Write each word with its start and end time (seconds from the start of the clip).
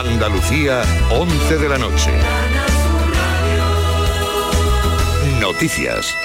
Andalucía, 0.00 0.82
11 1.10 1.58
de 1.58 1.68
la 1.68 1.76
noche. 1.76 2.10
Noticias. 5.38 6.16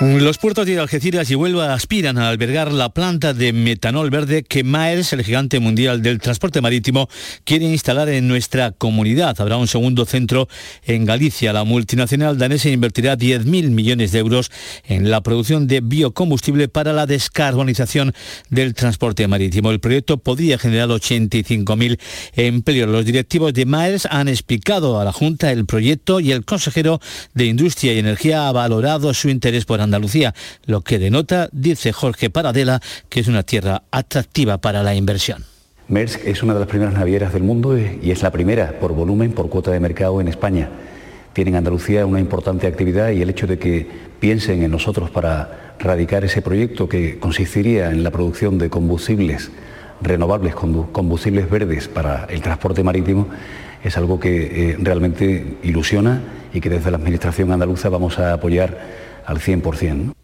Los 0.00 0.38
puertos 0.38 0.64
de 0.64 0.78
Algeciras 0.78 1.28
y 1.28 1.34
Huelva 1.34 1.74
aspiran 1.74 2.18
a 2.18 2.28
albergar 2.28 2.70
la 2.70 2.90
planta 2.90 3.34
de 3.34 3.52
metanol 3.52 4.10
verde 4.10 4.44
que 4.44 4.62
Maersk, 4.62 5.14
el 5.14 5.24
gigante 5.24 5.58
mundial 5.58 6.02
del 6.02 6.20
transporte 6.20 6.60
marítimo, 6.60 7.08
quiere 7.42 7.64
instalar 7.64 8.08
en 8.08 8.28
nuestra 8.28 8.70
comunidad. 8.70 9.40
Habrá 9.40 9.56
un 9.56 9.66
segundo 9.66 10.06
centro 10.06 10.48
en 10.84 11.04
Galicia. 11.04 11.52
La 11.52 11.64
multinacional 11.64 12.38
danesa 12.38 12.68
invertirá 12.68 13.18
10.000 13.18 13.70
millones 13.70 14.12
de 14.12 14.20
euros 14.20 14.52
en 14.84 15.10
la 15.10 15.20
producción 15.20 15.66
de 15.66 15.80
biocombustible 15.80 16.68
para 16.68 16.92
la 16.92 17.06
descarbonización 17.06 18.14
del 18.50 18.74
transporte 18.74 19.26
marítimo. 19.26 19.72
El 19.72 19.80
proyecto 19.80 20.18
podría 20.18 20.58
generar 20.58 20.90
85.000 20.90 21.98
empleos. 22.36 22.88
Los 22.88 23.04
directivos 23.04 23.52
de 23.52 23.66
Maersk 23.66 24.06
han 24.10 24.28
explicado 24.28 25.00
a 25.00 25.04
la 25.04 25.12
Junta 25.12 25.50
el 25.50 25.66
proyecto 25.66 26.20
y 26.20 26.30
el 26.30 26.44
consejero 26.44 27.00
de 27.34 27.46
Industria 27.46 27.94
y 27.94 27.98
Energía 27.98 28.46
ha 28.46 28.52
valorado 28.52 29.12
su 29.12 29.28
interés 29.28 29.64
por 29.64 29.87
Andalucía, 29.88 30.34
lo 30.66 30.82
que 30.82 30.98
denota, 30.98 31.48
dice 31.52 31.92
Jorge 31.92 32.30
Paradela, 32.30 32.80
que 33.08 33.20
es 33.20 33.28
una 33.28 33.42
tierra 33.42 33.82
atractiva 33.90 34.58
para 34.58 34.82
la 34.82 34.94
inversión. 34.94 35.44
Maersk 35.88 36.26
es 36.26 36.42
una 36.42 36.52
de 36.52 36.60
las 36.60 36.68
primeras 36.68 36.94
navieras 36.94 37.32
del 37.32 37.42
mundo 37.42 37.78
y 37.78 38.10
es 38.10 38.22
la 38.22 38.30
primera 38.30 38.78
por 38.78 38.92
volumen, 38.92 39.32
por 39.32 39.48
cuota 39.48 39.70
de 39.70 39.80
mercado 39.80 40.20
en 40.20 40.28
España. 40.28 40.68
Tiene 41.32 41.50
en 41.50 41.56
Andalucía 41.56 42.04
una 42.04 42.20
importante 42.20 42.66
actividad 42.66 43.10
y 43.10 43.22
el 43.22 43.30
hecho 43.30 43.46
de 43.46 43.58
que 43.58 43.86
piensen 44.20 44.62
en 44.62 44.70
nosotros 44.70 45.08
para 45.08 45.74
radicar 45.78 46.24
ese 46.24 46.42
proyecto 46.42 46.88
que 46.88 47.18
consistiría 47.18 47.90
en 47.90 48.02
la 48.02 48.10
producción 48.10 48.58
de 48.58 48.68
combustibles 48.68 49.50
renovables, 50.02 50.54
combustibles 50.54 51.48
verdes 51.48 51.88
para 51.88 52.26
el 52.26 52.42
transporte 52.42 52.82
marítimo, 52.82 53.28
es 53.82 53.96
algo 53.96 54.20
que 54.20 54.72
eh, 54.72 54.76
realmente 54.78 55.58
ilusiona 55.62 56.20
y 56.52 56.60
que 56.60 56.68
desde 56.68 56.90
la 56.90 56.98
Administración 56.98 57.52
andaluza 57.52 57.88
vamos 57.88 58.18
a 58.18 58.34
apoyar 58.34 59.07
al 59.28 59.38
100%. 59.40 60.14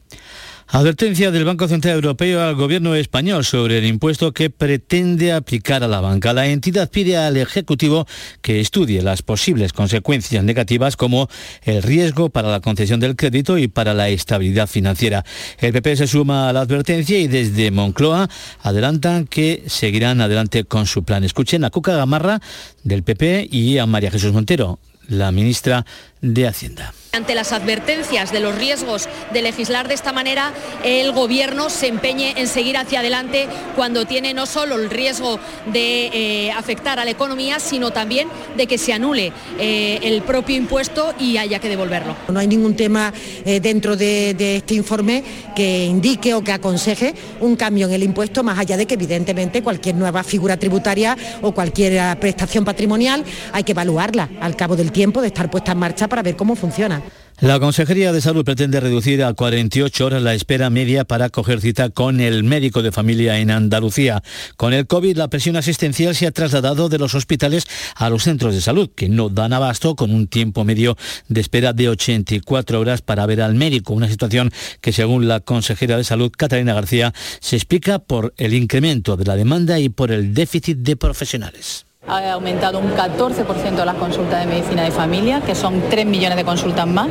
Advertencia 0.67 1.31
del 1.31 1.45
Banco 1.45 1.69
Central 1.69 1.95
Europeo 1.95 2.41
al 2.41 2.55
gobierno 2.57 2.95
español 2.95 3.45
sobre 3.45 3.79
el 3.79 3.85
impuesto 3.85 4.33
que 4.33 4.49
pretende 4.51 5.33
aplicar 5.33 5.85
a 5.85 5.89
la 5.89 6.01
banca. 6.01 6.33
La 6.33 6.47
entidad 6.47 6.91
pide 6.91 7.19
al 7.19 7.37
Ejecutivo 7.37 8.07
que 8.41 8.61
estudie 8.61 9.03
las 9.03 9.23
posibles 9.23 9.73
consecuencias 9.73 10.43
negativas 10.43 10.97
como 10.97 11.29
el 11.63 11.83
riesgo 11.83 12.31
para 12.31 12.49
la 12.49 12.61
concesión 12.61 12.99
del 12.99 13.15
crédito 13.15 13.59
y 13.59 13.69
para 13.69 13.95
la 13.95 14.09
estabilidad 14.09 14.67
financiera. 14.67 15.25
El 15.59 15.75
PP 15.75 15.97
se 15.97 16.07
suma 16.09 16.49
a 16.49 16.53
la 16.53 16.63
advertencia 16.63 17.19
y 17.19 17.29
desde 17.29 17.71
Moncloa 17.71 18.29
adelantan 18.63 19.27
que 19.27 19.65
seguirán 19.67 20.23
adelante 20.23 20.65
con 20.65 20.87
su 20.87 21.05
plan. 21.05 21.25
Escuchen 21.25 21.63
a 21.65 21.71
Cuca 21.71 21.95
Gamarra 21.95 22.41
del 22.83 23.05
PP 23.05 23.49
y 23.53 23.79
a 23.79 23.87
María 23.87 24.11
Jesús 24.11 24.33
Montero, 24.33 24.81
la 25.09 25.31
ministra 25.33 25.85
de 26.33 26.47
Hacienda. 26.47 26.95
Ante 27.13 27.37
las 27.37 27.53
advertencias 27.53 28.33
de 28.33 28.41
los 28.41 28.57
riesgos 28.57 29.09
de 29.33 29.41
legislar 29.41 29.87
de 29.87 29.95
esta 29.95 30.13
manera, 30.13 30.53
el 30.83 31.13
Gobierno 31.13 31.71
se 31.71 31.87
empeñe 31.87 32.35
en 32.37 32.49
seguir 32.49 32.77
hacia 32.77 32.99
adelante 32.99 33.47
cuando 33.77 34.05
tiene 34.05 34.35
no 34.35 34.47
solo 34.47 34.75
el 34.75 34.91
riesgo 34.91 35.39
de 35.73 36.07
eh, 36.07 36.51
afectar 36.51 36.99
a 36.99 37.05
la 37.05 37.13
economía, 37.13 37.61
sino 37.61 37.93
también 37.93 38.27
de 38.57 38.67
que 38.67 38.79
se 38.79 38.93
anule 38.93 39.33
eh, 39.61 40.01
el 40.03 40.23
propio 40.23 40.57
impuesto 40.57 41.15
y 41.21 41.37
haya 41.37 41.61
que 41.61 41.69
devolverlo. 41.69 42.17
No 42.27 42.41
hay 42.41 42.49
ningún 42.49 42.75
tema 42.75 43.13
eh, 43.45 43.61
dentro 43.61 43.97
de, 43.97 44.35
de 44.35 44.57
este 44.57 44.75
informe 44.75 45.23
que 45.55 45.85
indique 45.85 46.35
o 46.35 46.43
que 46.43 46.51
aconseje 46.51 47.15
un 47.39 47.55
cambio 47.55 47.87
en 47.87 47.93
el 47.93 48.03
impuesto, 48.03 48.43
más 48.43 48.59
allá 48.59 48.77
de 48.77 48.87
que 48.87 48.95
evidentemente 48.95 49.63
cualquier 49.63 49.95
nueva 49.95 50.25
figura 50.25 50.57
tributaria 50.57 51.17
o 51.43 51.53
cualquier 51.53 52.19
prestación 52.19 52.65
patrimonial 52.65 53.25
hay 53.53 53.63
que 53.63 53.71
evaluarla 53.71 54.31
al 54.41 54.57
cabo 54.57 54.75
del 54.75 54.91
tiempo 54.91 55.21
de 55.21 55.29
estar 55.29 55.49
puesta 55.49 55.71
en 55.71 55.79
marcha 55.79 56.09
para 56.15 56.23
ver 56.23 56.37
cómo 56.37 56.55
funciona. 56.55 57.03
La 57.41 57.59
Consejería 57.59 58.13
de 58.13 58.21
Salud 58.21 58.45
pretende 58.45 58.79
reducir 58.79 59.25
a 59.25 59.35
48 59.35 60.07
horas 60.07 60.23
la 60.23 60.33
espera 60.33 60.71
media 60.71 61.05
para 61.05 61.29
coger 61.29 61.61
cita 61.61 61.91
con 61.91 62.21
el 62.21 62.45
médico 62.45 62.83
de 62.83 62.93
familia 62.93 63.41
en 63.41 63.51
Andalucía. 63.51 64.23
Con 64.57 64.73
el 64.73 64.87
COVID, 64.87 65.17
la 65.17 65.27
presión 65.27 65.57
asistencial 65.57 66.15
se 66.15 66.29
ha 66.29 66.31
trasladado 66.31 66.89
de 66.89 66.99
los 66.99 67.17
hospitales 67.17 67.67
a 67.97 68.11
los 68.11 68.23
centros 68.23 68.55
de 68.55 68.61
salud, 68.61 68.89
que 68.95 69.09
no 69.09 69.29
dan 69.29 69.53
abasto 69.53 69.97
con 69.97 70.15
un 70.15 70.29
tiempo 70.29 70.63
medio 70.63 70.97
de 71.27 71.41
espera 71.41 71.73
de 71.73 71.89
84 71.89 72.79
horas 72.79 73.03
para 73.03 73.27
ver 73.27 73.43
al 73.43 73.57
médico. 73.57 73.93
Una 73.93 74.09
situación 74.09 74.53
que, 74.81 74.93
según 74.93 75.27
la 75.27 75.41
consejera 75.41 75.97
de 75.97 76.05
Salud, 76.05 76.31
Catalina 76.31 76.75
García, 76.75 77.13
se 77.41 77.57
explica 77.57 77.99
por 77.99 78.35
el 78.37 78.55
incremento 78.55 79.17
de 79.17 79.25
la 79.25 79.35
demanda 79.35 79.81
y 79.81 79.89
por 79.89 80.13
el 80.13 80.33
déficit 80.33 80.79
de 80.79 80.95
profesionales. 80.95 81.87
Ha 82.07 82.33
aumentado 82.33 82.81
un 82.81 82.95
14% 82.95 83.83
las 83.85 83.95
consultas 83.95 84.41
de 84.41 84.47
medicina 84.47 84.83
de 84.83 84.91
familia, 84.91 85.41
que 85.41 85.55
son 85.55 85.83
3 85.89 86.05
millones 86.05 86.37
de 86.37 86.45
consultas 86.45 86.87
más, 86.87 87.09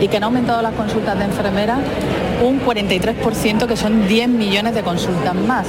y 0.00 0.08
que 0.08 0.18
han 0.18 0.24
aumentado 0.24 0.60
las 0.60 0.74
consultas 0.74 1.18
de 1.18 1.24
enfermeras 1.24 1.78
un 2.44 2.60
43%, 2.60 3.66
que 3.66 3.76
son 3.76 4.06
10 4.06 4.28
millones 4.28 4.74
de 4.74 4.82
consultas 4.82 5.34
más. 5.34 5.66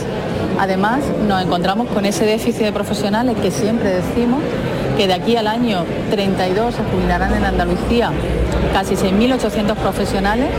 Además, 0.60 1.02
nos 1.26 1.42
encontramos 1.42 1.88
con 1.88 2.06
ese 2.06 2.26
déficit 2.26 2.64
de 2.64 2.74
profesionales 2.74 3.38
que 3.42 3.50
siempre 3.50 3.90
decimos 3.90 4.42
que 4.98 5.08
de 5.08 5.14
aquí 5.14 5.38
al 5.38 5.48
año 5.48 5.86
32 6.12 6.76
se 6.76 6.84
jubilarán 6.84 7.34
en 7.34 7.46
Andalucía 7.46 8.12
casi 8.74 8.96
6.800 8.96 9.76
profesionales 9.76 10.50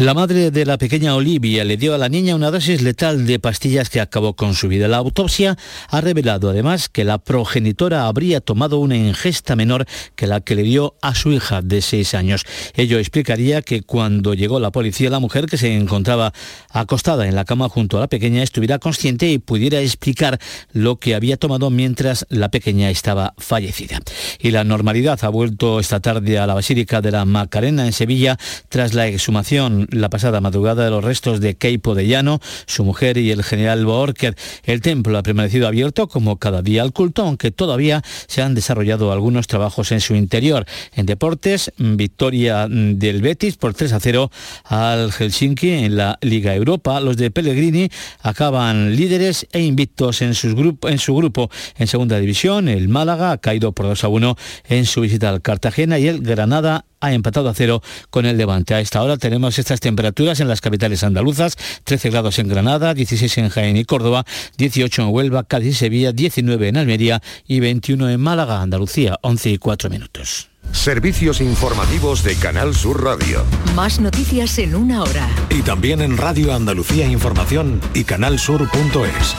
la 0.00 0.14
madre 0.14 0.50
de 0.50 0.64
la 0.64 0.78
pequeña 0.78 1.14
Olivia 1.14 1.62
le 1.62 1.76
dio 1.76 1.94
a 1.94 1.98
la 1.98 2.08
niña 2.08 2.34
una 2.34 2.50
dosis 2.50 2.80
letal 2.80 3.26
de 3.26 3.38
pastillas 3.38 3.90
que 3.90 4.00
acabó 4.00 4.34
con 4.34 4.54
su 4.54 4.66
vida. 4.66 4.88
La 4.88 4.96
autopsia 4.96 5.58
ha 5.90 6.00
revelado 6.00 6.48
además 6.48 6.88
que 6.88 7.04
la 7.04 7.18
progenitora 7.18 8.06
habría 8.06 8.40
tomado 8.40 8.78
una 8.78 8.96
ingesta 8.96 9.56
menor 9.56 9.84
que 10.16 10.26
la 10.26 10.40
que 10.40 10.54
le 10.54 10.62
dio 10.62 10.94
a 11.02 11.14
su 11.14 11.32
hija 11.32 11.60
de 11.60 11.82
seis 11.82 12.14
años. 12.14 12.46
Ello 12.76 12.98
explicaría 12.98 13.60
que 13.60 13.82
cuando 13.82 14.32
llegó 14.32 14.58
la 14.58 14.72
policía, 14.72 15.10
la 15.10 15.18
mujer 15.18 15.44
que 15.44 15.58
se 15.58 15.76
encontraba 15.76 16.32
acostada 16.70 17.28
en 17.28 17.34
la 17.34 17.44
cama 17.44 17.68
junto 17.68 17.98
a 17.98 18.00
la 18.00 18.08
pequeña 18.08 18.42
estuviera 18.42 18.78
consciente 18.78 19.30
y 19.30 19.36
pudiera 19.36 19.80
explicar 19.80 20.38
lo 20.72 20.96
que 20.96 21.14
había 21.14 21.36
tomado 21.36 21.68
mientras 21.68 22.24
la 22.30 22.50
pequeña 22.50 22.88
estaba 22.88 23.34
fallecida. 23.36 24.00
Y 24.38 24.50
la 24.50 24.64
normalidad 24.64 25.18
ha 25.24 25.28
vuelto 25.28 25.78
esta 25.78 26.00
tarde 26.00 26.38
a 26.38 26.46
la 26.46 26.54
Basílica 26.54 27.02
de 27.02 27.10
la 27.10 27.26
Macarena 27.26 27.84
en 27.84 27.92
Sevilla 27.92 28.38
tras 28.70 28.94
la 28.94 29.06
exhumación 29.06 29.89
la 29.90 30.10
pasada 30.10 30.40
madrugada 30.40 30.84
de 30.84 30.90
los 30.90 31.04
restos 31.04 31.40
de 31.40 31.56
Keipo 31.56 31.94
de 31.94 32.06
Llano, 32.06 32.40
su 32.66 32.84
mujer 32.84 33.18
y 33.18 33.30
el 33.30 33.42
general 33.42 33.84
Boorker. 33.84 34.36
El 34.64 34.80
templo 34.80 35.16
ha 35.18 35.22
permanecido 35.22 35.66
abierto 35.66 36.08
como 36.08 36.38
cada 36.38 36.62
día 36.62 36.82
al 36.82 36.92
culto, 36.92 37.22
aunque 37.22 37.50
todavía 37.50 38.02
se 38.26 38.42
han 38.42 38.54
desarrollado 38.54 39.12
algunos 39.12 39.46
trabajos 39.46 39.92
en 39.92 40.00
su 40.00 40.14
interior. 40.14 40.66
En 40.94 41.06
deportes, 41.06 41.72
victoria 41.78 42.66
del 42.68 43.22
Betis 43.22 43.56
por 43.56 43.74
3 43.74 43.92
a 43.92 44.00
0 44.00 44.30
al 44.64 45.12
Helsinki 45.12 45.70
en 45.70 45.96
la 45.96 46.18
Liga 46.20 46.54
Europa. 46.54 47.00
Los 47.00 47.16
de 47.16 47.30
Pellegrini 47.30 47.88
acaban 48.22 48.96
líderes 48.96 49.46
e 49.52 49.60
invictos 49.60 50.22
en, 50.22 50.28
en 50.28 50.98
su 50.98 51.14
grupo. 51.14 51.50
En 51.76 51.86
segunda 51.86 52.18
división, 52.18 52.68
el 52.68 52.88
Málaga 52.88 53.32
ha 53.32 53.38
caído 53.38 53.72
por 53.72 53.86
2 53.86 54.04
a 54.04 54.08
1 54.08 54.36
en 54.68 54.86
su 54.86 55.00
visita 55.00 55.28
al 55.28 55.42
Cartagena 55.42 55.98
y 55.98 56.08
el 56.08 56.20
Granada 56.20 56.84
ha 57.00 57.12
empatado 57.12 57.48
a 57.48 57.54
cero 57.54 57.82
con 58.10 58.26
el 58.26 58.36
Levante. 58.36 58.74
A 58.74 58.80
esta 58.80 59.02
hora 59.02 59.16
tenemos 59.16 59.58
estas 59.58 59.80
temperaturas 59.80 60.40
en 60.40 60.48
las 60.48 60.60
capitales 60.60 61.02
andaluzas, 61.02 61.56
13 61.84 62.10
grados 62.10 62.38
en 62.38 62.48
Granada, 62.48 62.94
16 62.94 63.38
en 63.38 63.48
Jaén 63.48 63.76
y 63.76 63.84
Córdoba, 63.84 64.24
18 64.58 65.02
en 65.02 65.08
Huelva, 65.08 65.44
Cádiz 65.44 65.70
y 65.70 65.74
Sevilla, 65.74 66.12
19 66.12 66.68
en 66.68 66.76
Almería 66.76 67.22
y 67.46 67.60
21 67.60 68.10
en 68.10 68.20
Málaga, 68.20 68.60
Andalucía, 68.60 69.18
11 69.22 69.50
y 69.50 69.58
4 69.58 69.90
minutos. 69.90 70.48
Servicios 70.72 71.40
informativos 71.40 72.22
de 72.22 72.36
Canal 72.36 72.74
Sur 72.74 73.02
Radio. 73.02 73.44
Más 73.74 73.98
noticias 73.98 74.58
en 74.58 74.74
una 74.74 75.02
hora. 75.02 75.28
Y 75.48 75.62
también 75.62 76.00
en 76.00 76.16
Radio 76.16 76.54
Andalucía 76.54 77.06
Información 77.06 77.80
y 77.94 78.04
canalsur.es. 78.04 79.34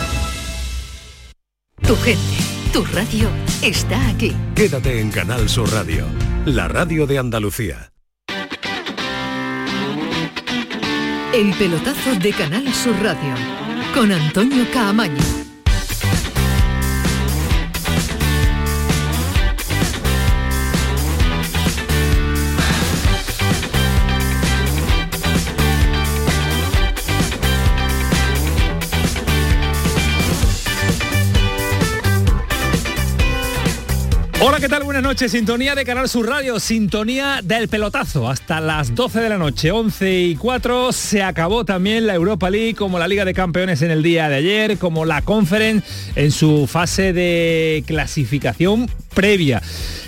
Tu 1.88 1.96
gente, 1.96 2.22
tu 2.74 2.84
radio 2.86 3.30
está 3.62 4.10
aquí. 4.10 4.36
Quédate 4.56 5.00
en 5.00 5.10
Canal 5.10 5.48
Sur 5.48 5.72
Radio 5.72 6.06
la 6.46 6.68
radio 6.68 7.06
de 7.06 7.20
Andalucía. 7.20 7.94
El 11.34 11.54
pelotazo 11.54 12.16
de 12.20 12.34
Canal 12.34 12.74
Sur 12.74 12.96
Radio 13.02 13.36
con 13.94 14.12
Antonio 14.12 14.66
Caamaño. 14.74 15.41
Hola, 34.44 34.60
¿qué 34.60 34.68
tal? 34.68 34.84
Buenas 34.84 35.04
noches. 35.04 35.32
Sintonía 35.32 35.76
de 35.76 35.86
Canal 35.86 36.10
Sur 36.10 36.28
Radio, 36.28 36.60
sintonía 36.60 37.42
del 37.44 37.68
pelotazo. 37.68 38.28
Hasta 38.28 38.60
las 38.60 38.96
12 38.96 39.20
de 39.20 39.30
la 39.30 39.38
noche, 39.38 39.70
11 39.72 40.20
y 40.20 40.36
4, 40.36 40.92
se 40.94 41.22
acabó 41.22 41.64
también 41.64 42.08
la 42.08 42.16
Europa 42.16 42.50
League, 42.50 42.74
como 42.74 42.98
la 42.98 43.08
Liga 43.08 43.24
de 43.24 43.36
Campeones 43.36 43.84
en 43.84 43.92
el 43.92 44.02
día 44.02 44.30
de 44.30 44.38
ayer, 44.38 44.80
como 44.80 45.06
la 45.06 45.22
Conference 45.22 45.88
en 46.16 46.32
su 46.32 46.66
fase 46.66 47.14
de 47.14 47.84
clasificación 47.86 48.90
previa. 49.14 49.62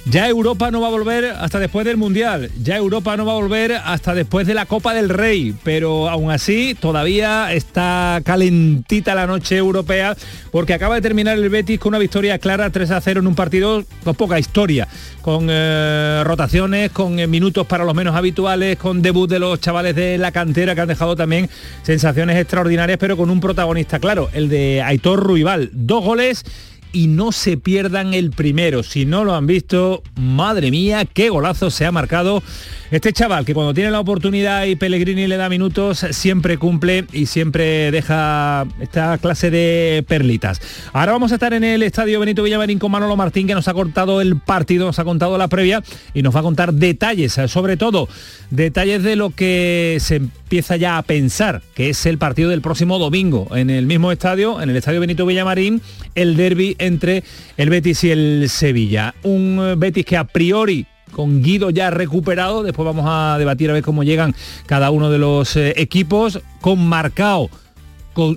Ya 0.06 0.28
Europa 0.28 0.70
no 0.70 0.82
va 0.82 0.88
a 0.88 0.92
volver 0.92 1.24
hasta 1.26 1.60
después 1.60 1.86
del 1.86 1.96
Mundial, 1.96 2.52
ya 2.62 2.76
Europa 2.76 3.16
no 3.16 3.26
va 3.26 3.32
a 3.32 3.36
volver 3.36 3.72
hasta 3.72 4.14
después 4.14 4.46
de 4.46 4.54
la 4.54 4.66
Copa 4.66 4.94
del 4.94 5.08
Rey, 5.08 5.56
pero 5.64 6.10
aún 6.10 6.30
así 6.30 6.76
todavía 6.78 7.54
está 7.54 8.20
calentita 8.26 9.16
la 9.16 9.28
noche 9.28 9.56
europea 9.56 10.18
porque 10.52 10.74
acaba 10.74 10.96
de 10.96 11.02
terminar 11.02 11.38
el 11.38 11.48
Betis 11.48 11.80
con 11.80 11.92
una 11.92 12.00
victoria 12.00 12.38
clara 12.38 12.70
3 12.70 12.92
a 12.92 13.00
0 13.00 13.22
en 13.22 13.28
un 13.28 13.36
partido 13.36 13.86
con 14.04 14.16
poca 14.16 14.38
historia, 14.40 14.90
con 15.22 15.48
eh, 15.50 16.22
rotaciones, 16.26 16.92
con 16.92 17.18
eh, 17.18 17.26
minutos 17.26 17.66
para 17.66 17.86
los 17.86 17.96
menos 17.96 18.14
habituales, 18.14 18.78
con 18.78 19.02
debut 19.02 19.30
de 19.30 19.40
los 19.40 19.62
chavales 19.62 19.96
de 19.96 20.18
la 20.18 20.34
cantera 20.34 20.76
que 20.76 20.82
han 20.82 20.90
dejado 20.90 21.16
también 21.16 21.50
sensaciones 21.84 22.38
extraordinarias, 22.38 22.98
pero 23.00 23.16
con 23.16 23.30
un 23.30 23.40
protagonista 23.40 24.00
claro, 24.00 24.30
el 24.34 24.50
de 24.50 24.82
Aitor 24.82 25.24
Ruibal. 25.24 25.70
Dos 25.72 26.04
goles 26.04 26.44
y 26.94 27.08
no 27.08 27.34
se 27.34 27.58
pierdan 27.58 28.14
el 28.14 28.32
primero. 28.32 28.84
Si 28.84 29.06
no 29.06 29.26
lo 29.26 29.36
han 29.36 29.48
visto, 29.48 30.04
madre 30.16 30.72
mía, 30.72 31.04
qué 31.06 31.30
golazo 31.30 31.70
se 31.70 31.86
ha 31.86 31.92
marcado 31.92 32.42
este 32.92 33.12
chaval 33.12 33.44
que 33.44 33.56
cuando 33.56 33.74
tiene 33.74 33.90
la 33.90 34.00
oportunidad 34.00 34.66
y 34.66 34.76
Pellegrini 34.76 35.26
le 35.26 35.36
da 35.36 35.50
minutos, 35.50 36.06
siempre 36.12 36.60
cumple 36.60 37.06
y 37.12 37.26
siempre 37.26 37.90
deja 37.90 38.68
esta 38.80 39.18
clase 39.18 39.50
de 39.50 40.06
perlitas. 40.08 40.62
Ahora 40.94 41.14
vamos 41.14 41.32
a 41.32 41.36
estar 41.36 41.54
en 41.54 41.64
el 41.64 41.82
estadio 41.82 42.20
Benito 42.20 42.44
Villamarín 42.44 42.78
con 42.78 42.92
Manolo 42.92 43.16
Martín 43.16 43.48
que 43.48 43.56
nos 43.56 43.68
ha 43.68 43.74
cortado 43.74 44.22
el 44.22 44.40
partido, 44.40 44.86
nos 44.86 45.00
ha 45.00 45.04
contado 45.04 45.40
la 45.40 45.48
previa 45.48 45.84
y 46.14 46.22
nos 46.22 46.36
va 46.36 46.42
a 46.42 46.44
contar 46.44 46.74
detalles, 46.74 47.40
sobre 47.48 47.76
todo 47.76 48.08
detalles 48.52 49.02
de 49.02 49.16
lo 49.16 49.32
que 49.32 49.98
se 50.00 50.22
empieza 50.54 50.76
ya 50.76 51.00
a 51.00 51.02
pensar, 51.02 51.64
que 51.74 51.90
es 51.90 52.06
el 52.06 52.20
partido 52.20 52.52
del 52.52 52.62
próximo 52.62 53.00
domingo 53.00 53.48
en 53.56 53.72
el 53.72 53.88
mismo 53.88 54.12
estadio, 54.12 54.62
en 54.62 54.70
el 54.70 54.76
estadio 54.76 55.00
Benito 55.00 55.26
Villamarín, 55.26 55.82
el 56.14 56.38
derby 56.38 56.76
entre 56.78 57.24
el 57.58 57.72
Betis 57.72 58.04
y 58.04 58.12
el 58.12 58.46
Sevilla. 58.50 59.16
Un 59.24 59.74
Betis 59.78 60.06
que 60.06 60.16
a 60.16 60.26
priori 60.26 60.86
con 61.12 61.42
Guido 61.42 61.72
ya 61.72 61.90
recuperado, 61.90 62.62
después 62.62 62.86
vamos 62.86 63.06
a 63.08 63.38
debatir 63.40 63.72
a 63.72 63.74
ver 63.74 63.82
cómo 63.82 64.04
llegan 64.04 64.36
cada 64.68 64.92
uno 64.92 65.10
de 65.10 65.18
los 65.18 65.56
eh, 65.56 65.74
equipos, 65.78 66.40
con 66.62 66.88
Marcao 66.88 67.50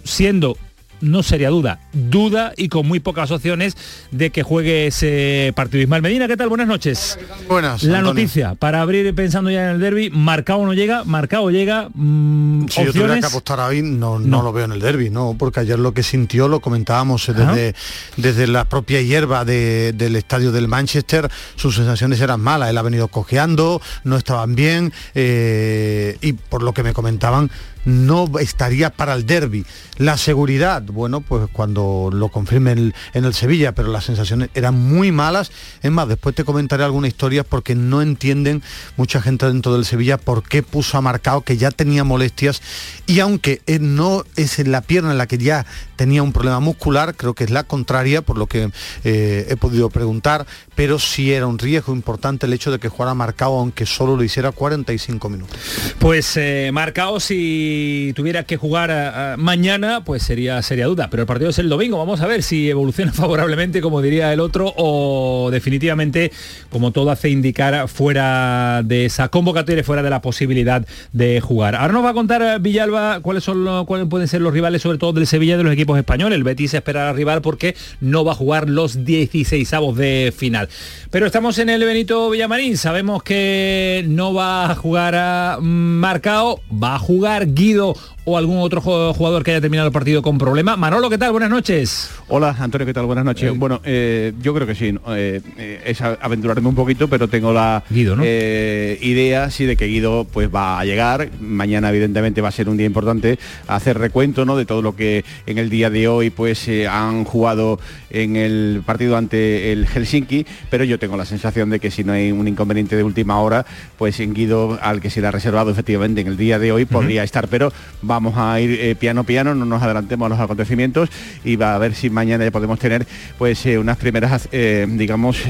siendo 0.05 0.57
no 1.07 1.23
sería 1.23 1.51
duda, 1.51 1.79
duda 1.93 2.53
y 2.57 2.69
con 2.69 2.87
muy 2.87 3.01
pocas 3.01 3.31
opciones 3.31 3.77
de 4.11 4.31
que 4.31 4.43
juegue 4.43 4.89
ese 4.89 5.53
partido. 5.55 5.83
Ismael 5.83 6.03
Medina, 6.03 6.29
¿qué 6.29 6.37
tal? 6.37 6.49
Buenas 6.49 6.67
noches. 6.67 7.19
Buenas. 7.49 7.83
La 7.83 8.03
noticia, 8.03 8.55
para 8.55 8.83
abrir 8.83 9.15
pensando 9.15 9.51
ya 9.51 9.65
en 9.65 9.77
el 9.77 9.81
derby, 9.81 10.11
marcado 10.11 10.65
no 10.65 10.75
llega, 10.75 11.05
marcado 11.05 11.51
llega. 11.51 11.89
Mm, 11.95 12.67
si 12.69 12.85
yo 12.85 12.93
tuviera 12.93 13.21
que 13.21 13.27
apostar 13.27 13.61
ahí, 13.61 13.83
no, 13.83 14.19
no, 14.19 14.43
lo 14.43 14.53
veo 14.53 14.65
en 14.65 14.73
el 14.73 14.81
derby, 14.81 15.11
no, 15.11 15.37
porque 15.39 15.61
ayer 15.61 15.79
lo 15.79 15.95
que 15.95 16.03
sintió 16.03 16.49
lo 16.49 16.61
comentábamos 16.61 17.27
desde, 17.27 17.75
desde 18.17 18.47
la 18.47 18.65
propia 18.65 19.01
hierba 19.01 19.45
del 19.45 20.17
estadio 20.17 20.53
del 20.53 20.69
Manchester, 20.69 21.31
sus 21.55 21.77
sensaciones 21.77 22.21
eran 22.21 22.41
malas, 22.41 22.71
él 22.71 22.79
ha 22.79 22.83
venido 22.83 23.09
cojeando, 23.09 23.81
no 24.05 24.17
estaban 24.17 24.55
bien, 24.55 24.93
eh, 25.15 26.19
y 26.21 26.33
por 26.33 26.63
lo 26.63 26.75
que 26.75 26.83
me 26.83 26.93
comentaban, 26.93 27.51
no 27.87 28.29
estaría 28.39 28.91
para 28.91 29.15
el 29.15 29.25
derby. 29.25 29.65
La 29.97 30.19
seguridad, 30.19 30.83
bueno, 30.83 31.23
pues 31.23 31.49
cuando 31.51 32.11
lo 32.13 32.29
confirmen 32.29 32.93
en 33.15 33.25
el, 33.25 33.33
Sevilla, 33.33 33.73
pero 33.73 33.89
las 33.89 34.05
sensaciones 34.05 34.51
eran 34.55 34.75
muy 34.75 35.13
malas. 35.13 35.51
Es 35.83 35.91
más, 35.91 36.09
después 36.09 36.35
te 36.35 36.45
comentaré 36.45 36.85
alguna 36.85 37.09
historia 37.09 37.45
porque 37.45 37.75
no 37.75 38.03
entienden 38.03 38.63
mucha 38.97 39.23
gente 39.23 39.47
dentro 39.47 39.73
del 39.73 39.85
Sevilla 39.85 40.19
por 40.19 40.43
qué 40.43 40.63
puso 40.63 40.99
a 40.99 41.01
marcado 41.01 41.41
que 41.43 41.57
ya 41.57 41.71
tenía 41.71 42.05
molestias 42.05 42.61
y 43.07 43.21
aunque 43.21 43.63
no 43.81 44.25
es 44.35 44.59
en 44.59 44.73
la 44.73 44.81
pierna 44.81 45.13
en 45.13 45.19
la 45.19 45.27
que 45.27 45.39
ya 45.39 45.65
tenía 45.95 46.23
un 46.23 46.33
problema 46.33 46.61
muscular, 46.61 47.15
creo 47.15 47.35
que 47.35 47.45
es 47.45 47.51
la 47.51 47.65
contraria, 47.65 48.21
por 48.21 48.37
lo 48.37 48.47
que 48.47 48.71
eh, 49.05 49.47
he 49.49 49.57
podido 49.57 49.91
preguntar, 49.91 50.47
pero 50.75 50.99
sí 50.99 51.33
era 51.33 51.47
un 51.47 51.59
riesgo 51.59 51.95
importante 51.95 52.47
el 52.47 52.53
hecho 52.53 52.71
de 52.71 52.79
que 52.79 52.89
jugara 52.89 53.15
marcado, 53.15 53.59
aunque 53.59 53.87
solo 53.87 54.17
lo 54.17 54.25
hiciera 54.25 54.51
45 54.53 55.29
minutos. 55.29 55.57
Pues 55.99 56.37
eh, 56.37 56.71
marcado 56.73 57.21
si 57.21 57.76
tuviera 58.15 58.45
que 58.45 58.57
jugar 58.57 58.91
eh, 58.93 59.37
mañana, 59.39 60.03
pues 60.05 60.23
sería, 60.23 60.63
sería 60.63 60.87
duda, 60.87 61.09
pero 61.11 61.23
el 61.23 61.27
partido 61.27 61.51
es 61.51 61.59
el 61.59 61.69
domingo, 61.69 61.99
vamos 61.99 62.21
a 62.21 62.27
ver 62.27 62.43
si 62.43 62.71
evoluciona 62.71 63.13
favorablemente, 63.15 63.81
como 63.81 64.03
diría 64.03 64.33
el 64.33 64.41
otro, 64.41 64.73
o 64.77 65.49
definitivamente, 65.51 66.33
como 66.71 66.91
todo 66.91 67.11
hace 67.11 67.31
indicar, 67.31 67.89
fuera 67.89 68.83
de 68.85 69.07
esa 69.07 69.29
convocatoria, 69.29 69.83
fuera 69.85 70.03
de 70.03 70.11
la 70.11 70.21
posibilidad 70.21 70.87
de 71.13 71.41
jugar. 71.41 71.75
Ahora 71.75 71.93
nos 71.93 72.05
va 72.05 72.11
a 72.11 72.15
contar 72.15 72.61
Villalba 72.61 73.21
cuáles 73.21 73.45
son 73.45 73.87
cuáles 73.87 74.09
pueden 74.09 74.29
ser 74.29 74.41
los 74.41 74.53
rivales, 74.53 74.83
sobre 74.83 74.99
todo 74.99 75.13
del 75.13 75.27
Sevilla 75.27 75.57
de 75.57 75.65
los 75.65 75.73
equipos 75.73 75.99
español. 75.99 76.33
El 76.33 76.45
Betis 76.45 76.75
espera 76.75 77.09
al 77.11 77.17
rival 77.17 77.43
porque 77.43 77.75
no 78.01 78.25
va 78.25 78.33
a 78.33 78.35
jugar 78.35 78.69
los 78.69 79.05
16 79.05 79.73
avos 79.73 79.97
de 79.97 80.33
final. 80.37 80.69
Pero 81.11 81.27
estamos 81.27 81.59
en 81.59 81.71
el 81.71 81.85
Benito 81.85 82.31
Villamarín. 82.31 82.77
Sabemos 82.77 83.23
que 83.23 84.05
no 84.09 84.35
va 84.35 84.71
a 84.71 84.75
jugar 84.75 85.15
a 85.15 85.59
Marcao, 85.61 86.61
va 86.71 86.97
a 86.97 86.99
jugar 86.99 87.55
Guido 87.67 87.97
o 88.29 88.37
algún 88.37 88.59
otro 88.59 88.81
jugador 88.81 89.45
que 89.45 89.53
haya 89.53 89.61
terminado 89.61 89.87
el 89.87 89.93
partido 89.93 90.21
con 90.21 90.37
problema. 90.37 90.77
Manolo, 90.77 91.09
¿qué 91.09 91.17
tal? 91.17 91.31
Buenas 91.31 91.49
noches. 91.49 92.11
Hola, 92.27 92.57
Antonio, 92.59 92.85
¿qué 92.85 92.93
tal? 92.93 93.07
Buenas 93.07 93.25
noches. 93.25 93.49
Eh, 93.49 93.55
bueno, 93.57 93.81
eh, 93.85 94.33
yo 94.43 94.53
creo 94.53 94.67
que 94.67 94.75
sí, 94.75 94.93
eh, 95.11 95.83
es 95.87 96.03
aventurarme 96.03 96.69
un 96.69 96.75
poquito, 96.75 97.07
pero 97.07 97.29
tengo 97.29 97.53
la 97.53 97.85
idea 97.89 99.51
sí 99.51 99.65
de 99.65 99.77
que 99.77 99.87
Guido 99.87 100.27
pues 100.31 100.53
va 100.53 100.81
a 100.81 100.85
llegar. 100.85 101.31
Mañana 101.41 101.91
evidentemente 101.91 102.41
va 102.41 102.49
a 102.49 102.53
ser 102.53 102.69
un 102.69 102.77
día 102.77 102.87
importante 102.87 103.39
hacer 103.69 103.97
recuento 103.97 104.45
¿no? 104.45 104.57
de 104.57 104.67
todo 104.67 104.83
lo 104.83 104.97
que 104.97 105.25
en 105.47 105.59
el 105.59 105.71
día 105.71 105.89
de 105.89 106.09
hoy 106.09 106.31
pues 106.31 106.69
han 106.91 107.23
jugado 107.25 107.79
en 108.11 108.35
el 108.35 108.83
partido 108.85 109.17
ante 109.17 109.71
el 109.71 109.87
Helsinki, 109.87 110.47
pero 110.69 110.83
yo 110.83 110.99
tengo 110.99 111.17
la 111.17 111.27
sensación 111.27 111.71
de 111.71 111.79
que 111.79 111.93
si 111.93 112.03
no 112.03 112.13
hay 112.13 112.33
un 112.33 112.49
inconveniente 112.49 112.97
de 112.97 113.05
última 113.05 113.41
hora, 113.41 113.65
pues 113.97 114.19
en 114.19 114.35
Guido, 114.35 114.81
al 114.83 115.01
que 115.01 115.11
se 115.11 115.21
le 115.21 115.29
ha 115.29 115.31
reservado 115.31 115.71
efectivamente 115.71 116.23
en 116.23 116.27
el 116.27 116.37
día 116.37 116.59
de 116.59 116.73
hoy, 116.73 116.87
podría 116.87 117.23
estar, 117.23 117.47
pero 117.47 117.73
va 118.09 118.16
vamos 118.17 118.35
a 118.39 118.59
ir 118.61 118.71
eh, 118.81 118.95
piano 118.95 119.25
piano, 119.25 119.55
no 119.55 119.67
nos 119.67 119.83
adelantemos 119.83 120.25
a 120.25 120.29
los 120.31 120.41
acontecimientos 120.41 121.11
y 121.45 121.57
va 121.57 121.75
a 121.75 121.79
ver 121.79 121.95
si 121.95 122.09
mañana 122.09 122.45
ya 122.45 122.51
podemos 122.51 122.79
tener 122.79 123.07
pues 123.37 123.67
eh, 123.67 123.79
unas 123.79 123.99
primeras, 123.99 124.49
eh, 124.53 124.87
digamos, 124.89 125.45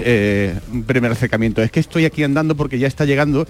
un 0.73 0.83
primer 0.83 1.13
acercamiento. 1.13 1.63
Es 1.63 1.71
que 1.71 1.79
estoy 1.79 2.07
aquí 2.07 2.25
andando 2.25 2.57
porque 2.57 2.81
ya 2.81 2.89
está 2.89 3.05
llegando 3.05 3.47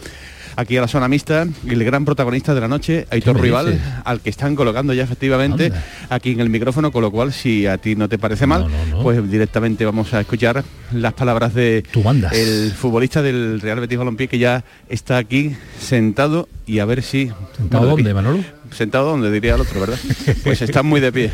aquí 0.56 0.76
a 0.76 0.80
la 0.80 0.88
zona 0.88 1.06
mixta 1.08 1.46
el 1.66 1.84
gran 1.84 2.04
protagonista 2.04 2.54
de 2.54 2.60
la 2.60 2.68
noche, 2.68 3.06
Aitor 3.10 3.40
Rival, 3.40 3.78
al 4.04 4.20
que 4.20 4.30
están 4.30 4.56
colocando 4.56 4.92
ya 4.92 5.04
efectivamente 5.04 5.72
aquí 6.08 6.32
en 6.32 6.40
el 6.40 6.50
micrófono, 6.50 6.90
con 6.90 7.02
lo 7.02 7.10
cual 7.10 7.32
si 7.32 7.66
a 7.66 7.78
ti 7.78 7.94
no 7.94 8.08
te 8.08 8.18
parece 8.18 8.46
mal, 8.46 8.66
pues 9.02 9.30
directamente 9.30 9.84
vamos 9.84 10.12
a 10.14 10.20
escuchar 10.20 10.64
las 10.92 11.12
palabras 11.12 11.54
de 11.54 11.84
el 12.32 12.72
futbolista 12.72 13.22
del 13.22 13.60
Real 13.60 13.80
Betis 13.80 13.98
Balompié 13.98 14.28
que 14.28 14.38
ya 14.38 14.64
está 14.88 15.18
aquí 15.18 15.54
sentado 15.78 16.48
y 16.66 16.80
a 16.80 16.84
ver 16.84 17.02
si... 17.02 17.30
¿Sentado 17.56 17.86
dónde, 17.86 18.12
Manolo? 18.14 18.42
Sentado 18.72 19.10
donde 19.10 19.30
diría 19.30 19.54
el 19.54 19.60
otro, 19.60 19.78
¿verdad? 19.80 19.98
Pues 20.42 20.60
está 20.62 20.82
muy 20.82 21.00
de 21.00 21.12
pie, 21.12 21.30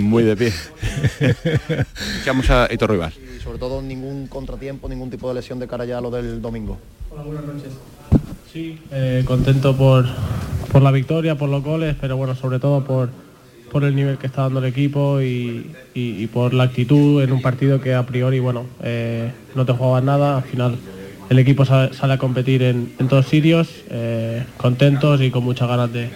muy 0.00 0.22
de 0.22 0.36
pie. 0.36 0.52
Escuchamos 2.14 2.48
a 2.50 2.64
Aitor 2.64 2.90
Rival. 2.90 3.12
Y 3.36 3.42
sobre 3.42 3.58
todo 3.58 3.82
ningún 3.82 4.26
contratiempo, 4.28 4.88
ningún 4.88 5.10
tipo 5.10 5.28
de 5.28 5.34
lesión 5.34 5.58
de 5.58 5.68
cara 5.68 5.84
ya 5.84 5.98
a 5.98 6.00
lo 6.00 6.10
del 6.10 6.40
domingo. 6.40 6.78
Hola, 7.10 7.22
buenas 7.22 7.44
noches. 7.44 7.72
Sí, 8.52 8.78
eh, 8.90 9.24
contento 9.26 9.76
por, 9.76 10.06
por 10.72 10.82
la 10.82 10.90
victoria, 10.90 11.36
por 11.36 11.48
los 11.48 11.62
goles, 11.62 11.96
pero 12.00 12.16
bueno, 12.16 12.34
sobre 12.34 12.58
todo 12.58 12.84
por, 12.84 13.10
por 13.70 13.84
el 13.84 13.94
nivel 13.94 14.18
que 14.18 14.26
está 14.26 14.42
dando 14.42 14.60
el 14.60 14.66
equipo 14.66 15.20
y, 15.20 15.74
por 16.32 16.52
la 16.52 16.64
actitud 16.64 17.22
en 17.22 17.32
un 17.32 17.40
partido 17.40 17.80
que 17.80 17.94
a 17.94 18.04
priori, 18.04 18.38
bueno, 18.38 18.66
eh, 18.82 19.32
no 19.54 19.64
te 19.64 19.72
jugabas 19.72 20.04
nada, 20.04 20.38
al 20.38 20.42
final 20.44 20.76
el 21.28 21.38
equipo 21.38 21.64
sale, 21.64 21.90
a 22.00 22.18
competir 22.18 22.62
en, 22.62 22.88
todos 23.08 23.26
sitios, 23.26 23.68
eh, 23.90 24.44
contentos 24.56 25.20
y 25.20 25.30
con 25.30 25.44
muchas 25.44 25.68
ganas 25.68 25.92
de, 25.92 26.08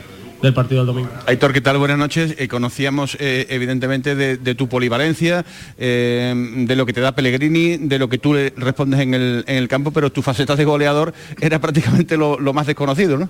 del 0.43 0.55
partido 0.55 0.81
del 0.81 0.87
domingo. 0.95 1.11
Aitor, 1.27 1.53
¿qué 1.53 1.61
tal? 1.61 1.79
Buenas 1.79 1.99
noches. 1.99 2.35
Eh, 2.39 2.49
conocíamos 2.49 3.17
eh, 3.21 3.47
evidentemente 3.51 4.15
de, 4.15 4.55
tu 4.55 4.69
polivalencia, 4.69 5.45
eh, 5.79 6.35
de 6.67 6.77
lo 6.77 6.87
que 6.87 6.93
te 6.93 7.01
da 7.01 7.13
Pellegrini, 7.15 7.77
de 7.77 7.99
lo 7.99 8.09
que 8.09 8.19
tú 8.19 8.35
le 8.35 8.51
respondes 8.57 9.01
en 9.01 9.15
el, 9.15 9.69
campo, 9.69 9.91
pero 9.91 10.11
tu 10.11 10.23
faceta 10.23 10.57
de 10.57 10.65
goleador 10.65 11.15
era 11.41 11.59
prácticamente 11.61 12.17
lo, 12.17 12.39
más 12.53 12.67
desconocido, 12.67 13.19
¿no? 13.19 13.29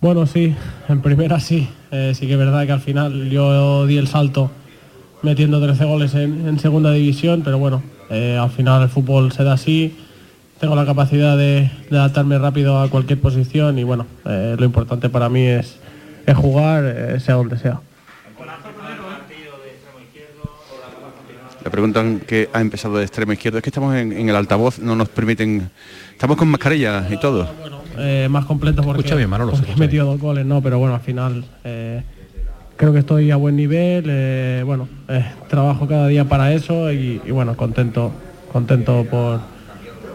Bueno, 0.00 0.26
sí, 0.26 0.54
en 0.88 1.00
primera 1.00 1.40
sí. 1.40 1.68
sí 1.90 2.26
que 2.26 2.32
es 2.32 2.38
verdad 2.38 2.66
que 2.66 2.72
al 2.72 2.80
final 2.80 3.30
yo 3.30 3.86
di 3.86 3.96
el 3.96 4.08
salto 4.08 4.50
metiendo 5.22 5.60
13 5.60 5.84
goles 5.84 6.14
en, 6.14 6.46
en 6.46 6.58
segunda 6.58 6.92
división, 6.92 7.42
pero 7.42 7.58
bueno, 7.58 7.82
al 8.10 8.50
final 8.50 8.82
el 8.82 8.88
fútbol 8.88 9.32
se 9.32 9.42
da 9.42 9.54
así 9.54 9.96
tengo 10.60 10.74
la 10.74 10.86
capacidad 10.86 11.36
de, 11.36 11.70
adaptarme 11.90 12.38
rápido 12.38 12.80
a 12.80 12.88
cualquier 12.88 13.20
posición 13.20 13.78
y 13.78 13.84
bueno, 13.84 14.06
eh, 14.24 14.56
lo 14.58 14.64
importante 14.64 15.08
para 15.08 15.28
mí 15.28 15.46
es, 15.46 15.78
jugar, 16.34 16.84
eh, 16.84 17.20
sea 17.20 17.36
donde 17.36 17.58
sea. 17.58 17.80
Le 21.66 21.70
preguntan 21.70 22.20
que 22.20 22.48
ha 22.52 22.60
empezado 22.60 22.96
de 22.96 23.02
extremo 23.02 23.32
izquierdo. 23.32 23.58
Es 23.58 23.64
que 23.64 23.70
estamos 23.70 23.92
en, 23.96 24.12
el 24.12 24.36
altavoz, 24.36 24.78
no 24.78 24.94
nos 24.94 25.08
permiten... 25.08 25.68
Estamos 26.12 26.36
con 26.36 26.46
mascarilla 26.46 27.08
y 27.10 27.16
todo. 27.18 27.48
Eh, 27.98 28.28
más 28.30 28.44
completo 28.44 28.82
porque, 28.82 29.14
bien, 29.16 29.28
he 29.32 29.76
metido 29.76 30.06
dos 30.06 30.20
goles, 30.20 30.46
no, 30.46 30.62
pero 30.62 30.78
bueno, 30.78 30.94
al 30.94 31.00
final 31.00 31.44
eh, 31.64 32.04
creo 32.76 32.92
que 32.92 33.00
estoy 33.00 33.32
a 33.32 33.36
buen 33.36 33.56
nivel. 33.56 34.04
Eh, 34.06 34.62
bueno, 34.64 34.88
trabajo 35.48 35.88
cada 35.88 36.06
día 36.06 36.24
para 36.26 36.52
eso 36.52 36.92
y, 36.92 37.20
y 37.26 37.30
bueno, 37.32 37.56
contento, 37.56 38.12
contento 38.52 39.04
por 39.10 39.40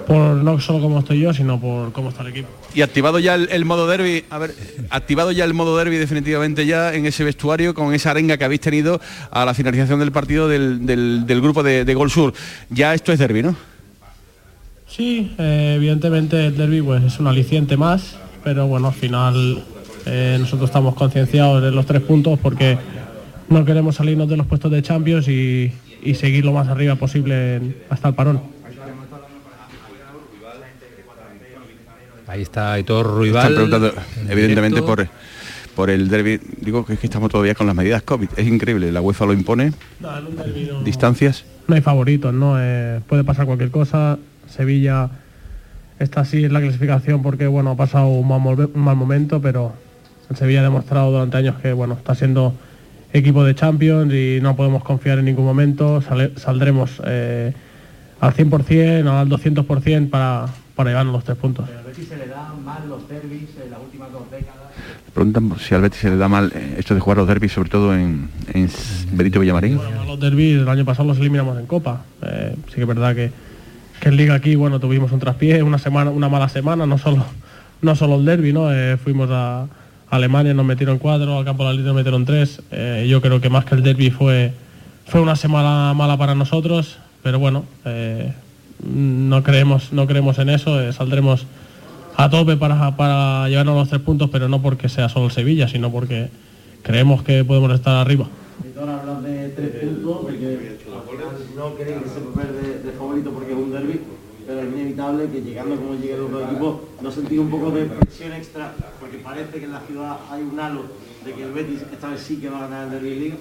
por 0.07 0.35
no 0.35 0.59
solo 0.59 0.81
como 0.81 0.99
estoy 0.99 1.19
yo, 1.19 1.33
sino 1.33 1.59
por 1.59 1.91
cómo 1.91 2.09
está 2.09 2.21
el 2.21 2.29
equipo. 2.29 2.49
Y 2.73 2.81
activado 2.81 3.19
ya 3.19 3.35
el, 3.35 3.65
modo 3.65 3.87
derby, 3.87 4.23
a 4.29 4.37
ver, 4.37 4.55
activado 4.89 5.31
ya 5.31 5.43
el 5.43 5.53
modo 5.53 5.77
derby 5.77 5.97
definitivamente 5.97 6.65
ya 6.65 6.93
en 6.93 7.05
ese 7.05 7.23
vestuario 7.23 7.73
con 7.73 7.93
esa 7.93 8.11
arenga 8.11 8.37
que 8.37 8.45
habéis 8.45 8.61
tenido 8.61 9.01
a 9.31 9.45
la 9.45 9.53
finalización 9.53 9.99
del 9.99 10.11
partido 10.11 10.47
del, 10.47 11.25
grupo 11.41 11.63
de, 11.63 11.93
Gol 11.93 12.09
Sur. 12.09 12.33
Ya 12.69 12.93
esto 12.93 13.11
es 13.11 13.19
derby, 13.19 13.43
¿no? 13.43 13.55
Sí, 14.87 15.31
eh, 15.37 15.73
evidentemente 15.77 16.47
el 16.47 16.57
derby 16.57 16.81
pues, 16.81 17.03
es 17.03 17.19
un 17.19 17.27
aliciente 17.27 17.77
más, 17.77 18.17
pero 18.43 18.67
bueno, 18.67 18.89
al 18.89 18.93
final 18.93 19.63
eh, 20.05 20.37
nosotros 20.39 20.69
estamos 20.69 20.95
concienciados 20.95 21.61
de 21.61 21.71
los 21.71 21.85
tres 21.85 22.01
puntos 22.01 22.39
porque 22.39 22.77
no 23.49 23.65
queremos 23.65 23.95
salirnos 23.95 24.29
de 24.29 24.37
los 24.37 24.47
puestos 24.47 24.71
de 24.71 24.81
Champions 24.81 25.27
y, 25.27 25.71
seguir 26.15 26.43
lo 26.43 26.51
más 26.51 26.67
arriba 26.67 26.95
posible 26.95 27.61
hasta 27.89 28.07
el 28.07 28.15
parón. 28.15 28.41
Ahí 32.31 32.43
está 32.43 32.71
Aitor 32.71 33.05
Ruibal. 33.05 33.51
Están 33.51 33.67
preguntando, 33.67 34.01
evidentemente, 34.29 34.81
por, 34.81 35.05
por 35.75 35.89
el 35.89 36.07
derby. 36.07 36.39
Digo 36.61 36.85
que 36.85 36.93
es 36.93 36.99
que 36.99 37.07
estamos 37.07 37.29
todavía 37.29 37.55
con 37.55 37.67
las 37.67 37.75
medidas 37.75 38.03
COVID. 38.03 38.29
Es 38.37 38.47
increíble, 38.47 38.89
la 38.89 39.01
UEFA 39.01 39.25
lo 39.25 39.33
impone. 39.33 39.73
Distancias. 40.85 41.43
No 41.67 41.75
hay 41.75 41.81
favoritos, 41.81 42.33
¿no? 42.33 42.55
Eh, 42.57 43.01
puede 43.05 43.25
pasar 43.25 43.45
cualquier 43.45 43.69
cosa. 43.69 44.17
Sevilla 44.47 45.09
está 45.99 46.21
así 46.21 46.45
en 46.45 46.53
la 46.53 46.61
clasificación 46.61 47.21
porque, 47.21 47.47
bueno, 47.47 47.71
ha 47.71 47.75
pasado 47.75 48.07
un 48.07 48.25
mal, 48.29 48.95
momento, 48.95 49.41
pero 49.41 49.73
el 50.29 50.37
Sevilla 50.37 50.61
ha 50.61 50.63
demostrado 50.63 51.11
durante 51.11 51.35
años 51.35 51.55
que, 51.61 51.73
bueno, 51.73 51.95
está 51.95 52.15
siendo 52.15 52.53
equipo 53.11 53.43
de 53.43 53.55
Champions 53.55 54.13
y 54.13 54.39
no 54.41 54.55
podemos 54.55 54.85
confiar 54.85 55.19
en 55.19 55.25
ningún 55.25 55.43
momento. 55.43 56.01
saldremos 56.37 57.01
eh, 57.05 57.51
al 58.21 58.33
100%, 58.33 59.05
al 59.09 59.27
200% 59.27 60.09
para, 60.09 60.45
para 60.75 60.91
llevarnos 60.91 61.13
los 61.13 61.25
tres 61.25 61.37
puntos. 61.37 61.67
¿Al 62.01 62.07
Betis 62.07 62.17
se 62.17 62.25
le 62.25 62.33
da 62.33 62.53
mal 62.65 62.89
los 62.89 63.07
derbis 63.07 63.49
en 63.63 63.69
las 63.69 63.79
últimas 63.79 64.11
dos 64.11 64.23
décadas? 64.31 64.71
Preguntan 65.13 65.53
si 65.59 65.75
al 65.75 65.81
Betis 65.81 65.99
se 65.99 66.09
le 66.09 66.17
da 66.17 66.27
mal 66.27 66.51
eh, 66.55 66.77
esto 66.79 66.95
de 66.95 66.99
jugar 66.99 67.17
los 67.19 67.27
derbis, 67.27 67.51
sobre 67.51 67.69
todo 67.69 67.93
en, 67.93 68.27
en 68.53 68.69
Benito 69.11 69.39
Villamarín. 69.39 69.77
Bueno, 69.77 70.05
los 70.05 70.19
derbis 70.19 70.61
el 70.61 70.67
año 70.67 70.83
pasado 70.83 71.09
los 71.09 71.19
eliminamos 71.19 71.59
en 71.59 71.67
Copa. 71.67 72.03
Eh, 72.23 72.55
sí 72.69 72.75
que 72.75 72.81
es 72.81 72.87
verdad 72.87 73.13
que, 73.13 73.31
que 73.99 74.09
en 74.09 74.17
Liga 74.17 74.33
aquí 74.33 74.55
bueno 74.55 74.79
tuvimos 74.79 75.11
un 75.11 75.19
traspié, 75.19 75.61
una 75.61 75.77
semana, 75.77 76.09
una 76.09 76.27
mala 76.27 76.49
semana, 76.49 76.87
no 76.87 76.97
solo, 76.97 77.23
no 77.83 77.95
solo 77.95 78.15
el 78.15 78.25
derby, 78.25 78.51
¿no? 78.51 78.73
Eh, 78.73 78.97
fuimos 78.97 79.29
a 79.31 79.67
Alemania, 80.09 80.55
nos 80.55 80.65
metieron 80.65 80.97
cuatro, 80.97 81.37
al 81.37 81.45
campo 81.45 81.63
de 81.63 81.69
la 81.69 81.75
Liga 81.75 81.87
nos 81.87 81.97
metieron 81.97 82.25
tres. 82.25 82.61
yo 83.07 83.21
creo 83.21 83.41
que 83.41 83.49
más 83.49 83.65
que 83.65 83.75
el 83.75 83.83
derby 83.83 84.09
fue, 84.09 84.53
fue 85.05 85.21
una 85.21 85.35
semana 85.35 85.93
mala 85.93 86.17
para 86.17 86.33
nosotros, 86.33 86.97
pero 87.21 87.37
bueno, 87.37 87.63
no 88.83 89.43
creemos, 89.43 89.93
no 89.93 90.07
creemos 90.07 90.39
en 90.39 90.49
eso, 90.49 90.81
eh, 90.81 90.91
saldremos 90.93 91.45
a 92.15 92.29
tope 92.29 92.57
para, 92.57 92.95
para 92.95 93.47
llevarnos 93.49 93.75
los 93.75 93.89
tres 93.89 94.01
puntos, 94.01 94.29
pero 94.31 94.47
no 94.47 94.61
porque 94.61 94.89
sea 94.89 95.09
solo 95.09 95.25
el 95.25 95.31
Sevilla, 95.31 95.67
sino 95.67 95.91
porque 95.91 96.29
creemos 96.83 97.23
que 97.23 97.43
podemos 97.43 97.71
estar 97.73 97.95
arriba. 97.95 98.27
hablas 98.77 99.23
de 99.23 99.49
tres 99.49 99.69
puntos, 99.69 100.19
porque 100.23 100.77
no 101.55 101.75
queréis 101.75 101.97
ese 102.05 102.19
papel 102.21 102.47
de, 102.61 102.91
de, 102.91 102.97
favorito 102.97 103.31
porque 103.31 103.51
es 103.51 103.57
un 103.57 103.71
derby, 103.71 104.01
pero 104.47 104.61
es 104.61 104.67
inevitable 104.67 105.29
que 105.29 105.41
llegando 105.41 105.75
como 105.75 105.93
lleguen 105.93 106.19
los 106.19 106.31
dos 106.31 106.43
equipos, 106.49 106.75
no 107.01 107.11
sentís 107.11 107.39
un 107.39 107.49
poco 107.49 107.71
de 107.71 107.85
presión 107.85 108.33
extra, 108.33 108.73
porque 108.99 109.17
parece 109.17 109.59
que 109.59 109.65
en 109.65 109.71
la 109.71 109.81
ciudad 109.81 110.17
hay 110.29 110.41
un 110.41 110.59
halo 110.59 110.83
de 111.25 111.33
que 111.33 111.43
el 111.43 111.51
Betis 111.51 111.81
esta 111.91 112.09
vez 112.09 112.21
sí 112.21 112.37
que 112.37 112.49
va 112.49 112.59
a 112.59 112.61
ganar 112.67 112.85
el 112.85 112.91
derby 112.91 113.15
liga. 113.15 113.35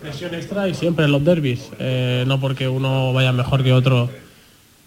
Presión 0.00 0.34
extra 0.34 0.68
y 0.68 0.74
siempre 0.74 1.04
en 1.04 1.12
los 1.12 1.24
derbis, 1.24 1.70
eh, 1.78 2.24
no 2.26 2.40
porque 2.40 2.68
uno 2.68 3.12
vaya 3.12 3.32
mejor 3.32 3.62
que 3.62 3.72
otro 3.72 4.10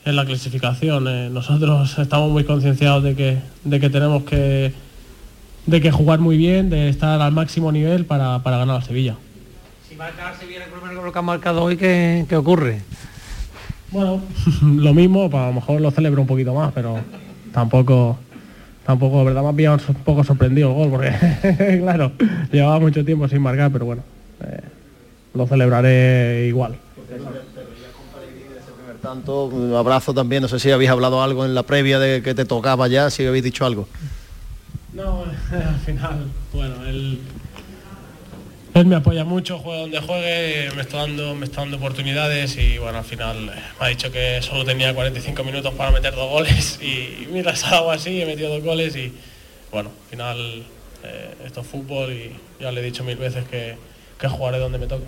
en 0.07 0.15
la 0.15 0.25
clasificación. 0.25 1.07
Eh, 1.07 1.29
nosotros 1.29 1.99
estamos 1.99 2.31
muy 2.31 2.45
concienciados 2.45 3.03
de 3.03 3.15
que, 3.15 3.37
de 3.65 3.79
que 3.79 3.89
tenemos 3.89 4.23
que, 4.23 4.73
de 5.65 5.81
que 5.81 5.91
jugar 5.91 6.19
muy 6.19 6.37
bien, 6.37 6.69
de 6.69 6.87
estar 6.87 7.21
al 7.21 7.33
máximo 7.33 7.71
nivel 7.71 8.05
para, 8.05 8.39
ganar 8.39 8.77
a 8.77 8.81
Sevilla. 8.81 9.15
Si 9.87 9.95
marca 9.95 10.33
Sevilla 10.39 10.63
el 10.63 10.71
primer 10.71 10.95
gol 10.95 11.11
que 11.11 11.19
ha 11.19 11.21
marcado 11.21 11.63
hoy, 11.63 11.75
¿qué, 11.75 12.25
ocurre? 12.35 12.81
Bueno, 13.91 14.21
lo 14.61 14.93
mismo, 14.93 15.29
pues 15.29 15.43
a 15.43 15.47
lo 15.47 15.53
mejor 15.53 15.81
lo 15.81 15.91
celebro 15.91 16.21
un 16.21 16.27
poquito 16.27 16.53
más, 16.53 16.71
pero 16.73 16.99
tampoco, 17.51 18.17
tampoco, 18.85 19.25
verdad, 19.25 19.43
me 19.51 19.65
ha 19.65 19.73
un 19.73 19.79
poco 20.05 20.23
sorprendido 20.23 20.69
el 20.69 20.75
gol, 20.75 20.89
porque 20.89 21.79
claro, 21.81 22.13
llevaba 22.49 22.79
mucho 22.79 23.03
tiempo 23.03 23.27
sin 23.27 23.41
marcar, 23.41 23.71
pero 23.73 23.85
bueno, 23.85 24.03
eh, 24.41 24.61
lo 25.33 25.45
celebraré 25.47 26.45
igual 26.47 26.77
tanto, 29.01 29.45
un 29.45 29.73
abrazo 29.73 30.13
también, 30.13 30.41
no 30.41 30.47
sé 30.47 30.59
si 30.59 30.71
habéis 30.71 30.89
hablado 30.89 31.21
algo 31.21 31.45
en 31.45 31.55
la 31.55 31.63
previa 31.63 31.99
de 31.99 32.21
que 32.21 32.33
te 32.33 32.45
tocaba 32.45 32.87
ya, 32.87 33.09
si 33.09 33.25
habéis 33.25 33.43
dicho 33.43 33.65
algo. 33.65 33.87
No, 34.93 35.23
al 35.51 35.79
final, 35.85 36.27
bueno, 36.53 36.85
él, 36.85 37.19
él 38.73 38.85
me 38.85 38.95
apoya 38.95 39.23
mucho, 39.23 39.59
juega 39.59 39.81
donde 39.81 40.01
juegue, 40.01 40.71
me 40.75 40.81
está, 40.81 40.97
dando, 40.97 41.35
me 41.35 41.45
está 41.45 41.61
dando 41.61 41.77
oportunidades 41.77 42.57
y 42.57 42.77
bueno, 42.77 42.99
al 42.99 43.05
final 43.05 43.45
me 43.45 43.85
ha 43.85 43.87
dicho 43.87 44.11
que 44.11 44.41
solo 44.41 44.65
tenía 44.65 44.93
45 44.93 45.43
minutos 45.43 45.73
para 45.73 45.91
meter 45.91 46.15
dos 46.15 46.29
goles 46.29 46.79
y 46.81 47.27
mira, 47.31 47.53
ha 47.53 47.69
dado 47.69 47.91
así, 47.91 48.21
he 48.21 48.25
metido 48.25 48.49
dos 48.49 48.63
goles 48.63 48.95
y 48.95 49.13
bueno, 49.71 49.89
al 49.89 50.09
final 50.09 50.63
eh, 51.03 51.35
esto 51.45 51.61
es 51.61 51.67
fútbol 51.67 52.11
y 52.11 52.35
ya 52.59 52.71
le 52.71 52.81
he 52.81 52.83
dicho 52.83 53.03
mil 53.03 53.17
veces 53.17 53.45
que 53.47 53.75
que 54.19 54.27
jugaré 54.27 54.59
donde 54.59 54.77
me 54.77 54.87
toque. 54.87 55.05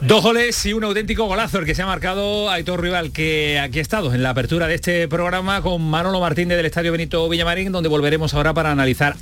Dos 0.00 0.22
goles 0.22 0.66
y 0.66 0.72
un 0.72 0.84
auténtico 0.84 1.26
golazo 1.26 1.58
el 1.58 1.66
que 1.66 1.74
se 1.74 1.82
ha 1.82 1.86
marcado 1.86 2.50
Aitor 2.50 2.80
Rival, 2.80 3.12
que 3.12 3.58
aquí 3.58 3.78
ha 3.78 3.82
estado 3.82 4.12
en 4.14 4.22
la 4.22 4.30
apertura 4.30 4.66
de 4.66 4.74
este 4.74 5.08
programa 5.08 5.62
con 5.62 5.82
Manolo 5.82 6.20
Martínez 6.20 6.56
del 6.56 6.66
Estadio 6.66 6.92
Benito 6.92 7.28
Villamarín, 7.28 7.72
donde 7.72 7.88
volveremos 7.88 8.34
ahora 8.34 8.52
para 8.54 8.70
analizar 8.72 9.16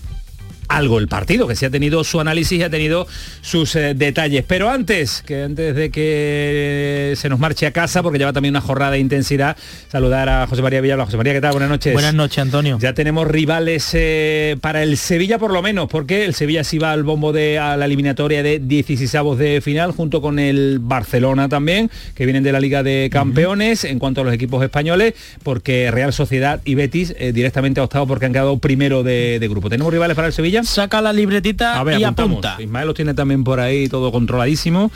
algo 0.71 0.99
el 0.99 1.09
partido, 1.09 1.49
que 1.49 1.57
se 1.57 1.67
ha 1.67 1.71
tenido 1.71 2.05
su 2.05 2.21
análisis 2.21 2.61
y 2.61 2.63
ha 2.63 2.71
tenido 2.71 3.07
sus 3.43 3.75
eh, 3.75 3.95
detalles. 3.95 4.45
Pero 4.47 4.71
antes, 4.71 5.23
que 5.27 5.43
antes 5.43 5.75
de 5.75 5.91
que 5.91 7.15
se 7.17 7.29
nos 7.29 7.41
marche 7.41 7.67
a 7.67 7.73
casa, 7.73 8.03
porque 8.03 8.19
lleva 8.19 8.33
también 8.33 8.53
una 8.53 8.61
jornada 8.61 8.93
de 8.93 9.01
intensidad, 9.01 9.57
saludar 9.89 10.29
a 10.29 10.47
José 10.47 10.63
María 10.63 10.81
Villalba. 10.81 11.07
José 11.07 11.17
María, 11.17 11.33
¿qué 11.33 11.41
tal? 11.41 11.53
Buenas 11.53 11.71
noches. 11.71 11.93
Buenas 11.93 12.15
noches, 12.15 12.39
Antonio. 12.39 12.79
Ya 12.81 12.95
tenemos 12.95 13.27
rivales 13.27 13.91
eh, 13.95 14.57
para 14.61 14.85
el 14.85 14.97
Sevilla 14.97 15.39
por 15.39 15.53
lo 15.53 15.61
menos, 15.61 15.89
porque 15.89 16.25
el 16.25 16.35
Sevilla 16.35 16.63
sí 16.63 16.79
va 16.79 16.93
al 16.93 17.03
bombo 17.03 17.33
de 17.33 17.59
a 17.59 17.77
la 17.77 17.87
eliminatoria 17.87 18.43
de 18.43 18.61
16 18.61 19.11
de 19.39 19.61
final, 19.61 19.91
junto 19.91 20.23
con 20.23 20.39
el 20.39 20.79
Barcelona 20.81 21.49
también, 21.49 21.91
que 22.15 22.25
vienen 22.27 22.45
de 22.45 22.53
la 22.53 22.61
Liga 22.61 22.85
de 22.85 23.09
Campeones, 23.11 23.83
en 23.83 23.99
cuanto 23.99 24.21
a 24.21 24.25
los 24.25 24.33
equipos 24.33 24.63
españoles, 24.63 25.15
porque 25.43 25.91
Real 25.91 26.13
Sociedad 26.13 26.61
y 26.65 26.77
Betis 26.77 27.13
eh, 27.19 27.33
directamente 27.33 27.81
ha 27.81 27.85
optado 27.85 28.07
porque 28.07 28.27
han 28.27 28.33
quedado 28.33 28.59
primero 28.59 29.03
de 29.03 29.45
grupo. 29.51 29.69
¿Tenemos 29.69 29.93
rivales 29.93 30.15
para 30.15 30.29
el 30.29 30.33
Sevilla? 30.33 30.60
Saca 30.65 31.01
la 31.01 31.13
libretita 31.13 31.83
y 31.99 32.05
apunta. 32.05 32.57
Ismael 32.59 32.87
lo 32.87 32.95
tiene 32.95 33.15
también 33.15 33.45
por 33.45 33.61
ahí 33.61 33.89
todo 33.89 34.13
controladísimo, 34.13 34.91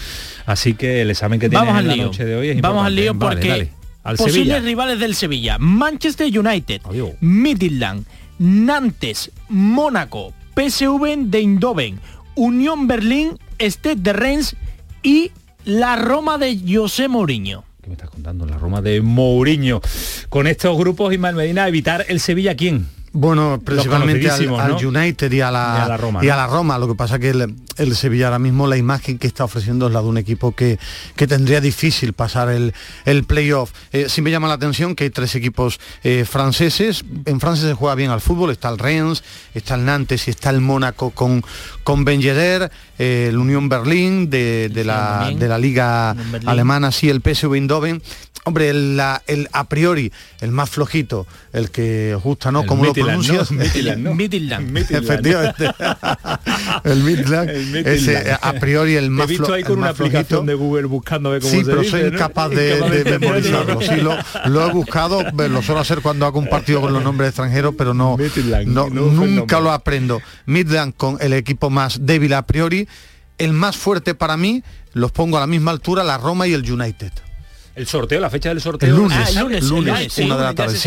así 0.47 0.75
que 0.75 1.02
el 1.02 1.11
examen 1.11 1.40
que 1.40 1.49
tiene 1.49 1.68
en 1.68 1.88
la 1.88 1.97
noche 1.97 2.25
de 2.25 2.37
hoy 2.37 2.49
es 2.49 2.61
Vamos 2.61 2.87
al 2.87 2.94
lío 2.94 3.18
porque 3.18 3.71
posibles 4.16 4.62
rivales 4.64 4.99
del 4.99 5.14
Sevilla, 5.14 5.59
Manchester 5.59 6.26
United, 6.26 6.83
Midland, 7.21 8.04
Nantes, 8.38 9.30
Mónaco, 9.49 10.33
PSV 10.54 11.26
de 11.26 11.38
Eindhoven, 11.38 12.00
Unión 12.35 12.87
Berlín, 12.87 13.38
Stade 13.59 13.97
de 13.97 14.12
Rennes 14.12 14.56
y 15.02 15.30
la 15.64 15.97
Roma 15.97 16.38
de 16.38 16.59
José 16.66 17.09
Mourinho. 17.09 17.64
¿Qué 17.83 17.88
me 17.88 17.94
estás 17.94 18.11
contando? 18.11 18.47
La 18.47 18.56
Roma 18.56 18.80
de 18.80 19.00
Mourinho. 19.02 19.80
Con 20.28 20.47
estos 20.47 20.76
grupos, 20.76 21.12
Ismael 21.12 21.37
Medina, 21.37 21.68
evitar 21.68 22.04
el 22.09 22.18
Sevilla, 22.21 22.56
¿quién? 22.56 22.87
Bueno, 23.16 23.61
principalmente 23.64 24.28
al, 24.28 24.85
United 24.85 25.30
y 25.30 25.40
a, 25.40 25.52
la, 25.52 25.97
Roma, 26.49 26.78
Lo 26.78 26.88
que 26.88 26.97
pasa 26.97 27.21
que 27.21 27.30
el, 27.30 27.97
Sevilla 27.97 28.26
ahora 28.26 28.40
mismo 28.40 28.66
la 28.66 28.76
imagen 28.76 29.18
que 29.18 29.28
está 29.28 29.44
ofreciendo 29.44 29.87
es 29.87 29.92
la 29.92 30.02
de 30.02 30.09
un 30.09 30.18
equipo 30.18 30.50
que, 30.50 30.80
que 31.14 31.28
tendría 31.28 31.61
difícil 31.61 32.12
pasar 32.12 32.49
el, 32.49 32.75
el 33.04 33.23
playoff. 33.23 33.71
Eh, 33.92 34.06
sí 34.09 34.21
me 34.21 34.33
llama 34.33 34.49
la 34.49 34.54
atención 34.54 34.97
que 34.97 35.04
hay 35.04 35.11
tres 35.11 35.37
equipos 35.37 35.78
eh, 36.02 36.25
franceses. 36.28 37.04
En 37.25 37.38
Francia 37.38 37.68
se 37.68 37.75
juega 37.75 37.94
bien 37.94 38.11
al 38.11 38.21
fútbol. 38.21 38.50
Está 38.50 38.68
el 38.68 38.78
Rennes, 38.78 39.23
está 39.54 39.76
el 39.76 39.85
Nantes 39.85 40.26
y 40.26 40.30
está 40.30 40.50
el 40.50 40.61
Mónaco 40.61 41.11
con, 41.11 41.44
con 41.84 42.04
Ben 42.04 42.20
Yedder, 42.20 42.70
eh, 42.98 43.26
el 43.28 43.38
Unión 43.38 43.68
Berlín 43.68 44.30
de, 44.30 44.70
la, 44.84 45.30
de 45.36 45.48
la 45.48 45.58
liga 45.58 46.16
alemana, 46.46 46.90
sí, 46.90 47.08
el 47.08 47.20
PSV 47.20 47.54
Eindhoven. 47.54 48.02
Hombre, 48.46 48.68
el, 48.68 49.00
a 49.00 49.64
priori, 49.70 50.12
el 50.42 50.50
más 50.50 50.68
flojito, 50.68 51.26
el 51.54 51.70
que 51.70 52.14
gusta, 52.22 52.52
¿no? 52.52 52.66
como 52.66 52.84
lo 52.84 52.92
pronuncias. 52.92 53.50
Midland. 53.50 54.76
Efectivamente. 54.76 55.70
el 56.84 57.02
Midland. 57.02 57.48
Es 57.86 58.10
a 58.42 58.52
priori 58.52 58.96
el 58.96 59.08
más 59.08 59.24
He 59.24 59.30
visto 59.30 59.54
ahí 59.54 59.62
con 59.62 59.78
una 59.78 59.88
aplicación 59.88 60.44
de 60.44 60.52
Google 60.52 60.84
buscando 60.84 61.30
ver 61.30 61.40
cómo 61.40 61.52
Sí, 61.52 61.60
se 61.60 61.64
pero 61.64 61.78
dice, 61.78 61.90
soy 61.90 62.02
¿no? 62.02 62.08
incapaz 62.08 62.50
de, 62.50 63.04
de 63.04 63.18
memorizarlo. 63.18 63.80
Sí, 63.80 63.96
lo, 63.96 64.14
lo 64.44 64.68
he 64.68 64.72
buscado, 64.72 65.22
lo 65.22 65.62
suelo 65.62 65.80
hacer 65.80 66.02
cuando 66.02 66.26
hago 66.26 66.38
un 66.38 66.50
partido 66.50 66.82
con 66.82 66.92
los 66.92 67.02
nombres 67.02 67.30
extranjeros, 67.30 67.74
pero 67.78 67.94
no, 67.94 68.18
no 68.66 68.90
nunca 68.90 69.58
lo 69.58 69.72
aprendo. 69.72 70.20
Midland 70.44 70.92
con 70.98 71.16
el 71.22 71.32
equipo 71.32 71.70
más 71.74 72.06
débil 72.06 72.32
a 72.32 72.46
priori, 72.46 72.88
el 73.36 73.52
más 73.52 73.76
fuerte 73.76 74.14
para 74.14 74.36
mí, 74.38 74.62
los 74.94 75.12
pongo 75.12 75.36
a 75.36 75.40
la 75.40 75.46
misma 75.46 75.72
altura, 75.72 76.02
la 76.04 76.16
Roma 76.16 76.46
y 76.46 76.52
el 76.54 76.70
United. 76.70 77.12
El 77.74 77.88
sorteo, 77.88 78.20
la 78.20 78.30
fecha 78.30 78.50
del 78.50 78.60
sorteo. 78.60 78.88
El 78.88 78.94
lunes, 78.94 79.18
Ah, 79.20 79.28
el 79.30 79.38
lunes, 79.40 79.64
lunes, 79.64 80.12
sí, 80.12 80.22
una 80.22 80.36
de 80.36 80.42
la 80.44 80.54
tarde. 80.54 80.78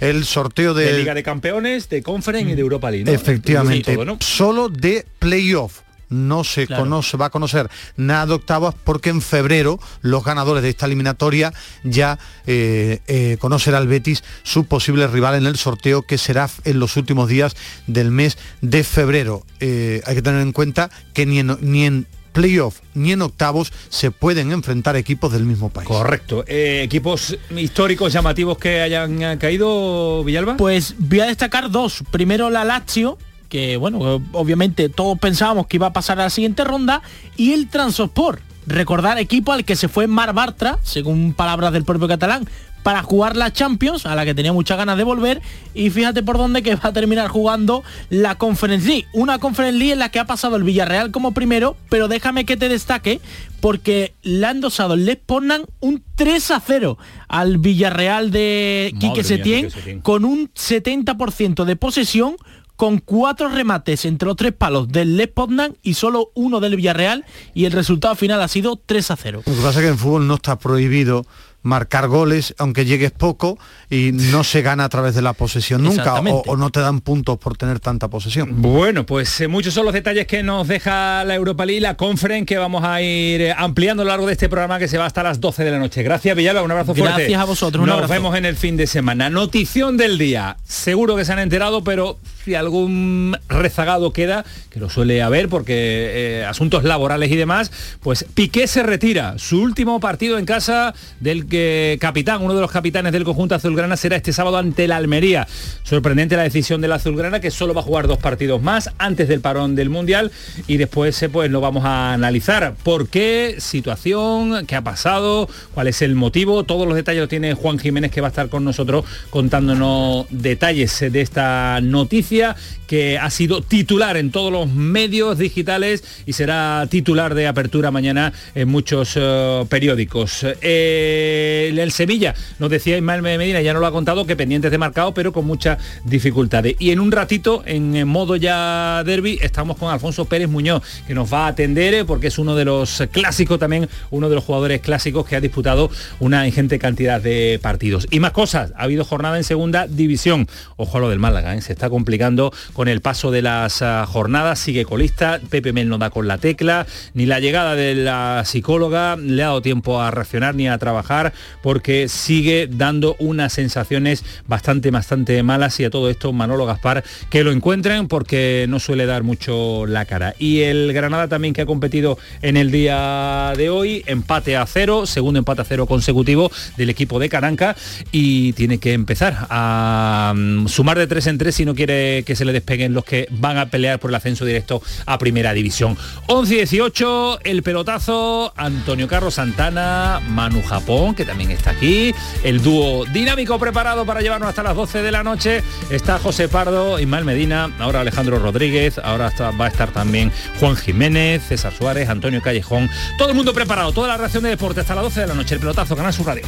el 0.00 0.24
sorteo 0.24 0.72
de, 0.72 0.86
de 0.92 0.98
Liga 0.98 1.14
de 1.14 1.22
Campeones, 1.22 1.90
de 1.90 2.02
Conference 2.02 2.50
y 2.50 2.54
de 2.54 2.60
Europa 2.62 2.90
League. 2.90 3.04
¿no? 3.04 3.12
Efectivamente, 3.12 3.92
todo, 3.94 4.04
¿no? 4.06 4.16
solo 4.20 4.70
de 4.70 5.06
playoff. 5.18 5.80
No 6.10 6.44
se 6.44 6.66
Claro. 6.66 6.82
conoce, 6.82 7.16
va 7.16 7.26
a 7.26 7.30
conocer 7.30 7.70
nada 7.96 8.26
de 8.26 8.34
octavas 8.34 8.74
porque 8.84 9.10
en 9.10 9.22
febrero 9.22 9.78
los 10.02 10.22
ganadores 10.24 10.62
de 10.62 10.68
esta 10.70 10.86
eliminatoria 10.86 11.52
ya 11.84 12.18
eh, 12.46 13.00
eh, 13.06 13.36
conocerá 13.40 13.78
el 13.78 13.88
Betis 13.88 14.22
su 14.42 14.64
posible 14.64 15.06
rival 15.06 15.36
en 15.36 15.46
el 15.46 15.56
sorteo 15.56 16.02
que 16.02 16.18
será 16.18 16.50
en 16.64 16.78
los 16.78 16.96
últimos 16.96 17.28
días 17.28 17.56
del 17.86 18.10
mes 18.10 18.38
de 18.60 18.84
febrero. 18.84 19.44
Eh, 19.60 20.02
hay 20.04 20.14
que 20.16 20.22
tener 20.22 20.40
en 20.42 20.52
cuenta 20.52 20.90
que 21.14 21.26
ni 21.26 21.38
en, 21.38 21.56
ni 21.60 21.84
en 21.86 22.06
playoff 22.32 22.78
ni 22.94 23.10
en 23.10 23.22
octavos 23.22 23.72
se 23.88 24.12
pueden 24.12 24.52
enfrentar 24.52 24.94
equipos 24.96 25.32
del 25.32 25.44
mismo 25.44 25.68
país. 25.70 25.88
Correcto. 25.88 26.44
Eh, 26.46 26.82
equipos 26.84 27.36
históricos 27.56 28.12
llamativos 28.12 28.56
que 28.58 28.80
hayan 28.80 29.22
eh, 29.22 29.38
caído, 29.38 30.22
Villalba. 30.22 30.56
Pues 30.56 30.94
voy 30.98 31.20
a 31.20 31.26
destacar 31.26 31.70
dos. 31.70 32.04
Primero 32.12 32.48
la 32.50 32.64
Lazio, 32.64 33.18
que 33.50 33.76
bueno, 33.76 34.22
obviamente 34.32 34.88
todos 34.88 35.18
pensábamos 35.18 35.66
que 35.66 35.76
iba 35.76 35.88
a 35.88 35.92
pasar 35.92 36.18
a 36.18 36.24
la 36.24 36.30
siguiente 36.30 36.64
ronda, 36.64 37.02
y 37.36 37.52
el 37.52 37.68
Transosport. 37.68 38.40
Recordar 38.66 39.18
equipo 39.18 39.52
al 39.52 39.64
que 39.64 39.74
se 39.74 39.88
fue 39.88 40.06
Mar 40.06 40.32
Bartra, 40.32 40.78
según 40.82 41.34
palabras 41.34 41.72
del 41.72 41.84
propio 41.84 42.08
catalán, 42.08 42.46
para 42.82 43.02
jugar 43.02 43.36
la 43.36 43.52
Champions, 43.52 44.06
a 44.06 44.14
la 44.14 44.24
que 44.24 44.34
tenía 44.34 44.52
muchas 44.52 44.78
ganas 44.78 44.96
de 44.96 45.04
volver, 45.04 45.42
y 45.74 45.90
fíjate 45.90 46.22
por 46.22 46.38
dónde 46.38 46.62
que 46.62 46.74
va 46.76 46.90
a 46.90 46.92
terminar 46.92 47.28
jugando 47.28 47.82
la 48.08 48.36
Conference 48.36 48.86
League. 48.86 49.06
Una 49.12 49.38
Conference 49.38 49.78
League 49.78 49.92
en 49.92 49.98
la 49.98 50.10
que 50.10 50.18
ha 50.18 50.26
pasado 50.26 50.56
el 50.56 50.62
Villarreal 50.62 51.10
como 51.10 51.32
primero, 51.32 51.76
pero 51.88 52.08
déjame 52.08 52.44
que 52.44 52.56
te 52.56 52.68
destaque, 52.68 53.20
porque 53.60 54.14
le 54.22 54.46
han 54.46 54.60
dosado 54.60 54.96
Les 54.96 55.16
Poznan 55.16 55.62
un 55.80 56.02
3 56.14 56.50
a 56.52 56.60
0 56.60 56.96
al 57.28 57.58
Villarreal 57.58 58.30
de 58.30 58.94
Quique 58.98 59.24
Setién, 59.24 59.66
Quique 59.66 59.70
Setién. 59.70 60.00
con 60.00 60.24
un 60.24 60.48
70% 60.54 61.64
de 61.64 61.76
posesión, 61.76 62.36
con 62.80 62.96
cuatro 62.96 63.50
remates 63.50 64.06
entre 64.06 64.26
los 64.26 64.36
tres 64.36 64.54
palos 64.54 64.88
del 64.88 65.18
Les 65.18 65.28
Poznan 65.28 65.76
y 65.82 65.92
solo 65.92 66.30
uno 66.32 66.60
del 66.60 66.76
Villarreal, 66.76 67.26
y 67.52 67.66
el 67.66 67.72
resultado 67.72 68.14
final 68.14 68.40
ha 68.40 68.48
sido 68.48 68.80
3 68.86 69.10
a 69.10 69.16
0. 69.16 69.42
Lo 69.44 69.54
que 69.54 69.60
pasa 69.60 69.80
es 69.80 69.84
que 69.84 69.88
en 69.88 69.98
fútbol 69.98 70.26
no 70.26 70.36
está 70.36 70.58
prohibido 70.58 71.26
marcar 71.62 72.08
goles, 72.08 72.54
aunque 72.58 72.84
llegues 72.84 73.10
poco, 73.10 73.58
y 73.90 74.12
no 74.12 74.44
se 74.44 74.62
gana 74.62 74.84
a 74.84 74.88
través 74.88 75.14
de 75.14 75.22
la 75.22 75.32
posesión 75.32 75.82
nunca, 75.82 76.14
o, 76.14 76.56
no 76.56 76.70
te 76.70 76.80
dan 76.80 77.00
puntos 77.00 77.38
por 77.38 77.56
tener 77.56 77.80
tanta 77.80 78.08
posesión. 78.08 78.62
Bueno, 78.62 79.04
pues 79.04 79.40
eh, 79.40 79.48
muchos 79.48 79.74
son 79.74 79.84
los 79.84 79.94
detalles 79.94 80.26
que 80.26 80.42
nos 80.42 80.68
deja 80.68 81.24
la 81.24 81.34
Europa 81.34 81.66
League, 81.66 81.80
la 81.80 81.96
Conference, 81.96 82.46
que 82.46 82.58
vamos 82.58 82.84
a 82.84 83.02
ir 83.02 83.42
eh, 83.42 83.54
ampliando 83.56 84.02
a 84.02 84.04
lo 84.04 84.10
largo 84.10 84.26
de 84.26 84.32
este 84.32 84.48
programa 84.48 84.78
que 84.78 84.88
se 84.88 84.98
va 84.98 85.06
hasta 85.06 85.22
las 85.22 85.40
12 85.40 85.64
de 85.64 85.70
la 85.70 85.78
noche. 85.78 86.02
Gracias, 86.02 86.36
Villalba, 86.36 86.62
un 86.62 86.70
abrazo 86.70 86.94
fuerte. 86.94 87.22
Gracias 87.22 87.40
a 87.40 87.44
vosotros, 87.44 87.82
un 87.82 87.86
Nos 87.86 87.96
abrazo. 87.96 88.12
vemos 88.12 88.36
en 88.36 88.44
el 88.44 88.56
fin 88.56 88.76
de 88.76 88.86
semana. 88.86 89.30
Notición 89.30 89.96
del 89.96 90.18
día. 90.18 90.56
Seguro 90.64 91.16
que 91.16 91.24
se 91.24 91.32
han 91.32 91.40
enterado, 91.40 91.84
pero 91.84 92.18
si 92.44 92.54
algún 92.54 93.36
rezagado 93.48 94.12
queda, 94.12 94.44
que 94.70 94.80
lo 94.80 94.88
suele 94.88 95.22
haber 95.22 95.48
porque 95.48 96.40
eh, 96.40 96.44
asuntos 96.44 96.84
laborales 96.84 97.30
y 97.30 97.36
demás, 97.36 97.70
pues 98.00 98.24
Piqué 98.34 98.66
se 98.66 98.82
retira. 98.82 99.38
Su 99.38 99.60
último 99.60 100.00
partido 100.00 100.38
en 100.38 100.46
casa 100.46 100.94
del 101.20 101.46
que 101.50 101.98
capitán, 102.00 102.40
uno 102.42 102.54
de 102.54 102.62
los 102.62 102.70
capitanes 102.70 103.12
del 103.12 103.24
conjunto 103.24 103.54
azulgrana 103.54 103.98
será 103.98 104.16
este 104.16 104.32
sábado 104.32 104.56
ante 104.56 104.88
la 104.88 104.96
Almería. 104.96 105.46
Sorprendente 105.82 106.36
la 106.36 106.44
decisión 106.44 106.80
del 106.80 106.92
azulgrana 106.92 107.40
que 107.40 107.50
solo 107.50 107.74
va 107.74 107.82
a 107.82 107.84
jugar 107.84 108.06
dos 108.06 108.16
partidos 108.16 108.62
más 108.62 108.90
antes 108.96 109.28
del 109.28 109.42
parón 109.42 109.74
del 109.74 109.90
mundial 109.90 110.32
y 110.66 110.78
después 110.78 111.22
eh, 111.22 111.28
pues 111.28 111.50
lo 111.50 111.60
vamos 111.60 111.84
a 111.84 112.14
analizar. 112.14 112.74
¿Por 112.82 113.08
qué? 113.08 113.56
Situación, 113.58 114.64
qué 114.66 114.76
ha 114.76 114.82
pasado, 114.82 115.46
cuál 115.74 115.88
es 115.88 116.00
el 116.00 116.14
motivo, 116.14 116.64
todos 116.64 116.86
los 116.86 116.96
detalles 116.96 117.20
los 117.20 117.28
tiene 117.28 117.52
Juan 117.52 117.78
Jiménez 117.78 118.10
que 118.10 118.22
va 118.22 118.28
a 118.28 118.30
estar 118.30 118.48
con 118.48 118.64
nosotros 118.64 119.04
contándonos 119.28 120.26
detalles 120.30 121.00
de 121.00 121.20
esta 121.20 121.80
noticia 121.82 122.56
que 122.86 123.18
ha 123.18 123.30
sido 123.30 123.62
titular 123.62 124.16
en 124.16 124.30
todos 124.30 124.50
los 124.50 124.68
medios 124.68 125.38
digitales 125.38 126.02
y 126.26 126.32
será 126.32 126.86
titular 126.90 127.34
de 127.34 127.46
apertura 127.46 127.90
mañana 127.90 128.32
en 128.54 128.68
muchos 128.68 129.12
eh, 129.16 129.64
periódicos. 129.68 130.44
Eh, 130.60 131.39
el 131.68 131.92
Sevilla, 131.92 132.34
nos 132.58 132.70
decía 132.70 132.96
Ismael 132.96 133.22
Medina, 133.22 133.60
ya 133.60 133.72
no 133.72 133.80
lo 133.80 133.86
ha 133.86 133.92
contado, 133.92 134.26
que 134.26 134.36
pendientes 134.36 134.70
de 134.70 134.78
marcado, 134.78 135.12
pero 135.14 135.32
con 135.32 135.46
muchas 135.46 135.78
dificultades. 136.04 136.76
Y 136.78 136.90
en 136.90 137.00
un 137.00 137.12
ratito, 137.12 137.62
en 137.66 138.06
modo 138.08 138.36
ya 138.36 139.02
derby, 139.04 139.38
estamos 139.42 139.76
con 139.76 139.90
Alfonso 139.90 140.24
Pérez 140.24 140.48
Muñoz, 140.48 140.82
que 141.06 141.14
nos 141.14 141.32
va 141.32 141.46
a 141.46 141.48
atender 141.48 141.94
eh, 141.94 142.04
porque 142.04 142.28
es 142.28 142.38
uno 142.38 142.54
de 142.54 142.64
los 142.64 143.02
clásicos 143.10 143.58
también, 143.58 143.88
uno 144.10 144.28
de 144.28 144.34
los 144.34 144.44
jugadores 144.44 144.80
clásicos 144.80 145.26
que 145.26 145.36
ha 145.36 145.40
disputado 145.40 145.90
una 146.18 146.46
ingente 146.46 146.78
cantidad 146.78 147.20
de 147.20 147.58
partidos. 147.62 148.06
Y 148.10 148.20
más 148.20 148.32
cosas, 148.32 148.72
ha 148.76 148.84
habido 148.84 149.04
jornada 149.04 149.36
en 149.36 149.44
segunda 149.44 149.86
división. 149.86 150.48
Ojo 150.76 150.98
a 150.98 151.00
lo 151.00 151.10
del 151.10 151.18
Málaga, 151.18 151.54
eh, 151.54 151.62
se 151.62 151.72
está 151.72 151.90
complicando 151.90 152.52
con 152.72 152.88
el 152.88 153.00
paso 153.00 153.30
de 153.30 153.42
las 153.42 153.82
ah, 153.82 154.06
jornadas, 154.06 154.58
sigue 154.58 154.84
colista, 154.84 155.40
Pepe 155.50 155.72
Mel 155.72 155.88
no 155.88 155.98
da 155.98 156.10
con 156.10 156.28
la 156.28 156.38
tecla, 156.38 156.86
ni 157.14 157.26
la 157.26 157.40
llegada 157.40 157.74
de 157.74 157.94
la 157.94 158.42
psicóloga 158.44 159.16
le 159.16 159.42
ha 159.42 159.46
dado 159.46 159.62
tiempo 159.62 160.00
a 160.00 160.10
reaccionar 160.10 160.54
ni 160.54 160.68
a 160.68 160.78
trabajar, 160.78 161.29
porque 161.62 162.08
sigue 162.08 162.68
dando 162.70 163.16
unas 163.18 163.52
sensaciones 163.52 164.24
bastante, 164.46 164.90
bastante 164.90 165.42
malas 165.42 165.78
y 165.80 165.84
a 165.84 165.90
todo 165.90 166.10
esto 166.10 166.32
Manolo 166.32 166.66
Gaspar 166.66 167.04
que 167.30 167.44
lo 167.44 167.52
encuentren 167.52 168.08
porque 168.08 168.66
no 168.68 168.78
suele 168.78 169.06
dar 169.06 169.22
mucho 169.22 169.86
la 169.86 170.04
cara. 170.04 170.34
Y 170.38 170.60
el 170.60 170.92
Granada 170.92 171.28
también 171.28 171.54
que 171.54 171.62
ha 171.62 171.66
competido 171.66 172.18
en 172.42 172.56
el 172.56 172.70
día 172.70 173.52
de 173.56 173.70
hoy, 173.70 174.02
empate 174.06 174.56
a 174.56 174.66
cero, 174.66 175.06
segundo 175.06 175.38
empate 175.38 175.62
a 175.62 175.64
cero 175.64 175.86
consecutivo 175.86 176.50
del 176.76 176.90
equipo 176.90 177.18
de 177.18 177.28
Caranca 177.28 177.76
y 178.12 178.52
tiene 178.54 178.78
que 178.78 178.92
empezar 178.92 179.46
a 179.50 180.32
mm, 180.34 180.68
sumar 180.68 180.98
de 180.98 181.06
tres 181.06 181.26
en 181.26 181.38
tres 181.38 181.54
si 181.54 181.64
no 181.64 181.74
quiere 181.74 182.22
que 182.24 182.36
se 182.36 182.44
le 182.44 182.52
despeguen 182.52 182.94
los 182.94 183.04
que 183.04 183.26
van 183.30 183.58
a 183.58 183.66
pelear 183.70 183.98
por 183.98 184.10
el 184.10 184.14
ascenso 184.14 184.44
directo 184.44 184.82
a 185.06 185.18
primera 185.18 185.52
división. 185.52 185.96
11 186.26 186.54
y 186.54 186.56
18, 186.58 187.40
el 187.44 187.62
pelotazo, 187.62 188.52
Antonio 188.56 189.08
Carlos 189.08 189.34
Santana, 189.34 190.20
Manu 190.28 190.62
Japón, 190.62 191.14
que 191.20 191.26
también 191.26 191.50
está 191.50 191.72
aquí, 191.72 192.14
el 192.42 192.62
dúo 192.62 193.04
dinámico 193.04 193.58
preparado 193.58 194.06
para 194.06 194.22
llevarnos 194.22 194.48
hasta 194.48 194.62
las 194.62 194.74
12 194.74 195.02
de 195.02 195.10
la 195.12 195.22
noche, 195.22 195.62
está 195.90 196.18
José 196.18 196.48
Pardo, 196.48 196.98
Ismael 196.98 197.26
Medina, 197.26 197.70
ahora 197.78 198.00
Alejandro 198.00 198.38
Rodríguez, 198.38 198.96
ahora 199.04 199.28
está- 199.28 199.50
va 199.50 199.66
a 199.66 199.68
estar 199.68 199.90
también 199.90 200.32
Juan 200.58 200.76
Jiménez, 200.76 201.42
César 201.46 201.74
Suárez, 201.76 202.08
Antonio 202.08 202.40
Callejón, 202.40 202.88
todo 203.18 203.28
el 203.28 203.34
mundo 203.34 203.52
preparado, 203.52 203.92
toda 203.92 204.08
la 204.08 204.16
reacción 204.16 204.42
de 204.44 204.48
deporte 204.48 204.80
hasta 204.80 204.94
las 204.94 205.04
12 205.04 205.20
de 205.20 205.26
la 205.26 205.34
noche, 205.34 205.54
el 205.56 205.60
pelotazo, 205.60 205.94
Canal 205.94 206.14
Sur 206.14 206.24
Radio. 206.26 206.44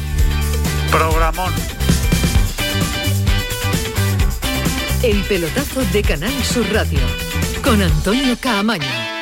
Programón. 0.89 1.53
El 5.03 5.21
pelotazo 5.25 5.81
de 5.91 6.01
Canal 6.01 6.33
Sur 6.43 6.65
Radio 6.73 6.99
con 7.63 7.79
Antonio 7.79 8.35
Caamaño. 8.39 9.12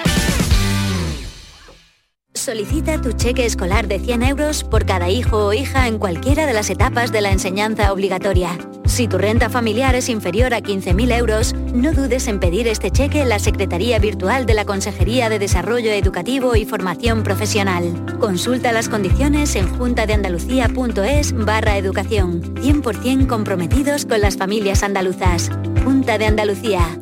Solicita 2.42 3.00
tu 3.00 3.12
cheque 3.14 3.46
escolar 3.46 3.88
de 3.88 4.00
100 4.00 4.24
euros 4.24 4.64
por 4.64 4.84
cada 4.84 5.12
hijo 5.12 5.46
o 5.46 5.54
hija 5.54 5.88
en 5.88 6.00
cualquiera 6.00 6.48
de 6.48 6.54
las 6.54 6.72
etapas 6.72 7.12
de 7.12 7.22
la 7.22 7.32
enseñanza 7.32 7.94
obligatoria. 7.94 8.58
Si 8.86 9.08
tu 9.08 9.20
renta 9.20 9.48
familiar 9.48 9.94
es 9.94 10.10
inferior 10.10 10.56
a 10.56 10.62
15.000 10.62 11.20
euros, 11.20 11.54
no 11.54 11.92
dudes 11.94 12.28
en 12.28 12.40
pedir 12.40 12.68
este 12.68 12.90
cheque 12.90 13.22
en 13.22 13.30
la 13.30 13.38
Secretaría 13.38 14.00
Virtual 14.00 14.48
de 14.48 14.56
la 14.56 14.66
Consejería 14.66 15.30
de 15.30 15.38
Desarrollo 15.38 15.92
Educativo 15.92 16.56
y 16.56 16.66
Formación 16.66 17.22
Profesional. 17.22 17.94
Consulta 18.20 18.72
las 18.72 18.90
condiciones 18.90 19.56
en 19.56 19.68
juntadeandalucía.es 19.78 21.34
barra 21.46 21.78
educación. 21.78 22.42
100% 22.56 23.28
comprometidos 23.28 24.08
con 24.08 24.20
las 24.20 24.36
familias 24.36 24.82
andaluzas. 24.82 25.52
Junta 25.84 26.18
de 26.18 26.26
Andalucía. 26.26 27.02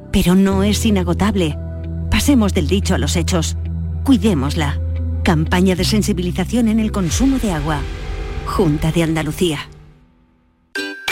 pero 0.11 0.35
no 0.35 0.63
es 0.63 0.85
inagotable. 0.85 1.57
Pasemos 2.09 2.53
del 2.53 2.67
dicho 2.67 2.95
a 2.95 2.97
los 2.97 3.15
hechos. 3.15 3.57
Cuidémosla. 4.03 4.79
Campaña 5.23 5.75
de 5.75 5.83
sensibilización 5.83 6.67
en 6.67 6.79
el 6.79 6.91
consumo 6.91 7.37
de 7.39 7.51
agua. 7.51 7.79
Junta 8.45 8.91
de 8.91 9.03
Andalucía. 9.03 9.59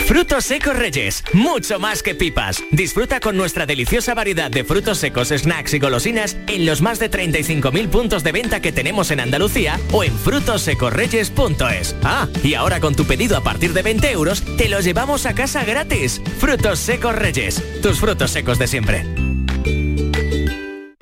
Frutos 0.06 0.46
secos 0.46 0.76
Reyes, 0.76 1.24
mucho 1.34 1.80
más 1.80 2.02
que 2.02 2.16
pipas. 2.16 2.64
Disfruta 2.72 3.20
con 3.20 3.38
nuestra 3.38 3.66
deliciosa 3.66 4.14
variedad 4.14 4.50
de 4.50 4.64
frutos 4.64 4.98
secos, 4.98 5.30
snacks 5.30 5.74
y 5.74 5.80
golosinas 5.80 6.38
en 6.48 6.66
los 6.66 6.82
más 6.82 7.00
de 7.00 7.12
35.000 7.12 7.90
puntos 7.90 8.24
de 8.24 8.32
venta 8.32 8.62
que 8.62 8.72
tenemos 8.72 9.12
en 9.12 9.20
Andalucía 9.20 9.80
o 9.92 10.04
en 10.04 10.18
frutosecorreyes.es. 10.18 11.96
Ah, 12.04 12.28
y 12.44 12.56
ahora 12.56 12.80
con 12.80 12.96
tu 12.96 13.06
pedido 13.06 13.38
a 13.38 13.44
partir 13.44 13.74
de 13.74 13.84
20 13.84 14.12
euros, 14.12 14.44
te 14.58 14.70
los 14.70 14.84
llevamos 14.84 15.26
a 15.26 15.36
casa 15.36 15.64
gratis. 15.64 16.22
Frutos 16.40 16.80
secos 16.80 17.16
Reyes, 17.16 17.64
tus 17.82 18.00
frutos 18.00 18.32
secos 18.32 18.58
de 18.58 18.68
siempre. 18.68 19.06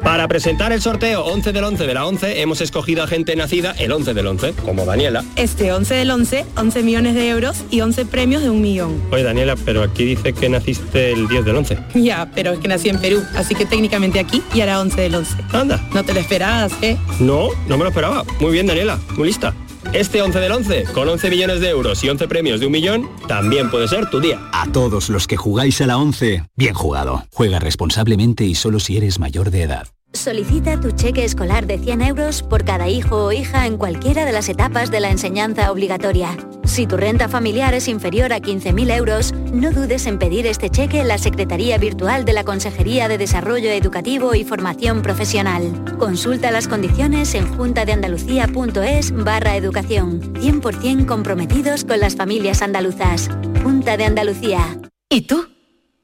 Para 0.07 0.29
presentar 0.29 0.71
el 0.71 0.81
sorteo 0.81 1.25
11 1.25 1.51
del 1.51 1.65
11 1.65 1.85
de 1.85 1.93
la 1.93 2.05
11 2.05 2.39
hemos 2.39 2.61
escogido 2.61 3.03
a 3.03 3.07
gente 3.07 3.35
nacida 3.35 3.71
el 3.71 3.91
11 3.91 4.13
del 4.13 4.25
11, 4.27 4.53
como 4.53 4.85
Daniela. 4.85 5.25
Este 5.35 5.73
11 5.73 5.95
del 5.95 6.09
11, 6.11 6.45
11 6.55 6.83
millones 6.83 7.13
de 7.13 7.27
euros 7.27 7.65
y 7.69 7.81
11 7.81 8.05
premios 8.05 8.41
de 8.41 8.49
un 8.49 8.61
millón. 8.61 9.01
Oye 9.11 9.23
Daniela, 9.23 9.57
pero 9.65 9.83
aquí 9.83 10.05
dice 10.05 10.31
que 10.31 10.47
naciste 10.47 11.11
el 11.11 11.27
10 11.27 11.43
del 11.43 11.57
11. 11.57 11.79
Ya, 11.95 12.31
pero 12.33 12.53
es 12.53 12.59
que 12.59 12.69
nací 12.69 12.87
en 12.87 13.01
Perú, 13.01 13.21
así 13.35 13.53
que 13.53 13.65
técnicamente 13.65 14.17
aquí 14.17 14.41
y 14.53 14.61
hará 14.61 14.79
11 14.79 15.01
del 15.01 15.13
11. 15.13 15.35
Anda. 15.51 15.85
No 15.93 16.05
te 16.05 16.13
lo 16.13 16.21
esperabas, 16.21 16.71
¿eh? 16.81 16.95
No, 17.19 17.49
no 17.67 17.77
me 17.77 17.83
lo 17.83 17.89
esperaba. 17.89 18.23
Muy 18.39 18.53
bien 18.53 18.65
Daniela, 18.65 18.97
muy 19.17 19.27
lista. 19.27 19.53
Este 19.91 20.21
11 20.21 20.39
del 20.39 20.53
11, 20.53 20.83
con 20.93 21.09
11 21.09 21.29
millones 21.29 21.59
de 21.59 21.69
euros 21.69 22.01
y 22.05 22.07
11 22.07 22.29
premios 22.29 22.61
de 22.61 22.65
un 22.67 22.71
millón, 22.71 23.09
también 23.27 23.69
puede 23.69 23.89
ser 23.89 24.09
tu 24.09 24.21
día. 24.21 24.39
A 24.53 24.71
todos 24.71 25.09
los 25.09 25.27
que 25.27 25.35
jugáis 25.35 25.81
a 25.81 25.85
la 25.85 25.97
11, 25.97 26.45
bien 26.55 26.73
jugado. 26.73 27.25
Juega 27.33 27.59
responsablemente 27.59 28.45
y 28.45 28.55
solo 28.55 28.79
si 28.79 28.95
eres 28.95 29.19
mayor 29.19 29.51
de 29.51 29.63
edad. 29.63 29.87
Solicita 30.17 30.80
tu 30.80 30.91
cheque 30.91 31.23
escolar 31.23 31.67
de 31.67 31.77
100 31.77 32.01
euros 32.01 32.41
por 32.41 32.65
cada 32.65 32.89
hijo 32.89 33.25
o 33.25 33.32
hija 33.32 33.67
en 33.67 33.77
cualquiera 33.77 34.25
de 34.25 34.32
las 34.32 34.49
etapas 34.49 34.89
de 34.89 34.99
la 34.99 35.12
enseñanza 35.12 35.71
obligatoria. 35.71 36.36
Si 36.63 36.88
tu 36.88 36.97
renta 36.97 37.30
familiar 37.30 37.75
es 37.75 37.88
inferior 37.88 38.34
a 38.34 38.39
15.000 38.39 38.97
euros, 38.97 39.34
no 39.53 39.71
dudes 39.71 40.08
en 40.08 40.17
pedir 40.17 40.47
este 40.47 40.69
cheque 40.69 40.99
en 40.99 41.08
la 41.08 41.19
Secretaría 41.19 41.77
Virtual 41.77 42.25
de 42.25 42.34
la 42.34 42.43
Consejería 42.43 43.08
de 43.08 43.19
Desarrollo 43.19 43.69
Educativo 43.69 44.34
y 44.34 44.43
Formación 44.43 45.03
Profesional. 45.03 45.86
Consulta 45.99 46.51
las 46.51 46.67
condiciones 46.67 47.36
en 47.36 47.47
juntadeandalucía.es 47.56 49.23
barra 49.23 49.56
educación. 49.56 50.34
100% 50.34 51.06
comprometidos 51.06 51.86
con 51.86 51.99
las 51.99 52.15
familias 52.15 52.63
andaluzas. 52.63 53.30
Junta 53.63 53.97
de 53.97 54.06
Andalucía. 54.06 54.77
¿Y 55.10 55.21
tú? 55.21 55.56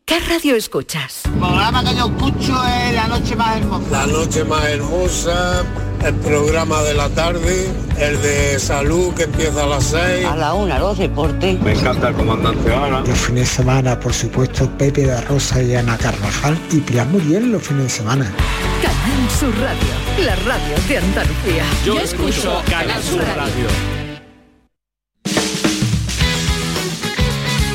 ¿Qué 0.05 0.19
radio 0.19 0.55
escuchas? 0.57 1.21
El 1.25 1.31
programa 1.31 1.81
que 1.81 1.95
yo 1.95 2.07
escucho 2.07 2.65
es 2.67 2.93
La 2.93 3.07
Noche 3.07 3.35
Más 3.37 3.57
Hermosa. 3.57 3.89
La 3.89 4.07
Noche 4.07 4.43
Más 4.43 4.65
Hermosa, 4.65 5.63
el 6.03 6.15
programa 6.15 6.81
de 6.83 6.93
la 6.93 7.07
tarde, 7.09 7.69
el 7.97 8.21
de 8.21 8.59
salud 8.59 9.13
que 9.13 9.23
empieza 9.23 9.63
a 9.63 9.67
las 9.67 9.85
6. 9.85 10.25
A 10.25 10.35
la 10.35 10.53
una, 10.55 10.77
los 10.77 10.97
deportes. 10.97 11.57
Me 11.61 11.71
encanta 11.71 12.09
el 12.09 12.15
comandante 12.15 12.73
Ana. 12.73 12.99
Los 12.99 13.17
fines 13.17 13.49
de 13.49 13.55
semana, 13.55 13.97
por 13.97 14.13
supuesto, 14.13 14.69
Pepe 14.77 15.07
de 15.07 15.21
Rosa 15.21 15.63
y 15.63 15.73
Ana 15.73 15.97
Carvajal 15.97 16.59
y 16.71 16.81
Pilar 16.81 17.07
Muriel 17.07 17.53
los 17.53 17.63
fines 17.63 17.83
de 17.83 17.89
semana. 17.89 18.29
Canal 18.81 19.29
Sur 19.39 19.53
Radio, 19.61 20.25
la 20.25 20.35
radio 20.35 20.75
de 20.89 20.97
Andalucía. 20.97 21.63
Yo, 21.85 21.97
escucho 21.97 22.61
Canal 22.69 23.01
Sur 23.01 23.23
Radio. 23.37 24.02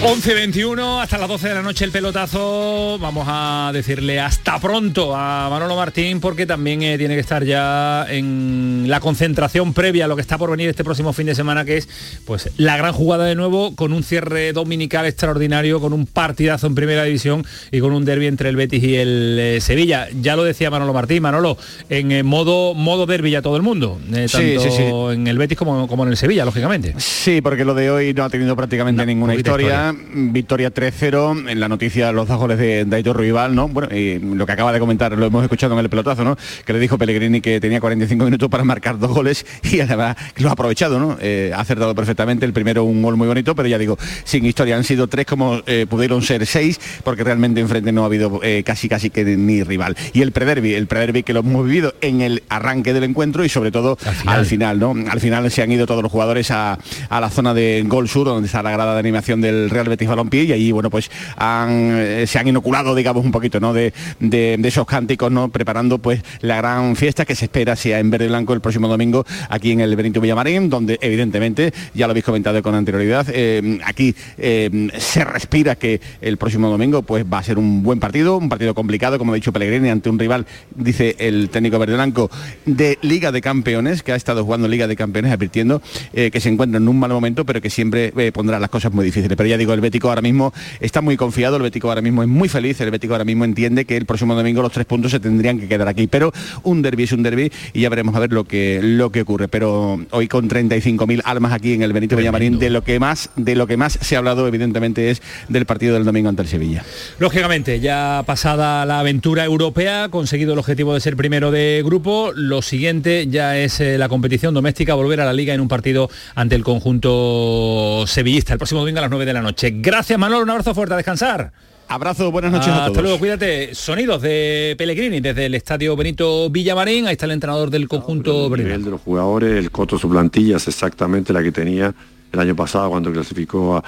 11.21, 0.00 1.02
hasta 1.02 1.18
las 1.18 1.28
12 1.28 1.48
de 1.48 1.54
la 1.54 1.62
noche 1.62 1.84
el 1.84 1.90
pelotazo. 1.90 2.98
Vamos 2.98 3.26
a 3.28 3.70
decirle 3.72 4.20
hasta 4.20 4.58
pronto 4.58 5.14
a 5.16 5.48
Manolo 5.48 5.76
Martín 5.76 6.20
porque 6.20 6.46
también 6.46 6.82
eh, 6.82 6.98
tiene 6.98 7.14
que 7.14 7.20
estar 7.20 7.44
ya 7.44 8.06
en 8.08 8.84
la 8.88 9.00
concentración 9.00 9.72
previa 9.72 10.04
a 10.04 10.08
lo 10.08 10.16
que 10.16 10.22
está 10.22 10.36
por 10.36 10.50
venir 10.50 10.68
este 10.68 10.84
próximo 10.84 11.12
fin 11.12 11.26
de 11.26 11.34
semana, 11.34 11.64
que 11.64 11.78
es 11.78 11.88
pues 12.24 12.50
la 12.56 12.76
gran 12.76 12.92
jugada 12.92 13.24
de 13.24 13.34
nuevo 13.34 13.74
con 13.74 13.92
un 13.92 14.02
cierre 14.02 14.52
dominical 14.52 15.06
extraordinario, 15.06 15.80
con 15.80 15.92
un 15.92 16.06
partidazo 16.06 16.66
en 16.66 16.74
primera 16.74 17.04
división 17.04 17.46
y 17.70 17.80
con 17.80 17.92
un 17.92 18.04
derby 18.04 18.26
entre 18.26 18.48
el 18.48 18.56
Betis 18.56 18.82
y 18.82 18.96
el 18.96 19.38
eh, 19.38 19.60
Sevilla. 19.60 20.08
Ya 20.20 20.36
lo 20.36 20.44
decía 20.44 20.70
Manolo 20.70 20.92
Martín, 20.92 21.22
Manolo, 21.22 21.56
en 21.88 22.12
eh, 22.12 22.22
modo, 22.22 22.74
modo 22.74 23.06
derby 23.06 23.30
ya 23.30 23.42
todo 23.42 23.56
el 23.56 23.62
mundo, 23.62 24.00
eh, 24.12 24.28
Sí, 24.28 24.56
tanto 24.56 24.60
sí, 24.60 24.70
sí. 24.70 24.82
en 24.82 25.26
el 25.26 25.38
Betis 25.38 25.56
como, 25.56 25.88
como 25.88 26.04
en 26.04 26.10
el 26.10 26.16
Sevilla, 26.16 26.44
lógicamente. 26.44 26.94
Sí, 26.98 27.40
porque 27.40 27.64
lo 27.64 27.74
de 27.74 27.90
hoy 27.90 28.14
no 28.14 28.24
ha 28.24 28.30
tenido 28.30 28.56
prácticamente 28.56 29.04
ninguna 29.06 29.32
poquita 29.32 29.50
historia. 29.50 29.83
Victoria 29.92 30.72
3-0, 30.72 31.50
en 31.50 31.60
la 31.60 31.68
noticia 31.68 32.12
los 32.12 32.28
dos 32.28 32.38
goles 32.38 32.58
de, 32.58 32.86
Aitor 32.94 33.18
Rival, 33.18 33.54
¿no? 33.54 33.68
Bueno, 33.68 33.94
y 33.94 34.18
lo 34.18 34.46
que 34.46 34.52
acaba 34.52 34.72
de 34.72 34.78
comentar, 34.78 35.12
lo 35.16 35.26
hemos 35.26 35.42
escuchado 35.42 35.74
en 35.74 35.80
el 35.80 35.90
pelotazo, 35.90 36.24
¿no? 36.24 36.36
Que 36.64 36.72
le 36.72 36.78
dijo 36.78 36.96
Pellegrini 36.96 37.40
que 37.40 37.60
tenía 37.60 37.80
45 37.80 38.24
minutos 38.24 38.48
para 38.48 38.64
marcar 38.64 38.98
dos 38.98 39.10
goles 39.10 39.44
y 39.62 39.78
que 39.78 40.42
lo 40.42 40.48
ha 40.48 40.52
aprovechado, 40.52 40.98
¿no? 40.98 41.16
Eh, 41.20 41.52
ha 41.54 41.60
acertado 41.60 41.94
perfectamente, 41.94 42.46
el 42.46 42.52
primero 42.52 42.84
un 42.84 43.02
gol 43.02 43.16
muy 43.16 43.26
bonito, 43.26 43.54
pero 43.54 43.68
ya 43.68 43.78
digo, 43.78 43.98
sin 44.24 44.46
historia, 44.46 44.76
han 44.76 44.84
sido 44.84 45.08
tres 45.08 45.26
como 45.26 45.60
eh, 45.66 45.86
pudieron 45.88 46.22
ser 46.22 46.46
seis, 46.46 46.80
porque 47.02 47.24
realmente 47.24 47.60
enfrente 47.60 47.92
no 47.92 48.02
ha 48.02 48.06
habido 48.06 48.40
eh, 48.42 48.62
casi 48.64 48.88
casi 48.88 49.10
que 49.10 49.24
ni 49.24 49.62
rival. 49.62 49.96
Y 50.12 50.22
el 50.22 50.32
prederby, 50.32 50.74
el 50.74 50.86
prederby 50.86 51.22
que 51.22 51.32
lo 51.32 51.40
hemos 51.40 51.66
vivido 51.66 51.94
en 52.00 52.20
el 52.20 52.42
arranque 52.48 52.92
del 52.92 53.04
encuentro 53.04 53.44
y 53.44 53.48
sobre 53.48 53.70
todo 53.70 53.98
al 54.26 54.46
final, 54.46 54.78
¿no? 54.78 54.94
Al 55.10 55.20
final 55.20 55.50
se 55.50 55.62
han 55.62 55.72
ido 55.72 55.86
todos 55.86 56.02
los 56.02 56.12
jugadores 56.12 56.50
a, 56.50 56.78
a 57.08 57.20
la 57.20 57.30
zona 57.30 57.54
de 57.54 57.84
Gol 57.86 58.08
Sur, 58.08 58.26
donde 58.26 58.46
está 58.46 58.62
la 58.62 58.70
grada 58.70 58.94
de 58.94 59.00
animación 59.00 59.40
del 59.40 59.70
Real 59.74 59.88
Betis 59.88 60.08
Balompié 60.08 60.44
y 60.44 60.52
allí, 60.52 60.72
bueno, 60.72 60.88
pues 60.90 61.10
eh, 61.40 62.24
se 62.26 62.38
han 62.38 62.48
inoculado, 62.48 62.94
digamos, 62.94 63.24
un 63.24 63.32
poquito, 63.32 63.60
¿no? 63.60 63.72
De, 63.72 63.92
de- 64.20 64.58
esos 64.64 64.86
cánticos, 64.86 65.30
¿no? 65.30 65.50
Preparando 65.50 65.98
pues 65.98 66.22
la 66.40 66.56
gran 66.56 66.96
fiesta 66.96 67.24
que 67.26 67.34
se 67.34 67.44
espera 67.44 67.76
sea 67.76 67.98
en 68.00 68.10
verde 68.10 68.24
y 68.24 68.28
blanco 68.28 68.54
el 68.54 68.60
próximo 68.60 68.88
domingo 68.88 69.24
aquí 69.50 69.72
en 69.72 69.80
el 69.80 69.94
Benito 69.94 70.20
Villamarín, 70.20 70.70
donde 70.70 70.98
evidentemente, 71.02 71.72
ya 71.94 72.06
lo 72.06 72.12
habéis 72.12 72.24
comentado 72.24 72.62
con 72.62 72.74
anterioridad, 72.74 73.26
eh, 73.30 73.78
aquí 73.84 74.14
eh, 74.38 74.88
se 74.98 75.24
respira 75.24 75.76
que 75.76 76.00
el 76.22 76.38
próximo 76.38 76.70
domingo 76.70 77.02
pues 77.02 77.24
va 77.30 77.38
a 77.38 77.42
ser 77.42 77.58
un 77.58 77.82
buen 77.82 78.00
partido, 78.00 78.38
un 78.38 78.48
partido 78.48 78.74
complicado, 78.74 79.18
como 79.18 79.32
ha 79.32 79.34
dicho 79.34 79.52
Pellegrini, 79.52 79.90
ante 79.90 80.08
un 80.08 80.18
rival, 80.18 80.46
dice 80.74 81.14
el 81.18 81.50
técnico 81.50 81.78
verde 81.78 81.94
blanco, 81.94 82.30
de 82.64 82.98
Liga 83.02 83.30
de 83.32 83.40
Campeones, 83.42 84.02
que 84.02 84.12
ha 84.12 84.16
estado 84.16 84.44
jugando 84.44 84.66
Liga 84.66 84.86
de 84.86 84.96
Campeones, 84.96 85.30
advirtiendo 85.32 85.82
que 86.12 86.40
se 86.40 86.48
encuentra 86.48 86.78
en 86.78 86.88
un 86.88 86.98
mal 86.98 87.10
momento, 87.10 87.44
pero 87.44 87.60
que 87.60 87.70
siempre 87.70 88.12
pondrá 88.32 88.58
las 88.58 88.70
cosas 88.70 88.92
muy 88.92 89.04
difíciles. 89.04 89.36
Pero 89.36 89.48
ya 89.48 89.56
el 89.72 89.80
Bético 89.80 90.08
ahora 90.08 90.22
mismo 90.22 90.52
está 90.80 91.00
muy 91.00 91.16
confiado, 91.16 91.56
el 91.56 91.62
Bético 91.62 91.88
ahora 91.88 92.02
mismo 92.02 92.22
es 92.22 92.28
muy 92.28 92.48
feliz, 92.48 92.80
el 92.80 92.90
Bético 92.90 93.14
ahora 93.14 93.24
mismo 93.24 93.44
entiende 93.44 93.84
que 93.84 93.96
el 93.96 94.06
próximo 94.06 94.34
domingo 94.34 94.62
los 94.62 94.72
tres 94.72 94.86
puntos 94.86 95.12
se 95.12 95.20
tendrían 95.20 95.58
que 95.58 95.68
quedar 95.68 95.88
aquí. 95.88 96.06
Pero 96.06 96.32
un 96.62 96.82
derby 96.82 97.04
es 97.04 97.12
un 97.12 97.22
derby 97.22 97.50
y 97.72 97.82
ya 97.82 97.88
veremos 97.88 98.14
a 98.14 98.20
ver 98.20 98.32
lo 98.32 98.44
que, 98.44 98.80
lo 98.82 99.10
que 99.10 99.22
ocurre. 99.22 99.48
Pero 99.48 100.04
hoy 100.10 100.28
con 100.28 100.48
35.000 100.48 101.22
almas 101.24 101.52
aquí 101.52 101.72
en 101.72 101.82
el 101.82 101.92
Benito 101.92 102.16
Villamarín, 102.16 102.58
de 102.58 102.70
lo 102.70 102.82
que 102.82 102.98
más, 103.00 103.30
de 103.36 103.54
lo 103.54 103.66
que 103.66 103.76
más 103.76 103.98
se 104.00 104.16
ha 104.16 104.18
hablado, 104.18 104.46
evidentemente, 104.46 105.10
es 105.10 105.22
del 105.48 105.66
partido 105.66 105.94
del 105.94 106.04
domingo 106.04 106.28
ante 106.28 106.42
el 106.42 106.48
Sevilla. 106.48 106.84
Lógicamente, 107.18 107.80
ya 107.80 108.22
pasada 108.26 108.84
la 108.86 109.00
aventura 109.00 109.44
europea, 109.44 110.08
conseguido 110.10 110.52
el 110.52 110.58
objetivo 110.58 110.94
de 110.94 111.00
ser 111.00 111.16
primero 111.16 111.50
de 111.50 111.82
grupo, 111.84 112.32
lo 112.34 112.62
siguiente 112.62 113.26
ya 113.28 113.56
es 113.56 113.80
eh, 113.80 113.98
la 113.98 114.08
competición 114.08 114.54
doméstica, 114.54 114.94
volver 114.94 115.20
a 115.20 115.24
la 115.24 115.32
liga 115.32 115.54
en 115.54 115.60
un 115.60 115.68
partido 115.68 116.10
ante 116.34 116.54
el 116.54 116.64
conjunto 116.64 118.04
sevillista 118.06 118.52
el 118.52 118.58
próximo 118.58 118.80
domingo 118.80 118.98
a 118.98 119.02
las 119.02 119.10
9 119.10 119.24
de 119.24 119.32
la 119.32 119.42
noche. 119.42 119.53
Gracias 119.60 120.18
Manolo, 120.18 120.42
un 120.42 120.50
abrazo 120.50 120.74
fuerte, 120.74 120.94
a 120.94 120.96
descansar. 120.96 121.52
Abrazo, 121.86 122.30
buenas 122.30 122.50
noches 122.50 122.68
a 122.68 122.76
Hasta 122.76 122.88
todos. 122.92 123.02
luego, 123.02 123.18
cuídate. 123.18 123.74
Sonidos 123.74 124.22
de 124.22 124.74
Pellegrini 124.78 125.20
desde 125.20 125.46
el 125.46 125.54
estadio 125.54 125.94
Benito 125.96 126.48
Villamarín, 126.50 127.06
ahí 127.06 127.12
está 127.12 127.26
el 127.26 127.32
entrenador 127.32 127.68
del 127.70 127.88
conjunto 127.88 128.46
el 128.54 128.64
nivel 128.64 128.84
de 128.84 128.90
los 128.90 129.00
jugadores, 129.02 129.58
el 129.58 129.70
costo 129.70 129.96
de 129.96 130.00
su 130.02 130.08
plantilla 130.08 130.56
es 130.56 130.66
exactamente 130.66 131.32
la 131.32 131.42
que 131.42 131.52
tenía 131.52 131.94
el 132.32 132.40
año 132.40 132.56
pasado 132.56 132.88
cuando 132.90 133.12
clasificó 133.12 133.76
a, 133.76 133.84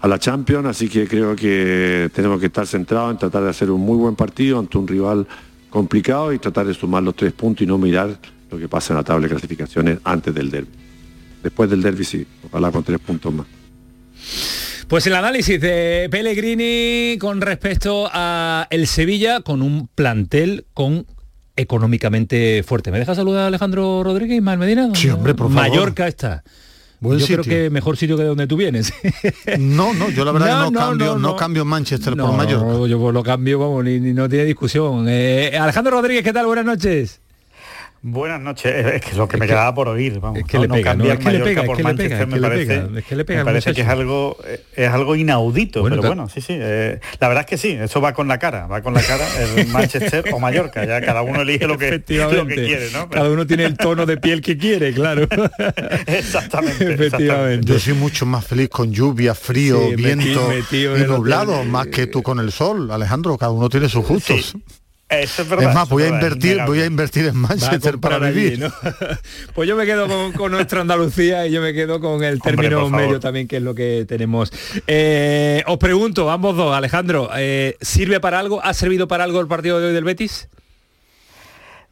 a 0.00 0.08
la 0.08 0.18
Champions, 0.18 0.66
así 0.66 0.88
que 0.88 1.06
creo 1.06 1.36
que 1.36 2.10
tenemos 2.14 2.40
que 2.40 2.46
estar 2.46 2.66
centrados 2.66 3.12
en 3.12 3.18
tratar 3.18 3.42
de 3.44 3.50
hacer 3.50 3.70
un 3.70 3.82
muy 3.82 3.98
buen 3.98 4.16
partido 4.16 4.58
ante 4.58 4.78
un 4.78 4.88
rival 4.88 5.26
complicado 5.68 6.32
y 6.32 6.38
tratar 6.38 6.66
de 6.66 6.72
sumar 6.74 7.02
los 7.02 7.14
tres 7.14 7.32
puntos 7.34 7.62
y 7.62 7.66
no 7.66 7.76
mirar 7.76 8.16
lo 8.50 8.58
que 8.58 8.66
pasa 8.66 8.94
en 8.94 8.96
la 8.96 9.04
tabla 9.04 9.24
de 9.24 9.30
clasificaciones 9.30 9.98
antes 10.04 10.34
del 10.34 10.50
derby. 10.50 10.70
Después 11.42 11.68
del 11.68 11.82
derby 11.82 12.04
sí, 12.04 12.26
ojalá 12.50 12.72
con 12.72 12.82
tres 12.82 12.98
puntos 12.98 13.32
más. 13.34 13.46
Pues 14.88 15.04
el 15.08 15.14
análisis 15.14 15.60
de 15.60 16.06
Pellegrini 16.12 17.18
con 17.18 17.40
respecto 17.40 18.08
a 18.12 18.68
el 18.70 18.86
Sevilla 18.86 19.40
con 19.40 19.60
un 19.60 19.88
plantel 19.88 20.66
con 20.74 21.06
económicamente 21.56 22.62
fuerte. 22.62 22.92
¿Me 22.92 23.00
deja 23.00 23.14
saludar 23.16 23.44
a 23.44 23.46
Alejandro 23.48 24.04
Rodríguez 24.04 24.38
y 24.38 24.40
Medina? 24.40 24.88
Sí, 24.94 25.10
hombre, 25.10 25.34
por 25.34 25.48
favor. 25.48 25.68
Mallorca 25.70 26.06
está. 26.06 26.44
Buen 27.00 27.18
yo 27.18 27.26
creo 27.26 27.42
sitio. 27.42 27.58
que 27.58 27.70
mejor 27.70 27.96
sitio 27.96 28.16
que 28.16 28.22
de 28.22 28.28
donde 28.28 28.46
tú 28.46 28.56
vienes. 28.56 28.92
No, 29.58 29.92
no, 29.92 30.08
yo 30.10 30.24
la 30.24 30.30
verdad 30.32 30.46
No, 30.60 30.66
que 30.66 30.70
no, 30.72 30.80
no, 30.80 30.86
cambio, 30.88 31.18
no, 31.18 31.36
cambio 31.36 31.64
Manchester 31.64 32.16
No, 32.16 32.28
por 32.28 32.36
Mallorca. 32.36 32.86
yo 32.86 32.98
por 33.00 33.12
lo 33.12 33.22
cambio, 33.24 33.58
vamos, 33.58 33.84
ni, 33.84 33.98
ni 33.98 34.12
no 34.12 34.28
tiene 34.28 34.44
discusión. 34.44 35.06
Eh, 35.08 35.58
Alejandro 35.58 35.92
Rodríguez, 36.00 36.22
¿qué 36.22 36.32
tal? 36.32 36.46
Buenas 36.46 36.64
noches. 36.64 37.20
Buenas 38.08 38.40
noches. 38.40 38.72
Es 38.96 39.02
que 39.02 39.16
lo 39.16 39.26
que 39.26 39.36
me 39.36 39.48
quedaba 39.48 39.74
por 39.74 39.88
oír, 39.88 40.20
vamos. 40.20 40.38
Es 40.38 40.44
que 40.46 40.60
le 40.60 40.68
pega, 40.68 40.94
no, 40.94 41.04
es 41.04 41.18
que 41.18 41.30
le 41.32 41.40
pega, 41.40 41.62
es 41.62 41.66
por 41.66 41.76
le 41.76 41.82
pega, 41.82 41.88
Manchester 41.92 42.22
es 42.22 42.28
me 42.28 42.40
parece, 42.40 42.66
pega, 42.80 42.98
es 43.00 43.04
que 43.04 43.16
le 43.16 43.24
pega 43.24 43.38
me 43.40 43.44
parece 43.44 43.74
que 43.74 43.80
es 43.80 43.88
algo 43.88 44.36
es 44.76 44.88
algo 44.88 45.16
inaudito, 45.16 45.80
Bueno, 45.80 45.96
pero 45.96 46.08
bueno, 46.08 46.28
sí, 46.28 46.40
sí. 46.40 46.52
eh, 46.56 47.00
la 47.18 47.26
verdad 47.28 47.42
es 47.42 47.50
que 47.50 47.58
sí, 47.58 47.70
eso 47.72 48.00
va 48.00 48.12
con 48.14 48.28
la 48.28 48.38
cara, 48.38 48.68
va 48.68 48.80
con 48.80 48.94
la 48.94 49.02
cara 49.02 49.26
el 49.56 49.66
Manchester 49.72 50.24
o 50.32 50.38
Mallorca, 50.38 50.84
ya 50.84 51.00
cada 51.00 51.22
uno 51.22 51.40
elige 51.42 51.66
lo 51.66 51.76
que, 51.76 51.86
lo 51.90 51.90
que 51.90 52.14
Efectivamente. 52.14 52.54
quiere, 52.54 52.90
¿no? 52.92 53.08
Cada 53.10 53.28
uno 53.28 53.44
tiene 53.44 53.64
el 53.64 53.76
tono 53.76 54.06
de 54.06 54.16
piel 54.18 54.40
que 54.40 54.56
quiere, 54.56 54.92
claro. 54.94 55.26
Exactamente. 56.06 56.94
Efectivamente. 56.94 57.66
Yo 57.66 57.78
soy 57.80 57.94
mucho 57.94 58.24
más 58.24 58.46
feliz 58.46 58.68
con 58.68 58.92
lluvia, 58.92 59.34
frío, 59.34 59.80
Sí, 59.88 59.96
viento 59.96 60.48
metido- 60.48 60.96
y 60.96 61.02
nublado, 61.02 61.64
más 61.64 61.88
que 61.88 62.06
tú 62.06 62.22
con 62.22 62.38
el 62.38 62.52
sol, 62.52 62.88
Alejandro, 62.92 63.36
cada 63.36 63.50
uno 63.50 63.68
tiene 63.68 63.88
sus 63.88 64.06
gustos. 64.06 64.56
Eso 65.08 65.42
es 65.42 65.48
verdad. 65.48 65.68
es 65.68 65.74
más, 65.74 65.86
eso 65.86 65.94
voy 65.94 66.02
a 66.02 66.08
invertir, 66.08 66.60
voy 66.66 66.80
a 66.80 66.86
invertir 66.86 67.26
en 67.26 67.36
Manchester 67.36 67.98
para 67.98 68.16
allí, 68.16 68.40
vivir. 68.40 68.58
¿no? 68.58 68.72
pues 69.54 69.68
yo 69.68 69.76
me 69.76 69.86
quedo 69.86 70.08
con, 70.08 70.32
con 70.32 70.50
nuestra 70.50 70.80
Andalucía 70.80 71.46
y 71.46 71.52
yo 71.52 71.62
me 71.62 71.72
quedo 71.72 72.00
con 72.00 72.24
el 72.24 72.40
término 72.40 72.90
medio 72.90 73.20
también, 73.20 73.46
que 73.46 73.58
es 73.58 73.62
lo 73.62 73.74
que 73.74 74.04
tenemos. 74.08 74.52
Eh, 74.86 75.62
os 75.66 75.78
pregunto, 75.78 76.28
ambos 76.30 76.56
dos, 76.56 76.74
Alejandro, 76.74 77.30
eh, 77.36 77.76
¿sirve 77.80 78.18
para 78.18 78.40
algo? 78.40 78.60
¿Ha 78.64 78.74
servido 78.74 79.06
para 79.06 79.22
algo 79.22 79.40
el 79.40 79.46
partido 79.46 79.78
de 79.78 79.88
hoy 79.88 79.94
del 79.94 80.04
Betis? 80.04 80.48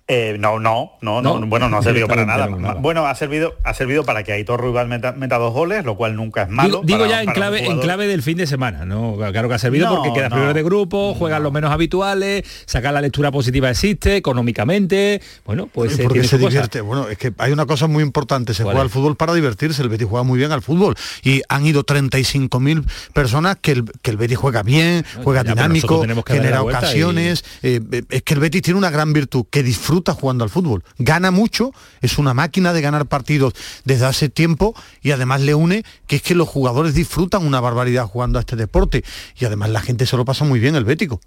Eh, 0.07 0.37
no, 0.39 0.59
no, 0.61 0.93
no, 1.01 1.23
no, 1.23 1.41
No, 1.41 1.47
bueno, 1.47 1.71
no 1.71 1.79
ha 1.79 1.83
servido 1.83 2.07
para 2.09 2.27
nada. 2.27 2.47
Bueno, 2.79 3.07
ha 3.07 3.15
servido, 3.15 3.55
ha 3.65 3.73
servido 3.73 4.05
para 4.05 4.23
que 4.23 4.33
Aitor 4.33 4.61
Ruibal 4.61 4.87
meta, 4.87 5.13
meta 5.13 5.39
dos 5.39 5.55
goles, 5.55 5.83
lo 5.85 5.97
cual 5.97 6.15
nunca 6.15 6.43
es 6.43 6.51
malo. 6.51 6.83
digo 6.83 6.83
digo 6.85 6.99
para- 7.01 7.11
ya 7.11 7.23
en 7.23 7.31
clave, 7.31 7.65
en 7.65 7.81
clave 7.81 8.07
del 8.07 8.23
fin 8.23 8.37
de 8.37 8.47
semana, 8.47 8.85
¿no? 8.85 9.17
Claro 9.17 9.49
que 9.49 9.55
ha 9.55 9.59
servido 9.59 9.87
No, 9.89 9.97
porque 9.97 10.13
quedas 10.13 10.29
no. 10.29 10.37
primero 10.37 10.53
de 10.53 10.63
grupo, 10.63 11.15
juegan 11.15 11.43
los 11.43 11.53
menos 11.53 11.71
habituales, 11.73 12.45
sacar 12.67 12.93
la 12.93 13.01
lectura 13.01 13.31
positiva 13.33 13.71
existe, 13.71 14.17
económicamente, 14.17 15.23
bueno, 15.47 15.69
pues 15.73 15.99
eh, 15.99 16.03
porque 16.03 16.25
se 16.25 16.37
cosa. 16.37 16.49
divierte. 16.51 16.81
Bueno, 16.83 17.09
es 17.09 17.17
que 17.17 17.33
hay 17.39 17.53
una 17.53 17.65
cosa 17.65 17.87
muy 17.87 18.03
importante, 18.03 18.53
se 18.53 18.63
¿Cuál 18.63 18.75
juega 18.75 18.85
es? 18.87 18.91
al 18.91 18.91
fútbol 18.91 19.17
para 19.17 19.33
divertirse, 19.33 19.81
el 19.81 19.89
Betis 19.89 20.07
juega 20.07 20.23
muy 20.23 20.39
bien 20.39 20.53
al 20.53 20.61
fútbol 20.61 20.95
y 21.23 21.41
han 21.49 21.65
ido 21.65 21.83
35.000 21.83 22.85
personas 23.15 23.57
que 23.61 23.73
el, 23.73 23.85
que 24.03 24.11
el 24.11 24.19
Betis 24.19 24.37
juega 24.37 24.63
bien, 24.63 25.05
juega 25.23 25.43
ya, 25.45 25.55
dinámico, 25.55 26.01
tenemos 26.03 26.25
que 26.25 26.35
darle 26.35 26.49
genera 26.49 26.63
y- 26.63 26.69
ocasiones, 26.69 27.45
eh, 27.63 27.81
eh, 27.91 28.03
es 28.11 28.23
que 28.23 28.35
el 28.35 28.41
Betis 28.41 28.61
tiene 28.61 28.77
una 28.77 28.91
gran 28.91 29.15
virtud, 29.15 29.47
que 29.51 29.63
disfruta 29.63 29.94
jugando 30.03 30.45
al 30.45 30.51
fútbol, 30.51 30.85
gana 30.99 31.31
mucho, 31.31 31.73
es 32.01 32.19
una 32.19 32.35
máquina 32.35 32.73
de 32.73 32.81
ganar 32.81 33.07
partidos 33.07 33.55
desde 33.85 34.07
hace 34.07 34.29
tiempo 34.29 34.75
y 35.03 35.13
además 35.13 35.41
le 35.41 35.55
une 35.55 35.85
que 36.07 36.17
es 36.17 36.23
que 36.23 36.35
los 36.35 36.49
jugadores 36.49 36.95
disfrutan 36.95 37.47
una 37.47 37.61
barbaridad 37.61 38.07
jugando 38.07 38.39
a 38.39 38.41
este 38.41 38.57
deporte 38.57 39.05
y 39.39 39.45
además 39.45 39.71
la 39.71 39.81
gente 39.81 40.07
se 40.07 40.17
lo 40.17 40.25
pasa 40.25 40.45
muy 40.45 40.61
bien 40.61 40.75
el 40.75 40.85
Bético. 40.85 41.21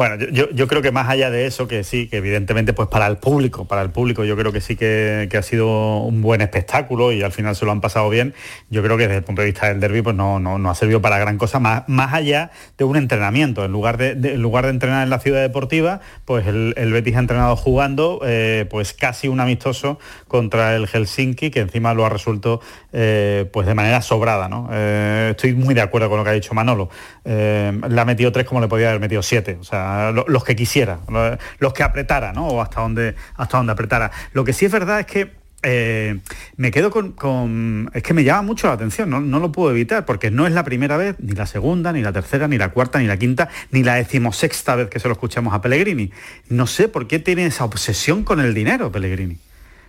Bueno, 0.00 0.16
yo, 0.16 0.66
creo 0.66 0.80
que 0.80 0.92
más 0.92 1.10
allá 1.10 1.30
de 1.30 1.44
eso, 1.44 1.68
que 1.68 1.84
sí, 1.84 2.08
que 2.08 2.16
evidentemente 2.16 2.72
pues 2.72 2.88
para 2.88 3.06
el 3.06 3.18
público, 3.18 3.66
para 3.66 3.82
el 3.82 3.90
público 3.90 4.24
yo 4.24 4.34
creo 4.34 4.50
que 4.50 4.62
sí 4.62 4.74
que, 4.74 5.28
ha 5.30 5.42
sido 5.42 5.98
un 5.98 6.22
buen 6.22 6.40
espectáculo 6.40 7.12
y 7.12 7.22
al 7.22 7.32
final 7.32 7.54
se 7.54 7.66
lo 7.66 7.72
han 7.72 7.82
pasado 7.82 8.08
bien. 8.08 8.32
Yo 8.70 8.82
creo 8.82 8.96
que 8.96 9.02
desde 9.02 9.18
el 9.18 9.24
punto 9.24 9.42
de 9.42 9.48
vista 9.48 9.68
del 9.68 9.78
derby 9.78 10.00
pues 10.00 10.16
no, 10.16 10.40
no, 10.40 10.56
no 10.56 10.70
ha 10.70 10.74
servido 10.74 11.02
para 11.02 11.18
gran 11.18 11.36
cosa, 11.36 11.60
más, 11.60 11.86
más 11.86 12.14
allá 12.14 12.50
de 12.78 12.84
un 12.84 12.96
entrenamiento. 12.96 13.62
En 13.62 13.72
lugar 13.72 13.98
de, 13.98 14.12
en 14.12 14.40
lugar 14.40 14.64
de 14.64 14.70
entrenar 14.70 15.02
en 15.02 15.10
la 15.10 15.18
ciudad 15.18 15.42
deportiva, 15.42 16.00
pues 16.24 16.46
el, 16.46 16.92
Betis 16.94 17.16
ha 17.16 17.18
entrenado 17.18 17.54
jugando 17.54 18.22
eh, 18.24 18.66
pues 18.70 18.94
casi 18.94 19.28
un 19.28 19.38
amistoso 19.38 19.98
contra 20.28 20.76
el 20.76 20.86
Helsinki, 20.86 21.50
que 21.50 21.60
encima 21.60 21.92
lo 21.92 22.06
ha 22.06 22.08
resuelto 22.08 22.62
eh, 22.94 23.50
pues 23.52 23.66
de 23.66 23.74
manera 23.74 24.00
sobrada. 24.00 24.48
¿no? 24.48 24.70
Eh, 24.72 25.32
estoy 25.32 25.52
muy 25.52 25.74
de 25.74 25.82
acuerdo 25.82 26.08
con 26.08 26.16
lo 26.16 26.24
que 26.24 26.30
ha 26.30 26.32
dicho 26.32 26.54
Manolo. 26.54 26.88
Le 27.22 28.00
ha 28.00 28.04
metido 28.06 28.32
tres 28.32 28.46
como 28.46 28.62
le 28.62 28.68
podía 28.68 28.88
haber 28.88 29.00
metido 29.00 29.22
siete. 29.22 29.58
O 29.60 29.64
sea, 29.64 29.89
lo- 30.14 30.24
los 30.28 30.44
que 30.44 30.54
quisiera, 30.56 31.00
lo- 31.08 31.38
los 31.58 31.72
que 31.72 31.82
apretara, 31.82 32.32
¿no? 32.32 32.46
O 32.48 32.60
hasta 32.62 32.80
donde, 32.80 33.14
hasta 33.36 33.56
donde 33.56 33.72
apretara. 33.72 34.10
Lo 34.32 34.44
que 34.44 34.52
sí 34.52 34.64
es 34.66 34.72
verdad 34.72 35.00
es 35.00 35.06
que 35.06 35.40
eh, 35.62 36.18
me 36.56 36.70
quedo 36.70 36.90
con, 36.90 37.12
con- 37.12 37.90
Es 37.92 38.02
que 38.02 38.14
me 38.14 38.24
llama 38.24 38.40
mucho 38.42 38.66
la 38.68 38.72
atención, 38.72 39.10
¿no? 39.10 39.20
no 39.20 39.40
lo 39.40 39.52
puedo 39.52 39.70
evitar, 39.70 40.06
porque 40.06 40.30
no 40.30 40.46
es 40.46 40.54
la 40.54 40.64
primera 40.64 40.96
vez, 40.96 41.16
ni 41.18 41.32
la 41.32 41.44
segunda, 41.44 41.92
ni 41.92 42.00
la 42.00 42.12
tercera, 42.12 42.48
ni 42.48 42.56
la 42.56 42.70
cuarta, 42.70 42.98
ni 42.98 43.06
la 43.06 43.18
quinta, 43.18 43.50
ni 43.70 43.82
la 43.82 43.96
decimosexta 43.96 44.74
vez 44.76 44.88
que 44.88 44.98
se 45.00 45.08
lo 45.08 45.12
escuchamos 45.12 45.52
a 45.52 45.60
Pellegrini. 45.60 46.12
No 46.48 46.66
sé 46.66 46.88
por 46.88 47.06
qué 47.06 47.18
tiene 47.18 47.44
esa 47.44 47.64
obsesión 47.66 48.24
con 48.24 48.40
el 48.40 48.54
dinero, 48.54 48.90
Pellegrini. 48.90 49.36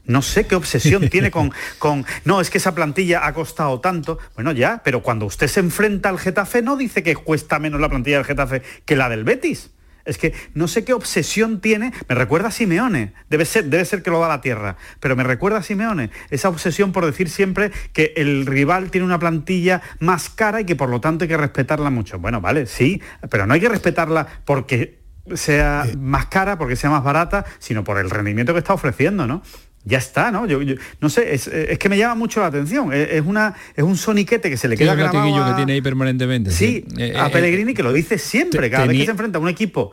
No 0.03 0.21
sé 0.23 0.45
qué 0.47 0.55
obsesión 0.55 1.07
tiene 1.09 1.31
con, 1.31 1.53
con... 1.79 2.05
No, 2.25 2.41
es 2.41 2.49
que 2.49 2.57
esa 2.57 2.75
plantilla 2.75 3.25
ha 3.25 3.33
costado 3.33 3.79
tanto. 3.79 4.17
Bueno, 4.35 4.51
ya, 4.51 4.81
pero 4.83 5.01
cuando 5.01 5.25
usted 5.25 5.47
se 5.47 5.61
enfrenta 5.61 6.09
al 6.09 6.19
Getafe 6.19 6.61
no 6.61 6.75
dice 6.75 7.01
que 7.01 7.15
cuesta 7.15 7.59
menos 7.59 7.79
la 7.79 7.87
plantilla 7.87 8.17
del 8.17 8.25
Getafe 8.25 8.61
que 8.83 8.95
la 8.97 9.07
del 9.07 9.23
Betis. 9.23 9.69
Es 10.11 10.17
que 10.17 10.33
no 10.53 10.67
sé 10.67 10.83
qué 10.83 10.93
obsesión 10.93 11.61
tiene, 11.61 11.93
me 12.09 12.15
recuerda 12.15 12.49
a 12.49 12.51
Simeone, 12.51 13.13
debe 13.29 13.45
ser, 13.45 13.65
debe 13.65 13.85
ser 13.85 14.03
que 14.03 14.11
lo 14.11 14.19
da 14.19 14.27
la 14.27 14.41
tierra, 14.41 14.75
pero 14.99 15.15
me 15.15 15.23
recuerda 15.23 15.59
a 15.59 15.63
Simeone, 15.63 16.11
esa 16.29 16.49
obsesión 16.49 16.91
por 16.91 17.05
decir 17.05 17.29
siempre 17.29 17.71
que 17.93 18.13
el 18.17 18.45
rival 18.45 18.91
tiene 18.91 19.05
una 19.05 19.19
plantilla 19.19 19.81
más 19.99 20.29
cara 20.29 20.59
y 20.59 20.65
que 20.65 20.75
por 20.75 20.89
lo 20.89 20.99
tanto 20.99 21.23
hay 21.23 21.29
que 21.29 21.37
respetarla 21.37 21.89
mucho. 21.89 22.19
Bueno, 22.19 22.41
vale, 22.41 22.65
sí, 22.65 23.01
pero 23.29 23.47
no 23.47 23.53
hay 23.53 23.61
que 23.61 23.69
respetarla 23.69 24.27
porque 24.43 24.99
sea 25.33 25.85
más 25.97 26.25
cara, 26.25 26.57
porque 26.57 26.75
sea 26.75 26.89
más 26.89 27.03
barata, 27.03 27.45
sino 27.59 27.83
por 27.83 27.97
el 27.97 28.09
rendimiento 28.09 28.53
que 28.53 28.59
está 28.59 28.73
ofreciendo, 28.73 29.27
¿no? 29.27 29.43
Ya 29.83 29.97
está, 29.97 30.29
¿no? 30.31 30.45
Yo, 30.45 30.61
yo- 30.61 30.75
no 30.99 31.09
sé, 31.09 31.33
es, 31.33 31.47
es 31.47 31.79
que 31.79 31.89
me 31.89 31.97
llama 31.97 32.13
mucho 32.15 32.39
la 32.39 32.47
atención. 32.47 32.93
Es, 32.93 33.09
es 33.13 33.23
una, 33.25 33.55
es 33.75 33.83
un 33.83 33.97
soniquete 33.97 34.49
que 34.49 34.57
se 34.57 34.67
le 34.67 34.77
queda 34.77 34.93
grabado 34.93 35.43
a- 35.43 35.49
que 35.49 35.55
tiene 35.55 35.73
ahí 35.73 35.81
permanentemente. 35.81 36.51
Sí, 36.51 36.85
Eh, 36.97 37.13
a 37.17 37.27
eh, 37.27 37.29
Pellegrini 37.31 37.73
que 37.73 37.81
lo 37.83 37.91
dice 37.91 38.17
siempre, 38.19 38.69
cada 38.69 38.85
vez 38.85 38.97
que 38.97 39.05
se 39.05 39.11
enfrenta 39.11 39.39
a 39.39 39.41
un 39.41 39.49
equipo 39.49 39.91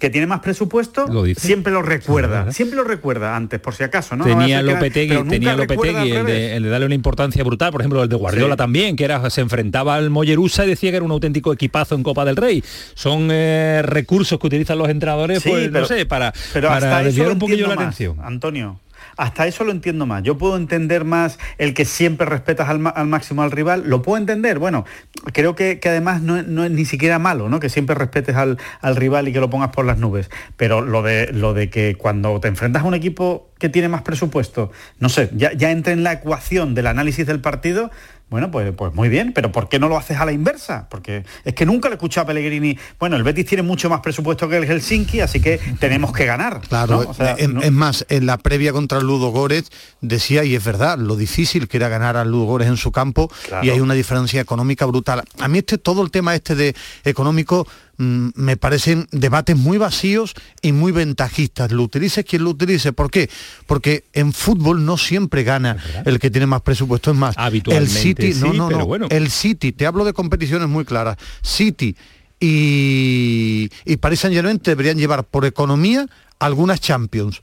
que 0.00 0.10
tiene 0.10 0.26
más 0.26 0.40
presupuesto, 0.40 1.06
Lo 1.06 1.24
siempre 1.36 1.72
lo 1.72 1.80
recuerda, 1.80 2.50
siempre 2.50 2.76
lo 2.76 2.82
recuerda 2.82 3.36
antes, 3.36 3.60
por 3.60 3.74
si 3.74 3.84
acaso, 3.84 4.16
¿no? 4.16 4.24
Tenía 4.24 4.60
Lopetegui, 4.62 5.22
tenía 5.28 5.54
Lopetegui 5.54 6.10
el 6.12 6.26
de, 6.26 6.56
el 6.56 6.62
de 6.64 6.68
darle 6.70 6.86
una 6.86 6.94
importancia 6.94 7.44
brutal, 7.44 7.70
por 7.70 7.82
ejemplo 7.82 8.02
el 8.02 8.08
de 8.08 8.16
Guardiola 8.16 8.54
Sí. 8.54 8.58
también, 8.58 8.96
que 8.96 9.04
era 9.04 9.30
se 9.30 9.42
enfrentaba 9.42 9.94
al 9.94 10.10
Mollerusa 10.10 10.64
y 10.64 10.70
decía 10.70 10.90
que 10.90 10.96
era 10.96 11.04
un 11.04 11.12
auténtico 11.12 11.52
equipazo 11.52 11.94
en 11.94 12.02
Copa 12.02 12.24
del 12.24 12.36
Rey. 12.36 12.64
Son 12.94 13.28
eh, 13.30 13.82
recursos 13.84 14.40
que 14.40 14.46
utilizan 14.46 14.78
los 14.78 14.88
entrenadores, 14.88 15.40
Sí, 15.42 15.50
pues 15.50 15.70
no 15.70 15.84
sé, 15.84 16.04
para, 16.06 16.32
pero 16.52 16.68
para 16.68 17.02
desviar 17.04 17.30
un 17.30 17.38
poquillo 17.38 17.68
la 17.68 17.74
atención. 17.74 18.16
Antonio. 18.24 18.80
Hasta 19.16 19.46
eso 19.46 19.64
lo 19.64 19.72
entiendo 19.72 20.06
más. 20.06 20.22
Yo 20.22 20.38
puedo 20.38 20.56
entender 20.56 21.04
más 21.04 21.38
el 21.58 21.74
que 21.74 21.84
siempre 21.84 22.26
respetas 22.26 22.68
al, 22.68 22.92
al 22.94 23.06
máximo 23.06 23.42
al 23.42 23.50
rival. 23.50 23.84
Lo 23.86 24.02
puedo 24.02 24.18
entender. 24.18 24.58
Bueno, 24.58 24.84
creo 25.32 25.54
que, 25.54 25.80
que 25.80 25.88
además 25.88 26.22
no, 26.22 26.42
no 26.42 26.64
es 26.64 26.70
ni 26.70 26.84
siquiera 26.84 27.18
malo, 27.18 27.48
¿no? 27.48 27.60
Que 27.60 27.68
siempre 27.68 27.94
respetes 27.94 28.36
al, 28.36 28.58
al 28.80 28.96
rival 28.96 29.28
y 29.28 29.32
que 29.32 29.40
lo 29.40 29.50
pongas 29.50 29.70
por 29.70 29.84
las 29.84 29.98
nubes. 29.98 30.30
Pero 30.56 30.80
lo 30.80 31.02
de, 31.02 31.32
lo 31.32 31.54
de 31.54 31.70
que 31.70 31.96
cuando 31.96 32.40
te 32.40 32.48
enfrentas 32.48 32.82
a 32.82 32.86
un 32.86 32.94
equipo 32.94 33.50
que 33.58 33.68
tiene 33.68 33.88
más 33.88 34.02
presupuesto, 34.02 34.72
no 34.98 35.08
sé, 35.08 35.30
ya, 35.34 35.52
ya 35.52 35.70
entra 35.70 35.92
en 35.92 36.02
la 36.02 36.14
ecuación 36.14 36.74
del 36.74 36.86
análisis 36.86 37.26
del 37.26 37.40
partido, 37.40 37.90
bueno, 38.32 38.50
pues, 38.50 38.72
pues 38.76 38.92
muy 38.94 39.08
bien, 39.08 39.32
pero 39.32 39.52
¿por 39.52 39.68
qué 39.68 39.78
no 39.78 39.88
lo 39.88 39.96
haces 39.96 40.16
a 40.18 40.24
la 40.24 40.32
inversa? 40.32 40.88
Porque 40.90 41.24
es 41.44 41.54
que 41.54 41.64
nunca 41.64 41.88
le 41.88 41.94
he 41.94 41.96
escuchado 41.96 42.24
a 42.24 42.26
Pellegrini, 42.26 42.76
bueno, 42.98 43.14
el 43.16 43.22
Betis 43.22 43.46
tiene 43.46 43.62
mucho 43.62 43.88
más 43.88 44.00
presupuesto 44.00 44.48
que 44.48 44.56
el 44.56 44.64
Helsinki, 44.66 45.20
así 45.20 45.38
que 45.40 45.58
tenemos 45.78 46.12
que 46.12 46.24
ganar. 46.26 46.60
Claro, 46.68 47.02
¿no? 47.04 47.10
O 47.10 47.14
sea, 47.14 47.36
en- 47.38 47.54
no- 47.54 47.62
es 47.62 47.70
más, 47.70 48.04
en 48.08 48.26
la 48.26 48.38
previa 48.38 48.72
contra 48.72 49.00
Ludo 49.00 49.28
Górez 49.30 49.68
decía, 50.00 50.42
y 50.42 50.56
es 50.56 50.64
verdad, 50.64 50.98
lo 50.98 51.14
difícil 51.14 51.68
que 51.68 51.76
era 51.76 51.88
ganar 51.88 52.16
al 52.16 52.30
Ludo 52.30 52.46
Górez 52.46 52.68
en 52.68 52.76
su 52.76 52.90
campo 52.90 53.30
Claro. 53.46 53.64
y 53.64 53.70
hay 53.70 53.78
una 53.80 53.94
diferencia 53.94 54.40
económica 54.40 54.86
brutal. 54.86 55.22
A 55.38 55.46
mí 55.48 55.58
este 55.58 55.78
todo 55.78 56.02
el 56.02 56.10
tema 56.10 56.34
este 56.34 56.54
de 56.54 56.74
económico 57.04 57.66
me 57.96 58.56
parecen 58.56 59.06
debates 59.12 59.56
muy 59.56 59.78
vacíos 59.78 60.34
y 60.60 60.72
muy 60.72 60.92
ventajistas. 60.92 61.72
Lo 61.72 61.82
utilice 61.82 62.24
quien 62.24 62.44
lo 62.44 62.50
utilice. 62.50 62.92
¿Por 62.92 63.10
qué? 63.10 63.30
Porque 63.66 64.04
en 64.12 64.32
fútbol 64.32 64.84
no 64.84 64.98
siempre 64.98 65.44
gana 65.44 65.76
el 66.04 66.18
que 66.18 66.30
tiene 66.30 66.46
más 66.46 66.62
presupuesto. 66.62 67.10
Es 67.10 67.16
más, 67.16 67.36
el 67.36 67.42
Habitualmente 67.42 67.92
City, 67.92 68.34
no, 68.40 68.52
sí, 68.52 68.58
no, 68.58 68.70
no, 68.70 68.86
bueno. 68.86 69.06
el 69.10 69.30
City, 69.30 69.72
te 69.72 69.86
hablo 69.86 70.04
de 70.04 70.12
competiciones 70.12 70.68
muy 70.68 70.84
claras. 70.84 71.16
City 71.42 71.96
y, 72.40 73.70
y 73.84 73.96
Paris 73.98 74.20
Saint 74.20 74.34
Germain 74.34 74.60
deberían 74.62 74.98
llevar 74.98 75.24
por 75.24 75.44
economía 75.44 76.06
algunas 76.38 76.80
Champions. 76.80 77.40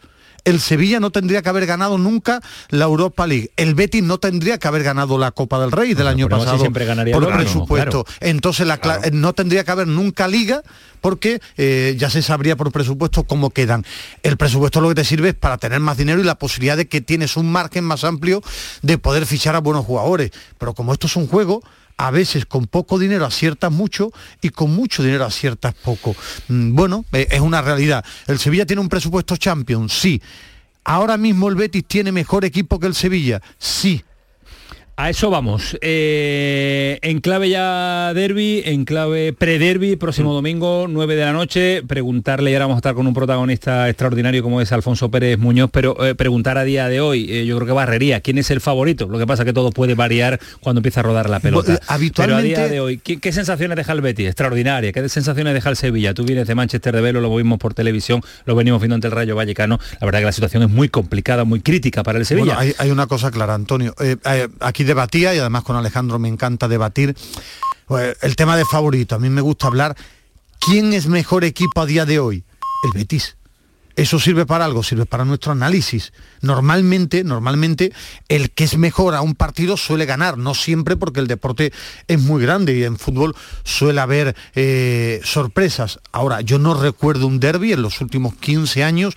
El 0.50 0.60
Sevilla 0.60 1.00
no 1.00 1.12
tendría 1.12 1.42
que 1.42 1.50
haber 1.50 1.68
ganado 1.68 1.98
nunca 1.98 2.42
la 2.70 2.86
Europa 2.86 3.28
League. 3.28 3.52
El 3.56 3.76
Betis 3.76 4.04
no 4.04 4.18
tendría 4.18 4.58
que 4.58 4.68
haber 4.68 4.84
ganado 4.84 5.18
la 5.18 5.32
Copa 5.32 5.60
del 5.60 5.72
Rey 5.72 5.94
del 5.94 6.08
año 6.08 6.28
pasado 6.28 6.58
siempre 6.58 6.86
ganaría 6.86 7.14
por 7.14 7.24
mismo, 7.24 7.38
presupuesto. 7.38 8.06
Entonces 8.20 8.66
la 8.66 8.80
no 9.12 9.34
tendría 9.34 9.64
que 9.64 9.72
haber 9.72 9.88
nunca 9.88 10.28
liga 10.28 10.64
porque 11.02 11.40
eh, 11.58 11.96
ya 11.98 12.10
se 12.10 12.22
sabría 12.22 12.56
por 12.56 12.72
presupuesto 12.72 13.26
cómo 13.26 13.52
quedan. 13.52 13.86
El 14.24 14.38
presupuesto 14.38 14.82
lo 14.82 14.90
que 14.90 14.96
te 14.96 15.06
sirve 15.06 15.30
es 15.30 15.36
para 15.36 15.58
tener 15.58 15.80
más 15.80 15.98
dinero 15.98 16.20
y 16.20 16.24
la 16.24 16.36
posibilidad 16.36 16.78
de 16.78 16.88
que 16.88 17.02
tienes 17.02 17.38
un 17.38 17.52
margen 17.52 17.84
más 17.84 18.04
amplio 18.04 18.42
de 18.82 18.98
poder 18.98 19.26
fichar 19.28 19.56
a 19.56 19.60
buenos 19.60 19.86
jugadores. 19.86 20.32
Pero 20.58 20.74
como 20.74 20.94
esto 20.94 21.08
es 21.08 21.16
un 21.16 21.28
juego, 21.28 21.62
a 22.00 22.12
veces 22.12 22.46
con 22.46 22.66
poco 22.66 22.98
dinero 22.98 23.26
aciertas 23.26 23.74
mucho 23.74 24.14
y 24.42 24.50
con 24.50 24.74
mucho 24.74 25.04
dinero 25.04 25.26
aciertas 25.26 25.74
poco. 25.74 26.16
Mm, 26.48 26.74
Bueno, 26.74 27.04
eh, 27.12 27.28
es 27.30 27.42
una 27.42 27.62
realidad. 27.62 28.06
El 28.26 28.40
Sevilla 28.40 28.66
tiene 28.66 28.82
un 28.82 28.88
presupuesto 28.88 29.36
Champions, 29.36 29.92
sí. 29.92 30.22
Ahora 30.86 31.18
mismo 31.18 31.50
el 31.50 31.56
Betis 31.56 31.84
tiene 31.86 32.14
mejor 32.14 32.46
equipo 32.46 32.80
que 32.80 32.88
el 32.88 32.96
Sevilla, 32.96 33.42
sí. 33.58 34.02
A 35.02 35.10
eso 35.10 35.30
vamos. 35.30 35.78
Eh, 35.80 37.00
en 37.04 37.22
clave 37.22 37.50
ya 37.50 38.14
derby, 38.14 38.64
en 38.66 38.84
clave 38.84 39.32
pre-derby, 39.32 39.96
próximo 39.96 40.32
mm. 40.32 40.34
domingo, 40.34 40.88
9 40.90 41.16
de 41.16 41.24
la 41.24 41.32
noche. 41.32 41.84
Preguntarle, 41.88 42.52
y 42.52 42.54
ahora 42.54 42.66
vamos 42.66 42.76
a 42.76 42.80
estar 42.80 42.96
con 42.96 43.08
un 43.08 43.14
protagonista 43.14 43.88
extraordinario 43.88 44.44
como 44.44 44.60
es 44.60 44.74
Alfonso 44.74 45.10
Pérez 45.10 45.40
Muñoz, 45.40 45.70
pero 45.72 46.06
eh, 46.06 46.16
preguntar 46.16 46.58
a 46.58 46.66
día 46.66 46.90
de 46.90 47.00
hoy, 47.00 47.32
eh, 47.32 47.46
yo 47.46 47.56
creo 47.56 47.68
que 47.68 47.72
barrería, 47.72 48.20
¿quién 48.20 48.40
es 48.40 48.52
el 48.52 48.60
favorito? 48.60 49.08
Lo 49.08 49.18
que 49.18 49.26
pasa 49.26 49.44
es 49.44 49.46
que 49.46 49.54
todo 49.54 49.72
puede 49.72 49.96
variar 49.96 50.38
cuando 50.60 50.80
empieza 50.80 51.00
a 51.00 51.04
rodar 51.04 51.30
la 51.30 51.40
pelota. 51.40 51.80
habitualmente... 51.88 52.50
Pero 52.50 52.62
a 52.62 52.66
día 52.66 52.70
de 52.70 52.82
hoy, 52.82 52.98
¿qué, 52.98 53.32
sensaciones 53.32 53.78
deja 53.78 53.94
el 53.94 54.02
Betis? 54.02 54.28
Extraordinaria. 54.28 54.92
¿Qué 54.92 55.08
sensaciones 55.08 55.54
deja 55.54 55.70
el 55.70 55.78
Sevilla? 55.78 56.14
Tú 56.14 56.26
vienes 56.26 56.46
de 56.46 56.56
Manchester 56.56 56.94
de 56.94 57.00
Velo, 57.00 57.22
lo 57.22 57.34
vimos 57.34 57.58
por 57.58 57.74
televisión, 57.74 58.22
lo 58.44 58.54
venimos 58.54 58.82
viendo 58.82 58.96
ante 58.96 59.08
el 59.08 59.14
Rayo 59.14 59.34
Vallecano. 59.38 59.80
La 60.02 60.06
verdad 60.06 60.20
que 60.20 60.26
la 60.26 60.34
situación 60.34 60.64
es 60.64 60.70
muy 60.70 60.90
complicada, 60.90 61.46
muy 61.46 61.62
crítica 61.62 62.04
para 62.04 62.20
el 62.20 62.26
Sevilla. 62.26 62.60
hay, 62.60 62.74
hay, 62.78 62.92
una 62.92 63.08
cosa 63.08 63.32
clara, 63.32 63.54
Antonio. 63.54 63.96
aquí 64.60 64.88
debatía 64.89 65.36
y 65.36 65.38
además 65.38 65.63
con 65.63 65.75
Alejandro 65.75 66.17
me 66.17 66.28
encanta 66.28 66.67
debatir 66.67 67.15
pues, 67.86 68.17
el 68.21 68.36
tema 68.36 68.58
de 68.58 68.65
favorito. 68.65 69.15
A 69.15 69.19
mí 69.19 69.30
me 69.30 69.41
gusta 69.41 69.67
hablar 69.67 69.95
quién 70.60 70.93
es 70.93 71.08
mejor 71.08 71.43
equipo 71.43 71.82
a 71.82 71.86
día 71.86 72.06
de 72.06 72.19
hoy. 72.19 72.43
El 72.84 72.91
Betis. 72.93 73.36
Eso 73.95 74.17
sirve 74.17 74.45
para 74.45 74.63
algo, 74.63 74.82
sirve 74.82 75.06
para 75.06 75.25
nuestro 75.25 75.52
análisis. 75.52 76.13
Normalmente, 76.41 77.23
normalmente, 77.23 77.91
el 78.30 78.49
que 78.52 78.63
es 78.63 78.78
mejor 78.78 79.13
a 79.13 79.21
un 79.21 79.36
partido 79.36 79.75
suele 79.75 80.06
ganar, 80.06 80.38
no 80.38 80.54
siempre 80.56 80.95
porque 80.95 81.19
el 81.19 81.28
deporte 81.28 81.73
es 82.08 82.19
muy 82.19 82.41
grande 82.41 82.78
y 82.78 82.86
en 82.86 82.97
fútbol 82.97 83.36
suele 83.65 83.99
haber 83.99 84.38
eh, 84.56 85.19
sorpresas. 85.25 85.99
Ahora, 86.13 86.39
yo 86.41 86.60
no 86.60 86.75
recuerdo 86.75 87.28
un 87.28 87.41
derby 87.41 87.73
en 87.73 87.82
los 87.82 87.99
últimos 87.99 88.36
15 88.36 88.84
años 88.86 89.15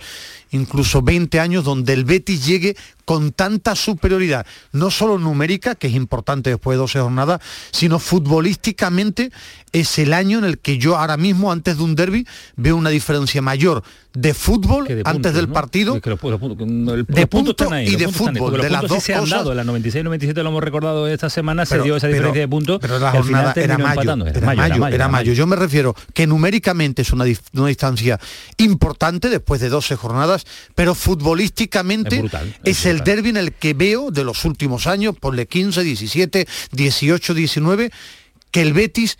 incluso 0.53 1.01
20 1.01 1.39
años 1.39 1.63
donde 1.63 1.93
el 1.93 2.05
Betis 2.05 2.45
llegue 2.45 2.77
con 3.05 3.31
tanta 3.31 3.75
superioridad, 3.75 4.45
no 4.71 4.91
solo 4.91 5.17
numérica, 5.17 5.75
que 5.75 5.87
es 5.87 5.93
importante 5.93 6.49
después 6.49 6.75
de 6.75 6.79
12 6.79 6.99
jornadas, 6.99 7.41
sino 7.71 7.99
futbolísticamente 7.99 9.31
es 9.71 9.97
el 9.99 10.13
año 10.13 10.37
en 10.37 10.45
el 10.45 10.59
que 10.59 10.77
yo 10.77 10.97
ahora 10.97 11.17
mismo, 11.17 11.51
antes 11.51 11.77
de 11.77 11.83
un 11.83 11.95
derby, 11.95 12.27
veo 12.55 12.75
una 12.77 12.89
diferencia 12.89 13.41
mayor 13.41 13.83
de 14.13 14.35
fútbol 14.35 14.87
antes 15.05 15.33
del 15.33 15.49
partido, 15.49 15.95
de 15.95 17.27
punto 17.27 17.55
y 17.81 17.95
de 17.95 18.07
fútbol, 18.09 18.61
de 18.61 18.69
las 18.69 18.87
dos 18.87 19.03
se 19.03 19.15
han 19.15 19.27
dado, 19.27 19.51
en 19.51 19.57
la 19.57 19.63
96-97 19.63 20.35
lo 20.43 20.49
hemos 20.49 20.63
recordado 20.63 21.07
esta 21.07 21.31
semana, 21.31 21.65
se 21.65 21.81
dio 21.81 21.95
esa 21.95 22.07
diferencia 22.07 22.41
de 22.41 22.47
puntos, 22.47 22.77
pero 22.79 22.99
la 22.99 23.11
jornada 23.11 23.53
era 23.55 23.77
mayo, 23.79 24.25
era, 24.91 25.07
mayo, 25.07 25.33
Yo 25.33 25.47
me 25.47 25.55
refiero 25.55 25.95
que 26.13 26.27
numéricamente 26.27 27.01
es 27.01 27.11
una, 27.11 27.25
una 27.53 27.67
distancia 27.67 28.19
importante 28.57 29.29
después 29.29 29.59
de 29.61 29.69
12 29.69 29.95
jornadas, 29.95 30.45
pero 30.75 30.93
futbolísticamente 30.93 32.23
es, 32.63 32.85
el 32.85 32.92
derby 33.01 33.29
en 33.29 33.37
el 33.37 33.53
que 33.53 33.73
veo 33.73 34.11
de 34.11 34.23
los 34.23 34.45
últimos 34.45 34.87
años, 34.87 35.15
ponle 35.19 35.47
15, 35.47 35.83
17, 35.83 36.47
18, 36.71 37.33
19, 37.33 37.91
que 38.51 38.61
el 38.61 38.73
Betis 38.73 39.17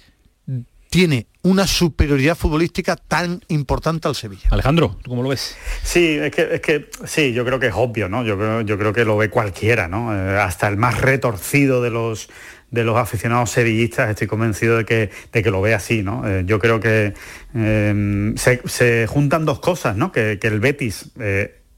tiene 0.90 1.26
una 1.42 1.66
superioridad 1.66 2.38
futbolística 2.38 2.96
tan 2.96 3.42
importante 3.48 4.08
al 4.08 4.14
Sevilla. 4.14 4.48
Alejandro, 4.52 5.00
cómo 5.08 5.24
lo 5.24 5.30
ves? 5.30 5.58
Sí, 5.82 6.18
es 6.22 6.32
que, 6.32 6.56
es 6.56 6.62
que 6.62 6.90
sí, 7.06 7.34
yo 7.34 7.44
creo 7.44 7.60
que 7.60 7.68
es 7.68 7.74
obvio, 7.76 8.08
¿no? 8.08 8.24
Yo 8.24 8.38
creo, 8.38 8.62
yo 8.62 8.78
creo 8.78 8.94
que 8.94 9.04
lo 9.04 9.18
ve 9.18 9.32
cualquiera, 9.32 9.88
¿no? 9.88 10.16
Eh, 10.16 10.38
hasta 10.38 10.68
el 10.68 10.78
más 10.78 11.02
retorcido 11.02 11.82
de 11.82 11.90
los 11.90 12.30
de 12.70 12.84
los 12.84 12.98
aficionados 12.98 13.52
sevillistas 13.52 14.10
estoy 14.10 14.26
convencido 14.26 14.78
de 14.78 14.86
que, 14.86 15.12
de 15.32 15.44
que 15.44 15.52
lo 15.52 15.62
ve 15.62 15.76
así, 15.76 16.02
¿no? 16.02 16.28
Eh, 16.28 16.44
yo 16.46 16.58
creo 16.58 16.80
que 16.80 17.14
eh, 17.56 18.34
se, 18.36 19.08
juntan 19.08 19.46
dos 19.46 19.60
cosas, 19.60 19.96
¿no? 19.96 20.12
Que, 20.12 20.40
el 20.42 20.60
Betis 20.60 21.12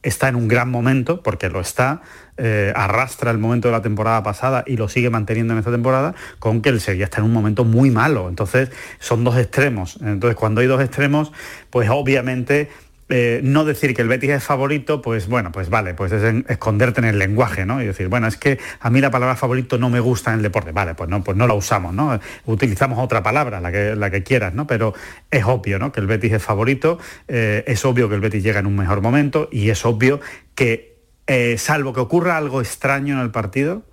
está 0.05 0.29
en 0.29 0.35
un 0.35 0.47
gran 0.47 0.69
momento, 0.69 1.21
porque 1.23 1.49
lo 1.49 1.59
está, 1.59 2.01
eh, 2.37 2.71
arrastra 2.75 3.31
el 3.31 3.39
momento 3.39 3.67
de 3.67 3.71
la 3.71 3.81
temporada 3.81 4.21
pasada 4.23 4.63
y 4.67 4.77
lo 4.77 4.87
sigue 4.87 5.09
manteniendo 5.09 5.53
en 5.53 5.59
esta 5.59 5.71
temporada, 5.71 6.13
con 6.39 6.61
que 6.61 6.69
el 6.69 6.79
Sevilla 6.79 7.05
está 7.05 7.17
en 7.19 7.25
un 7.25 7.33
momento 7.33 7.65
muy 7.65 7.89
malo. 7.89 8.29
Entonces, 8.29 8.71
son 8.99 9.23
dos 9.23 9.37
extremos. 9.37 9.97
Entonces, 10.01 10.37
cuando 10.37 10.61
hay 10.61 10.67
dos 10.67 10.81
extremos, 10.81 11.31
pues 11.71 11.89
obviamente 11.89 12.69
eh, 13.07 13.39
no 13.43 13.65
decir 13.65 13.93
que 13.93 14.01
el 14.01 14.07
Betis 14.07 14.31
es 14.31 14.43
favorito, 14.43 15.01
pues 15.01 15.27
bueno, 15.27 15.51
pues 15.51 15.69
vale, 15.69 15.93
pues 15.93 16.11
es 16.11 16.23
esconderte 16.47 17.01
en 17.01 17.05
el 17.05 17.19
lenguaje, 17.19 17.65
¿no? 17.65 17.81
Y 17.81 17.85
decir, 17.85 18.07
bueno, 18.07 18.27
es 18.27 18.35
que 18.35 18.57
a 18.79 18.89
mí 18.89 18.99
la 18.99 19.11
palabra 19.11 19.35
favorito 19.35 19.77
no 19.77 19.89
me 19.89 19.99
gusta 19.99 20.31
en 20.31 20.37
el 20.37 20.43
deporte. 20.43 20.71
Vale, 20.71 20.95
pues 20.95 21.09
no, 21.09 21.23
pues 21.23 21.37
no 21.37 21.45
la 21.45 21.53
usamos, 21.53 21.93
¿no? 21.93 22.19
Utilizamos 22.45 22.97
otra 22.97 23.21
palabra, 23.21 23.61
la 23.61 23.71
que, 23.71 23.95
la 23.95 24.09
que 24.09 24.23
quieras, 24.23 24.55
¿no? 24.55 24.65
Pero 24.65 24.93
es 25.29 25.43
obvio, 25.45 25.77
¿no? 25.77 25.91
Que 25.91 25.99
el 25.99 26.07
Betis 26.07 26.33
es 26.33 26.43
favorito, 26.43 26.97
eh, 27.27 27.63
es 27.67 27.85
obvio 27.85 28.09
que 28.09 28.15
el 28.15 28.21
Betis 28.21 28.41
llega 28.41 28.59
en 28.59 28.65
un 28.65 28.75
mejor 28.75 29.01
momento 29.01 29.49
y 29.51 29.69
es 29.69 29.85
obvio 29.85 30.19
que, 30.55 30.97
eh, 31.27 31.57
salvo 31.59 31.93
que 31.93 31.99
ocurra 31.99 32.37
algo 32.37 32.59
extraño 32.59 33.15
en 33.15 33.21
el 33.21 33.31
partido, 33.31 33.83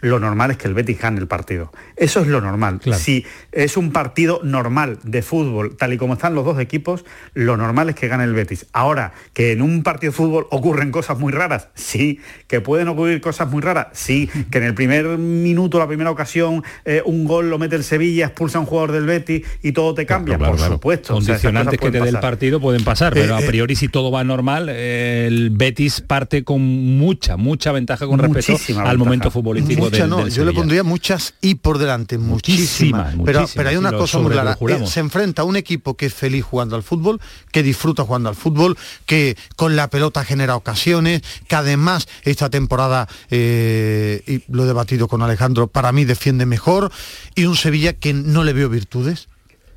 lo 0.00 0.18
normal 0.18 0.52
es 0.52 0.56
que 0.56 0.68
el 0.68 0.74
Betis 0.74 0.98
gane 0.98 1.20
el 1.20 1.26
partido. 1.26 1.72
Eso 1.96 2.20
es 2.20 2.26
lo 2.26 2.40
normal. 2.40 2.80
Si 2.94 3.24
es 3.52 3.76
un 3.76 3.92
partido 3.92 4.40
normal 4.42 4.98
de 5.02 5.22
fútbol, 5.22 5.76
tal 5.76 5.92
y 5.92 5.98
como 5.98 6.14
están 6.14 6.34
los 6.34 6.44
dos 6.44 6.58
equipos, 6.58 7.04
lo 7.34 7.56
normal 7.56 7.90
es 7.90 7.94
que 7.94 8.08
gane 8.08 8.24
el 8.24 8.32
Betis. 8.32 8.66
Ahora, 8.72 9.12
que 9.32 9.52
en 9.52 9.62
un 9.62 9.82
partido 9.82 10.12
de 10.12 10.16
fútbol 10.16 10.46
ocurren 10.50 10.90
cosas 10.90 11.18
muy 11.18 11.32
raras, 11.32 11.68
sí. 11.74 12.20
Que 12.46 12.60
pueden 12.60 12.88
ocurrir 12.88 13.20
cosas 13.20 13.50
muy 13.50 13.62
raras, 13.62 13.88
sí. 13.92 14.28
Que 14.50 14.58
en 14.58 14.64
el 14.64 14.74
primer 14.74 15.06
minuto, 15.18 15.78
la 15.78 15.86
primera 15.86 16.10
ocasión, 16.10 16.64
eh, 16.84 17.02
un 17.04 17.24
gol 17.24 17.50
lo 17.50 17.58
mete 17.58 17.76
el 17.76 17.84
Sevilla, 17.84 18.26
expulsa 18.26 18.58
a 18.58 18.62
un 18.62 18.66
jugador 18.66 18.92
del 18.92 19.04
Betis 19.04 19.46
y 19.62 19.72
todo 19.72 19.94
te 19.94 20.06
cambia, 20.06 20.38
por 20.38 20.58
supuesto. 20.58 21.14
Condicionantes 21.14 21.78
que 21.78 21.90
te 21.90 22.00
dé 22.00 22.08
el 22.08 22.18
partido 22.18 22.60
pueden 22.60 22.84
pasar, 22.84 23.12
pero 23.12 23.36
a 23.36 23.40
eh, 23.40 23.44
eh, 23.44 23.46
priori 23.46 23.76
si 23.76 23.88
todo 23.88 24.10
va 24.10 24.24
normal, 24.24 24.68
el 24.68 25.50
Betis 25.50 26.00
parte 26.00 26.42
con 26.42 26.62
mucha, 26.62 27.36
mucha 27.36 27.72
ventaja 27.72 28.06
con 28.06 28.18
respecto 28.18 28.80
al 28.80 28.98
momento 28.98 29.30
futbolístico 29.30 29.89
no, 30.06 30.28
yo 30.28 30.44
le 30.44 30.52
pondría 30.52 30.82
muchas 30.82 31.34
y 31.40 31.56
por 31.56 31.78
delante, 31.78 32.18
muchísimas. 32.18 33.14
pero, 33.24 33.46
pero 33.54 33.68
hay 33.68 33.76
una 33.76 33.92
cosa 33.92 34.18
muy 34.18 34.32
clara. 34.32 34.56
Eh, 34.60 34.86
se 34.86 35.00
enfrenta 35.00 35.42
a 35.42 35.44
un 35.44 35.56
equipo 35.56 35.96
que 35.96 36.06
es 36.06 36.14
feliz 36.14 36.44
jugando 36.44 36.76
al 36.76 36.82
fútbol, 36.82 37.20
que 37.52 37.62
disfruta 37.62 38.04
jugando 38.04 38.28
al 38.28 38.36
fútbol, 38.36 38.76
que 39.06 39.36
con 39.56 39.76
la 39.76 39.88
pelota 39.88 40.24
genera 40.24 40.56
ocasiones, 40.56 41.22
que 41.48 41.56
además 41.56 42.08
esta 42.22 42.50
temporada, 42.50 43.08
eh, 43.30 44.22
y 44.26 44.52
lo 44.52 44.64
he 44.64 44.66
debatido 44.66 45.08
con 45.08 45.22
Alejandro, 45.22 45.66
para 45.66 45.92
mí 45.92 46.04
defiende 46.04 46.46
mejor, 46.46 46.90
y 47.34 47.46
un 47.46 47.56
Sevilla 47.56 47.92
que 47.92 48.12
no 48.12 48.44
le 48.44 48.52
veo 48.52 48.68
virtudes. 48.68 49.28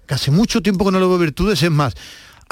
Que 0.08 0.16
hace 0.16 0.32
mucho 0.32 0.62
tiempo 0.62 0.84
que 0.84 0.92
no 0.92 1.00
le 1.00 1.08
veo 1.08 1.18
virtudes, 1.18 1.64
es 1.64 1.72
más, 1.72 1.96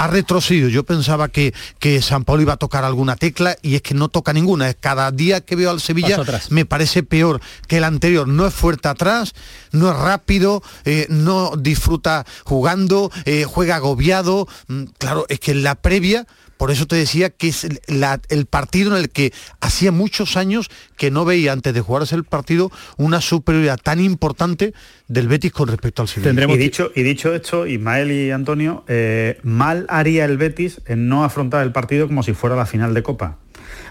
ha 0.01 0.07
retrocedido. 0.07 0.67
Yo 0.67 0.83
pensaba 0.83 1.27
que, 1.27 1.53
que 1.77 2.01
San 2.01 2.23
Paulo 2.23 2.41
iba 2.41 2.53
a 2.53 2.57
tocar 2.57 2.83
alguna 2.83 3.15
tecla 3.15 3.55
y 3.61 3.75
es 3.75 3.83
que 3.83 3.93
no 3.93 4.09
toca 4.09 4.33
ninguna. 4.33 4.73
Cada 4.73 5.11
día 5.11 5.41
que 5.41 5.55
veo 5.55 5.69
al 5.69 5.79
Sevilla 5.79 6.17
me 6.49 6.65
parece 6.65 7.03
peor 7.03 7.39
que 7.67 7.77
el 7.77 7.83
anterior. 7.83 8.27
No 8.27 8.47
es 8.47 8.53
fuerte 8.53 8.87
atrás, 8.87 9.35
no 9.71 9.91
es 9.91 9.95
rápido, 9.95 10.63
eh, 10.85 11.05
no 11.09 11.55
disfruta 11.55 12.25
jugando, 12.45 13.11
eh, 13.25 13.45
juega 13.47 13.75
agobiado. 13.75 14.47
Mm, 14.67 14.85
claro, 14.97 15.27
es 15.29 15.39
que 15.39 15.51
en 15.51 15.61
la 15.61 15.75
previa 15.75 16.25
por 16.61 16.69
eso 16.69 16.85
te 16.85 16.95
decía 16.95 17.31
que 17.31 17.47
es 17.47 17.67
el 17.87 18.45
partido 18.45 18.95
en 18.95 19.01
el 19.01 19.09
que 19.09 19.33
hacía 19.61 19.91
muchos 19.91 20.37
años 20.37 20.69
que 20.95 21.09
no 21.09 21.25
veía 21.25 21.53
antes 21.53 21.73
de 21.73 21.81
jugarse 21.81 22.13
el 22.13 22.23
partido 22.23 22.71
una 22.97 23.19
superioridad 23.19 23.79
tan 23.81 23.99
importante 23.99 24.75
del 25.07 25.27
Betis 25.27 25.53
con 25.53 25.69
respecto 25.69 26.03
al 26.03 26.07
Sevilla. 26.07 26.45
Y 26.47 26.57
dicho, 26.57 26.91
y 26.95 27.01
dicho 27.01 27.33
esto, 27.33 27.65
Ismael 27.65 28.11
y 28.11 28.29
Antonio, 28.29 28.83
eh, 28.87 29.39
mal 29.41 29.87
haría 29.89 30.23
el 30.25 30.37
Betis 30.37 30.81
en 30.85 31.09
no 31.09 31.23
afrontar 31.23 31.63
el 31.63 31.71
partido 31.71 32.05
como 32.05 32.21
si 32.21 32.33
fuera 32.33 32.55
la 32.55 32.67
final 32.67 32.93
de 32.93 33.01
Copa 33.01 33.39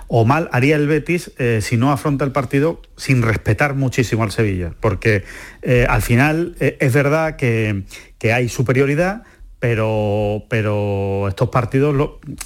o 0.07 0.25
mal 0.25 0.49
haría 0.53 0.77
el 0.77 0.87
Betis 0.87 1.33
eh, 1.39 1.59
si 1.63 1.77
no 1.77 1.91
afronta 1.91 2.25
el 2.25 2.31
partido 2.31 2.81
sin 2.97 3.23
respetar 3.23 3.75
muchísimo 3.75 4.23
al 4.23 4.31
Sevilla, 4.31 4.75
porque 4.79 5.25
eh, 5.63 5.87
al 5.89 6.03
final 6.03 6.55
es 6.61 6.93
verdad 6.93 7.35
que, 7.35 7.83
que, 8.19 8.33
hay 8.33 8.49
superioridad, 8.49 9.25
pero, 9.61 10.47
pero 10.49 11.29
estos 11.29 11.51
partidos 11.51 11.95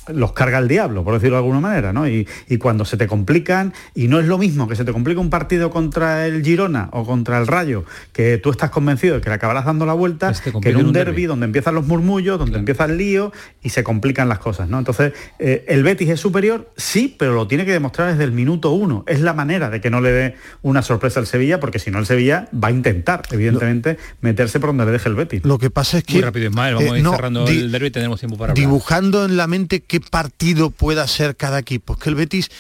los 0.09 0.33
carga 0.33 0.59
el 0.59 0.67
diablo, 0.67 1.05
por 1.05 1.15
decirlo 1.15 1.37
de 1.37 1.43
alguna 1.43 1.61
manera, 1.61 1.93
¿no? 1.93 2.09
Y, 2.09 2.27
cuando 2.59 2.85
se 2.85 2.97
te 2.97 3.07
complican, 3.07 3.75
y 3.95 4.09
no 4.09 4.19
es 4.19 4.27
lo 4.27 4.39
mismo 4.39 4.67
que 4.69 4.75
se 4.75 4.85
te 4.85 4.93
complica 4.93 5.21
un 5.21 5.29
partido 5.29 5.71
contra 5.71 6.27
el 6.27 6.43
Girona 6.43 6.89
o 6.93 7.05
contra 7.05 7.39
el 7.39 7.47
Rayo, 7.47 7.85
que 8.13 8.39
tú 8.39 8.51
estás 8.51 8.71
convencido 8.71 9.17
de 9.17 9.21
que 9.21 9.29
le 9.29 9.35
acabarás 9.35 9.67
dando 9.67 9.87
la 9.87 9.93
vuelta, 9.93 10.33
que 10.63 10.71
en 10.71 10.77
un, 10.77 10.93
derby, 10.93 11.27
donde 11.27 11.47
empiezan 11.47 11.75
los 11.75 11.87
murmullos, 11.87 12.39
donde 12.39 12.59
empieza 12.59 12.87
el 12.87 12.97
lío 12.97 13.33
y 13.63 13.69
se 13.69 13.85
complican 13.85 14.29
las 14.29 14.39
cosas, 14.39 14.69
¿no? 14.69 14.79
Entonces, 14.79 15.13
eh, 15.39 15.65
¿el 15.69 15.83
Betis 15.83 16.09
es 16.09 16.21
superior? 16.21 16.73
Sí, 16.77 17.15
pero 17.19 17.35
lo 17.35 17.47
tiene 17.47 17.65
que 17.65 17.73
demostrar 17.73 18.11
desde 18.11 18.25
el 18.25 18.33
minuto 18.33 18.71
uno. 18.71 19.05
Es 19.07 19.21
la 19.21 19.35
manera 19.35 19.69
de 19.69 19.81
que 19.81 19.91
no 19.91 20.01
le 20.01 20.11
dé 20.11 20.35
una 20.63 20.83
sorpresa 20.83 21.21
al 21.21 21.27
Sevilla, 21.27 21.61
porque 21.61 21.79
si 21.79 21.91
no 21.91 21.99
el 21.99 22.07
Sevilla 22.07 22.49
va 22.53 22.69
a 22.69 22.73
intentar, 22.73 23.23
evidentemente, 23.31 23.99
meterse 24.21 24.59
por 24.59 24.71
donde 24.71 24.87
le 24.87 24.93
deje 24.93 25.09
el 25.09 25.15
Betis. 25.15 25.45
Lo 25.45 25.59
que 25.59 25.71
pasa 25.71 25.99
es 25.99 26.05
que... 26.05 26.15
Muy 26.15 26.23
rápido, 26.23 26.49
Ismael, 26.49 26.77
vamos 26.77 27.04
cerrando 27.13 27.47
el 27.47 27.73
derby 27.73 27.91
tenemos 27.91 28.21
tiempo 28.21 28.37
para 28.37 28.55
Dibujando 28.55 29.25
en 29.25 29.37
la 29.37 29.47
mente 29.47 29.81
qué 29.81 30.01
partido 30.01 30.71
pueda 30.71 31.07
ser 31.07 31.37
cada 31.37 31.59
equipo. 31.59 31.95
Es 31.95 32.01
que 32.01 32.09
el 32.09 32.15
Betis 32.15 32.51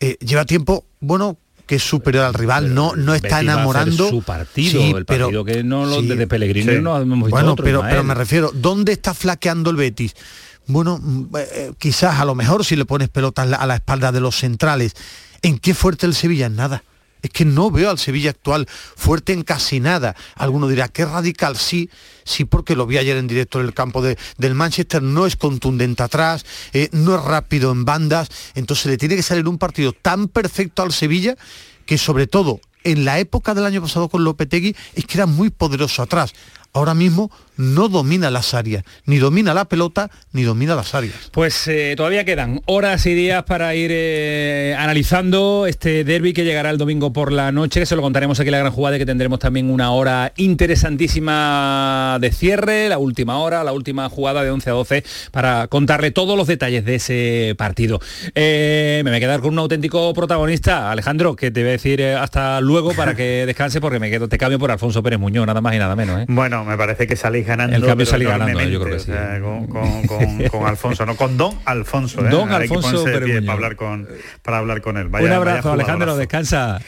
eh, 0.00 0.16
lleva 0.20 0.44
tiempo, 0.44 0.84
bueno, 1.00 1.38
que 1.66 1.76
es 1.76 1.82
superior 1.82 2.24
al 2.24 2.34
rival, 2.34 2.74
no, 2.74 2.94
no 2.94 3.14
está 3.14 3.40
enamorando. 3.40 4.08
su 4.08 4.22
partido, 4.22 4.80
el 4.80 5.04
partido 5.04 5.28
pero, 5.28 5.44
que 5.44 5.64
no 5.64 5.84
lo 5.84 6.00
de 6.02 6.26
Pellegrini 6.26 6.80
no 6.80 7.00
hemos 7.00 7.18
visto 7.18 7.30
Bueno, 7.30 7.56
pero, 7.56 7.82
pero 7.82 8.04
me 8.04 8.14
refiero, 8.14 8.52
¿dónde 8.54 8.92
está 8.92 9.14
flaqueando 9.14 9.70
el 9.70 9.76
Betis? 9.76 10.14
Bueno, 10.68 10.98
mm, 11.02 11.36
eh, 11.36 11.72
quizás 11.78 12.20
a 12.20 12.24
lo 12.24 12.34
mejor 12.34 12.64
si 12.64 12.76
le 12.76 12.84
pones 12.84 13.08
pelotas 13.08 13.52
a 13.52 13.66
la 13.66 13.74
espalda 13.76 14.12
de 14.12 14.20
los 14.20 14.36
centrales. 14.36 14.94
¿En 15.42 15.58
qué 15.58 15.74
fuerte 15.74 16.06
el 16.06 16.14
Sevilla? 16.14 16.46
En 16.46 16.56
nada 16.56 16.82
es 17.22 17.30
que 17.30 17.44
no 17.44 17.70
veo 17.70 17.90
al 17.90 17.98
Sevilla 17.98 18.30
actual 18.30 18.66
fuerte 18.68 19.32
en 19.32 19.42
casi 19.42 19.80
nada. 19.80 20.16
Alguno 20.34 20.68
dirá, 20.68 20.88
qué 20.88 21.04
radical, 21.04 21.56
sí, 21.56 21.90
sí, 22.24 22.44
porque 22.44 22.76
lo 22.76 22.86
vi 22.86 22.98
ayer 22.98 23.16
en 23.16 23.26
directo 23.26 23.60
en 23.60 23.66
el 23.66 23.74
campo 23.74 24.02
de, 24.02 24.18
del 24.38 24.54
Manchester, 24.54 25.02
no 25.02 25.26
es 25.26 25.36
contundente 25.36 26.02
atrás, 26.02 26.44
eh, 26.72 26.88
no 26.92 27.14
es 27.16 27.22
rápido 27.22 27.72
en 27.72 27.84
bandas, 27.84 28.28
entonces 28.54 28.86
le 28.86 28.98
tiene 28.98 29.16
que 29.16 29.22
salir 29.22 29.48
un 29.48 29.58
partido 29.58 29.92
tan 29.92 30.28
perfecto 30.28 30.82
al 30.82 30.92
Sevilla 30.92 31.36
que 31.86 31.98
sobre 31.98 32.26
todo 32.26 32.60
en 32.84 33.04
la 33.04 33.18
época 33.18 33.54
del 33.54 33.64
año 33.64 33.82
pasado 33.82 34.08
con 34.08 34.22
Lopetegui 34.22 34.76
es 34.94 35.06
que 35.06 35.18
era 35.18 35.26
muy 35.26 35.50
poderoso 35.50 36.02
atrás 36.02 36.34
ahora 36.76 36.94
mismo 36.94 37.30
no 37.56 37.88
domina 37.88 38.30
las 38.30 38.52
áreas, 38.52 38.84
ni 39.06 39.16
domina 39.16 39.54
la 39.54 39.64
pelota, 39.64 40.10
ni 40.32 40.42
domina 40.42 40.74
las 40.74 40.94
áreas. 40.94 41.30
Pues 41.32 41.66
eh, 41.68 41.94
todavía 41.96 42.26
quedan 42.26 42.60
horas 42.66 43.06
y 43.06 43.14
días 43.14 43.44
para 43.44 43.74
ir 43.74 43.90
eh, 43.94 44.76
analizando 44.78 45.66
este 45.66 46.04
derby 46.04 46.34
que 46.34 46.44
llegará 46.44 46.68
el 46.68 46.76
domingo 46.76 47.14
por 47.14 47.32
la 47.32 47.52
noche, 47.52 47.80
que 47.80 47.86
se 47.86 47.96
lo 47.96 48.02
contaremos 48.02 48.38
aquí 48.38 48.48
en 48.48 48.52
la 48.52 48.58
gran 48.58 48.72
jugada 48.72 48.96
y 48.96 48.98
que 48.98 49.06
tendremos 49.06 49.38
también 49.38 49.70
una 49.70 49.90
hora 49.92 50.34
interesantísima 50.36 52.18
de 52.20 52.30
cierre, 52.30 52.90
la 52.90 52.98
última 52.98 53.38
hora, 53.38 53.64
la 53.64 53.72
última 53.72 54.08
jugada 54.10 54.44
de 54.44 54.50
11 54.50 54.68
a 54.68 54.72
12, 54.74 55.04
para 55.30 55.68
contarle 55.68 56.10
todos 56.10 56.36
los 56.36 56.46
detalles 56.46 56.84
de 56.84 56.96
ese 56.96 57.54
partido. 57.56 58.00
Eh, 58.34 59.00
me 59.02 59.10
voy 59.10 59.16
a 59.16 59.20
quedar 59.20 59.40
con 59.40 59.54
un 59.54 59.58
auténtico 59.60 60.12
protagonista, 60.12 60.90
Alejandro, 60.90 61.36
que 61.36 61.50
te 61.50 61.60
voy 61.60 61.70
a 61.70 61.72
decir 61.72 62.04
hasta 62.04 62.60
luego 62.60 62.92
para 62.92 63.14
que 63.14 63.44
descanse 63.46 63.80
porque 63.80 63.98
me 63.98 64.10
quedo, 64.10 64.28
te 64.28 64.36
cambio 64.36 64.58
por 64.58 64.70
Alfonso 64.70 65.02
Pérez 65.02 65.18
Muñoz, 65.18 65.46
nada 65.46 65.62
más 65.62 65.74
y 65.74 65.78
nada 65.78 65.96
menos. 65.96 66.24
Bueno, 66.28 66.65
me 66.66 66.76
parece 66.76 67.06
que 67.06 67.16
salís 67.16 67.46
ganando. 67.46 67.76
El 67.76 67.84
cambio 67.84 68.06
salí 68.06 68.24
ganando, 68.24 68.60
yo 68.62 68.80
creo 68.80 68.96
que 68.96 69.00
sí. 69.00 69.12
con, 70.50 70.66
Alfonso, 70.66 71.06
no 71.06 71.16
con 71.16 71.36
Don 71.36 71.58
Alfonso. 71.64 72.24
¿eh? 72.26 72.28
Don 72.28 72.52
Alfonso, 72.52 73.04
para 73.04 73.52
hablar 73.52 73.76
con 73.76 74.08
para 74.42 74.58
hablar 74.58 74.80
con 74.80 74.96
él. 74.96 75.06
Un 75.06 75.32
abrazo, 75.32 75.72
Alejandro, 75.72 76.16
descansa. 76.16 76.80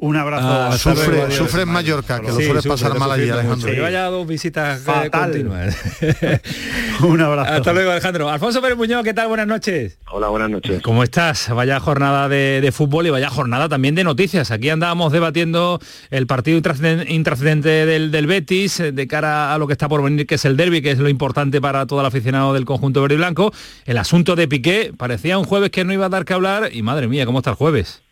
Un 0.00 0.14
abrazo. 0.14 0.46
Ah, 0.48 0.78
sufre, 0.78 1.28
sufre 1.32 1.62
en 1.62 1.70
Mallorca, 1.70 2.20
que 2.20 2.28
lo 2.28 2.34
suele 2.34 2.62
pasar 2.62 2.96
mal 3.00 3.10
allí, 3.10 3.28
Alejandro. 3.30 3.68
Sí. 3.68 3.80
vaya 3.80 4.04
dos 4.04 4.28
visitas 4.28 4.86
eh, 4.86 5.10
continuas. 5.10 5.76
Un 7.02 7.20
abrazo. 7.20 7.52
Hasta 7.52 7.72
luego, 7.72 7.90
Alejandro. 7.90 8.30
Alfonso 8.30 8.62
Pérez 8.62 8.76
Muñoz, 8.76 9.02
¿qué 9.02 9.12
tal? 9.12 9.26
Buenas 9.26 9.48
noches. 9.48 9.98
Hola, 10.12 10.28
buenas 10.28 10.50
noches. 10.50 10.80
¿Cómo 10.82 11.02
estás? 11.02 11.48
Vaya 11.52 11.80
jornada 11.80 12.28
de, 12.28 12.70
fútbol 12.72 13.08
y 13.08 13.10
vaya 13.10 13.28
jornada 13.28 13.68
también 13.68 13.96
de 13.96 14.04
noticias. 14.04 14.52
Aquí 14.52 14.70
andábamos 14.70 15.12
debatiendo 15.12 15.80
el 16.10 16.28
partido 16.28 16.58
intrascendente 16.58 17.68
del, 17.68 18.12
del 18.12 18.26
Betis 18.28 18.78
eh, 18.78 18.92
de 18.92 19.08
cara 19.08 19.52
a 19.52 19.58
lo 19.58 19.66
que 19.66 19.72
está 19.72 19.88
por 19.88 20.04
venir, 20.04 20.28
que 20.28 20.36
es 20.36 20.44
el 20.44 20.56
derby, 20.56 20.80
que 20.80 20.92
es 20.92 21.00
lo 21.00 21.08
importante 21.08 21.60
para 21.60 21.86
todo 21.86 21.98
el 21.98 22.06
aficionado 22.06 22.54
del 22.54 22.66
conjunto 22.66 23.02
verde 23.02 23.16
y 23.16 23.18
blanco. 23.18 23.52
El 23.84 23.98
asunto 23.98 24.36
de 24.36 24.46
Piqué 24.46 24.92
parecía 24.96 25.38
un 25.38 25.44
jueves 25.44 25.70
que 25.70 25.84
no 25.84 25.92
iba 25.92 26.06
a 26.06 26.08
dar 26.08 26.24
que 26.24 26.34
hablar 26.34 26.70
y 26.72 26.82
madre 26.82 27.08
mía, 27.08 27.26
¿cómo 27.26 27.38
está 27.38 27.50
el 27.50 27.56
jueves? 27.56 28.02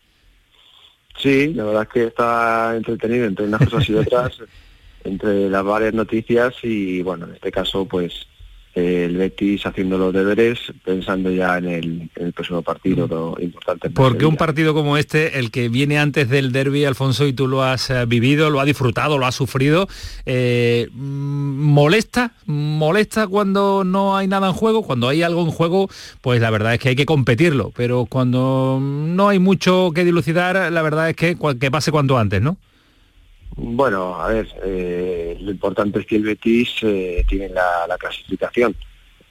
Sí, 1.17 1.53
la 1.53 1.65
verdad 1.65 1.83
es 1.83 1.89
que 1.89 2.03
está 2.05 2.75
entretenido 2.75 3.25
entre 3.25 3.45
unas 3.45 3.67
cosas 3.67 3.89
y 3.89 3.95
otras, 3.95 4.37
entre 5.03 5.49
las 5.49 5.63
varias 5.63 5.93
noticias 5.93 6.55
y 6.63 7.01
bueno, 7.01 7.25
en 7.25 7.33
este 7.33 7.51
caso 7.51 7.85
pues 7.85 8.27
el 8.77 9.17
Betis 9.17 9.65
haciendo 9.65 9.97
los 9.97 10.13
deberes, 10.13 10.59
pensando 10.85 11.31
ya 11.31 11.57
en 11.57 11.65
el, 11.65 12.31
próximo 12.33 12.61
partido, 12.61 13.07
lo 13.07 13.35
importante. 13.41 13.89
Porque 13.89 14.25
un 14.27 14.35
partido 14.35 14.75
como 14.75 14.97
este, 14.97 15.39
el 15.39 15.49
que 15.49 15.67
viene 15.67 15.97
antes 15.97 16.29
del 16.29 16.51
derby, 16.51 16.85
Alfonso, 16.85 17.25
y 17.25 17.33
tú 17.33 17.47
lo 17.47 17.63
has 17.63 17.89
eh, 17.89 18.05
vivido, 18.05 18.51
lo 18.51 18.59
has 18.59 18.67
disfrutado, 18.67 19.17
lo 19.17 19.25
has 19.25 19.33
sufrido, 19.33 19.87
eh, 20.27 20.89
¿molesta? 20.93 22.33
¿Molesta 22.45 23.27
cuando 23.27 23.83
no 23.83 24.15
hay 24.15 24.27
nada 24.27 24.47
en 24.47 24.53
juego? 24.53 24.83
Cuando 24.83 25.09
hay 25.09 25.23
algo 25.23 25.41
en 25.41 25.51
juego, 25.51 25.89
pues 26.21 26.39
la 26.39 26.51
verdad 26.51 26.75
es 26.75 26.79
que 26.79 26.89
hay 26.89 26.95
que 26.95 27.07
competirlo, 27.07 27.71
pero 27.75 28.05
cuando 28.05 28.79
no 28.79 29.29
hay 29.29 29.39
mucho 29.39 29.91
que 29.95 30.05
dilucidar, 30.05 30.71
la 30.71 30.81
verdad 30.83 31.09
es 31.09 31.15
que, 31.15 31.35
que 31.59 31.71
pase 31.71 31.91
cuanto 31.91 32.19
antes, 32.19 32.43
¿no? 32.43 32.57
Bueno, 33.59 34.15
a 34.21 34.27
ver, 34.27 34.47
eh, 34.63 35.35
lo 35.41 35.49
importante 35.49 35.99
es 35.99 36.05
que 36.05 36.17
el 36.17 36.23
Betis 36.23 36.75
eh, 36.83 37.25
tiene 37.27 37.49
la, 37.49 37.97
clasificación, 37.97 38.75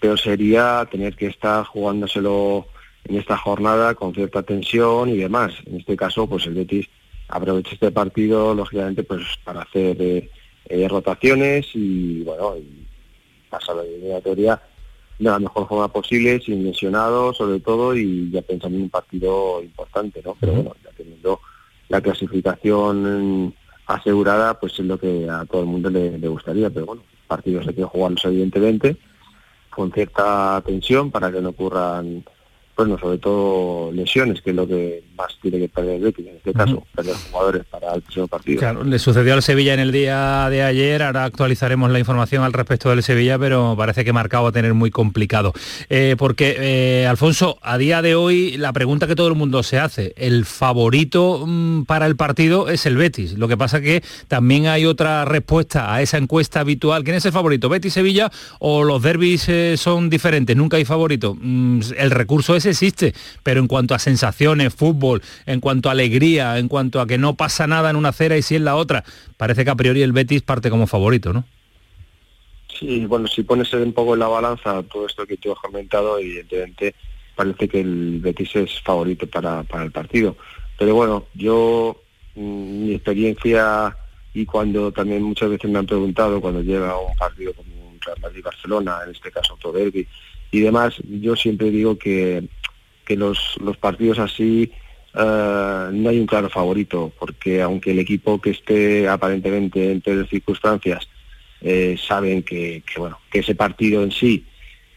pero 0.00 0.16
sería 0.16 0.86
tener 0.90 1.14
que 1.14 1.28
estar 1.28 1.64
jugándoselo 1.64 2.66
en 3.04 3.18
esta 3.18 3.36
jornada 3.36 3.94
con 3.94 4.12
cierta 4.12 4.42
tensión 4.42 5.10
y 5.10 5.16
demás. 5.16 5.52
En 5.64 5.76
este 5.76 5.96
caso, 5.96 6.26
pues 6.26 6.44
el 6.46 6.54
Betis 6.54 6.88
aprovecha 7.28 7.74
este 7.74 7.92
partido, 7.92 8.52
lógicamente, 8.52 9.04
pues 9.04 9.22
para 9.44 9.62
hacer 9.62 9.96
eh, 10.00 10.88
rotaciones 10.88 11.66
y, 11.74 12.24
bueno, 12.24 12.56
y 12.56 12.84
pasar 13.48 13.76
la 13.76 13.84
eliminatoria 13.84 14.60
de 15.20 15.30
la 15.30 15.38
mejor 15.38 15.68
forma 15.68 15.86
posible, 15.86 16.40
sin 16.40 16.64
lesionados 16.64 17.36
sobre 17.36 17.60
todo, 17.60 17.94
y 17.94 18.28
ya 18.32 18.42
pensando 18.42 18.76
en 18.76 18.82
un 18.82 18.90
partido 18.90 19.62
importante, 19.62 20.20
¿no? 20.24 20.36
Pero 20.40 20.52
bueno, 20.52 20.74
ya 20.82 20.90
teniendo 20.96 21.40
la 21.88 22.00
clasificación 22.00 23.54
asegurada, 23.86 24.58
pues 24.58 24.74
es 24.78 24.84
lo 24.84 24.98
que 24.98 25.28
a 25.30 25.44
todo 25.44 25.62
el 25.62 25.68
mundo 25.68 25.90
le, 25.90 26.18
gustaría, 26.28 26.70
pero 26.70 26.86
bueno, 26.86 27.02
partidos 27.26 27.66
hay 27.66 27.74
que 27.74 27.84
jugarlos 27.84 28.24
evidentemente 28.24 28.96
con 29.70 29.92
cierta 29.92 30.62
tensión 30.64 31.10
para 31.10 31.30
que 31.30 31.40
no 31.40 31.50
ocurran 31.50 32.24
bueno, 32.76 32.98
sobre 32.98 33.16
todo 33.16 33.90
lesiones, 33.92 34.42
que 34.42 34.50
es 34.50 34.56
lo 34.56 34.66
que 34.66 35.02
más 35.16 35.34
tiene 35.40 35.58
que 35.58 35.68
perder 35.68 35.96
el 35.96 36.02
Betis, 36.02 36.26
en 36.26 36.36
este 36.36 36.52
caso, 36.52 36.86
perder 36.94 37.14
jugadores 37.30 37.64
para 37.70 37.94
el 37.94 38.02
próximo 38.02 38.28
partido. 38.28 38.58
Claro, 38.58 38.84
le 38.84 38.98
sucedió 38.98 39.32
al 39.32 39.42
Sevilla 39.42 39.72
en 39.72 39.80
el 39.80 39.92
día 39.92 40.50
de 40.50 40.62
ayer, 40.62 41.02
ahora 41.02 41.24
actualizaremos 41.24 41.90
la 41.90 41.98
información 41.98 42.44
al 42.44 42.52
respecto 42.52 42.90
del 42.90 43.02
Sevilla, 43.02 43.38
pero 43.38 43.74
parece 43.78 44.04
que 44.04 44.12
marcado 44.12 44.44
va 44.44 44.50
a 44.50 44.52
tener 44.52 44.74
muy 44.74 44.90
complicado. 44.90 45.54
Eh, 45.88 46.16
porque, 46.18 46.56
eh, 46.58 47.06
Alfonso, 47.06 47.58
a 47.62 47.78
día 47.78 48.02
de 48.02 48.14
hoy 48.14 48.58
la 48.58 48.74
pregunta 48.74 49.06
que 49.06 49.16
todo 49.16 49.28
el 49.28 49.36
mundo 49.36 49.62
se 49.62 49.78
hace, 49.78 50.12
el 50.16 50.44
favorito 50.44 51.44
mm, 51.46 51.84
para 51.84 52.04
el 52.04 52.16
partido 52.16 52.68
es 52.68 52.84
el 52.84 52.98
Betis. 52.98 53.38
Lo 53.38 53.48
que 53.48 53.56
pasa 53.56 53.80
que 53.80 54.02
también 54.28 54.66
hay 54.66 54.84
otra 54.84 55.24
respuesta 55.24 55.94
a 55.94 56.02
esa 56.02 56.18
encuesta 56.18 56.60
habitual. 56.60 57.04
¿Quién 57.04 57.16
es 57.16 57.24
el 57.24 57.32
favorito? 57.32 57.70
¿Betis-Sevilla 57.70 58.30
o 58.58 58.84
los 58.84 59.02
derbis 59.02 59.48
eh, 59.48 59.76
son 59.78 60.10
diferentes? 60.10 60.54
Nunca 60.54 60.76
hay 60.76 60.84
favorito. 60.84 61.34
Mm, 61.40 61.80
el 61.96 62.10
recurso 62.10 62.54
es 62.54 62.65
existe, 62.70 63.14
pero 63.42 63.60
en 63.60 63.66
cuanto 63.66 63.94
a 63.94 63.98
sensaciones, 63.98 64.74
fútbol, 64.74 65.22
en 65.46 65.60
cuanto 65.60 65.88
a 65.88 65.92
alegría, 65.92 66.58
en 66.58 66.68
cuanto 66.68 67.00
a 67.00 67.06
que 67.06 67.18
no 67.18 67.34
pasa 67.34 67.66
nada 67.66 67.90
en 67.90 67.96
una 67.96 68.10
acera 68.10 68.36
y 68.36 68.42
sí 68.42 68.56
en 68.56 68.64
la 68.64 68.76
otra, 68.76 69.04
parece 69.36 69.64
que 69.64 69.70
a 69.70 69.76
priori 69.76 70.02
el 70.02 70.12
Betis 70.12 70.42
parte 70.42 70.70
como 70.70 70.86
favorito, 70.86 71.32
¿no? 71.32 71.44
Sí, 72.78 73.06
bueno, 73.06 73.26
si 73.26 73.42
pones 73.42 73.72
un 73.72 73.92
poco 73.92 74.14
en 74.14 74.20
la 74.20 74.28
balanza 74.28 74.82
todo 74.82 75.06
esto 75.06 75.26
que 75.26 75.38
tú 75.38 75.52
has 75.52 75.58
comentado, 75.58 76.18
evidentemente 76.18 76.94
parece 77.34 77.68
que 77.68 77.80
el 77.80 78.20
Betis 78.20 78.56
es 78.56 78.80
favorito 78.82 79.26
para, 79.26 79.64
el 79.82 79.92
partido. 79.92 80.36
Pero 80.78 80.94
bueno, 80.94 81.26
yo, 81.34 82.02
mm, 82.34 82.84
mi 82.84 82.94
experiencia 82.94 83.96
y 84.34 84.44
cuando 84.44 84.92
también 84.92 85.22
muchas 85.22 85.48
veces 85.48 85.70
me 85.70 85.78
han 85.78 85.86
preguntado 85.86 86.40
cuando 86.40 86.60
llega 86.60 86.98
un 86.98 87.16
partido 87.16 87.54
como 87.54 87.88
un 87.88 87.98
Real 88.00 88.18
Madrid-Barcelona, 88.20 88.98
en 89.06 89.12
este 89.12 89.30
caso 89.30 89.54
otro 89.54 89.72
derby, 89.72 90.06
y 90.50 90.60
demás, 90.60 90.94
yo 91.08 91.36
siempre 91.36 91.70
digo 91.70 91.98
que 91.98 92.48
que 93.06 93.16
los, 93.16 93.38
los 93.60 93.78
partidos 93.78 94.18
así 94.18 94.70
eh, 95.14 95.88
no 95.92 96.10
hay 96.10 96.18
un 96.18 96.26
claro 96.26 96.50
favorito, 96.50 97.10
porque 97.18 97.62
aunque 97.62 97.92
el 97.92 98.00
equipo 98.00 98.38
que 98.38 98.50
esté 98.50 99.08
aparentemente 99.08 99.92
en 99.92 100.02
las 100.04 100.28
circunstancias 100.28 101.08
eh, 101.62 101.96
saben 101.96 102.42
que, 102.42 102.82
bueno, 102.98 103.18
que 103.30 103.38
ese 103.38 103.54
partido 103.54 104.02
en 104.02 104.10
sí 104.10 104.44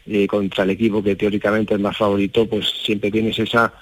eh, 0.06 0.26
contra 0.26 0.64
el 0.64 0.70
equipo 0.70 1.02
que 1.02 1.16
teóricamente 1.16 1.74
es 1.74 1.80
más 1.80 1.96
favorito, 1.96 2.46
pues 2.46 2.68
siempre 2.84 3.10
tienes 3.10 3.38
esa, 3.38 3.72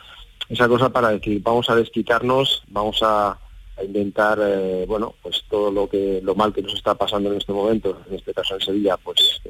esa 0.49 0.69
cosa 0.69 0.91
para 0.91 1.11
decir, 1.11 1.41
vamos 1.43 1.69
a 1.71 1.75
desquitarnos, 1.75 2.63
vamos 2.69 3.03
a, 3.03 3.31
a 3.31 3.85
intentar, 3.85 4.39
bueno, 4.87 5.15
pues 5.23 5.43
todo 5.49 5.73
lo 5.73 5.89
que 5.89 6.21
lo 6.23 6.35
mal 6.35 6.53
que 6.53 6.63
nos 6.63 6.75
está 6.75 6.95
pasando 6.95 7.33
en 7.33 7.39
este 7.39 7.53
momento, 7.53 8.01
en 8.09 8.17
este 8.17 8.35
caso 8.35 8.55
en 8.55 8.61
Sevilla, 8.61 8.97
pues 8.99 9.41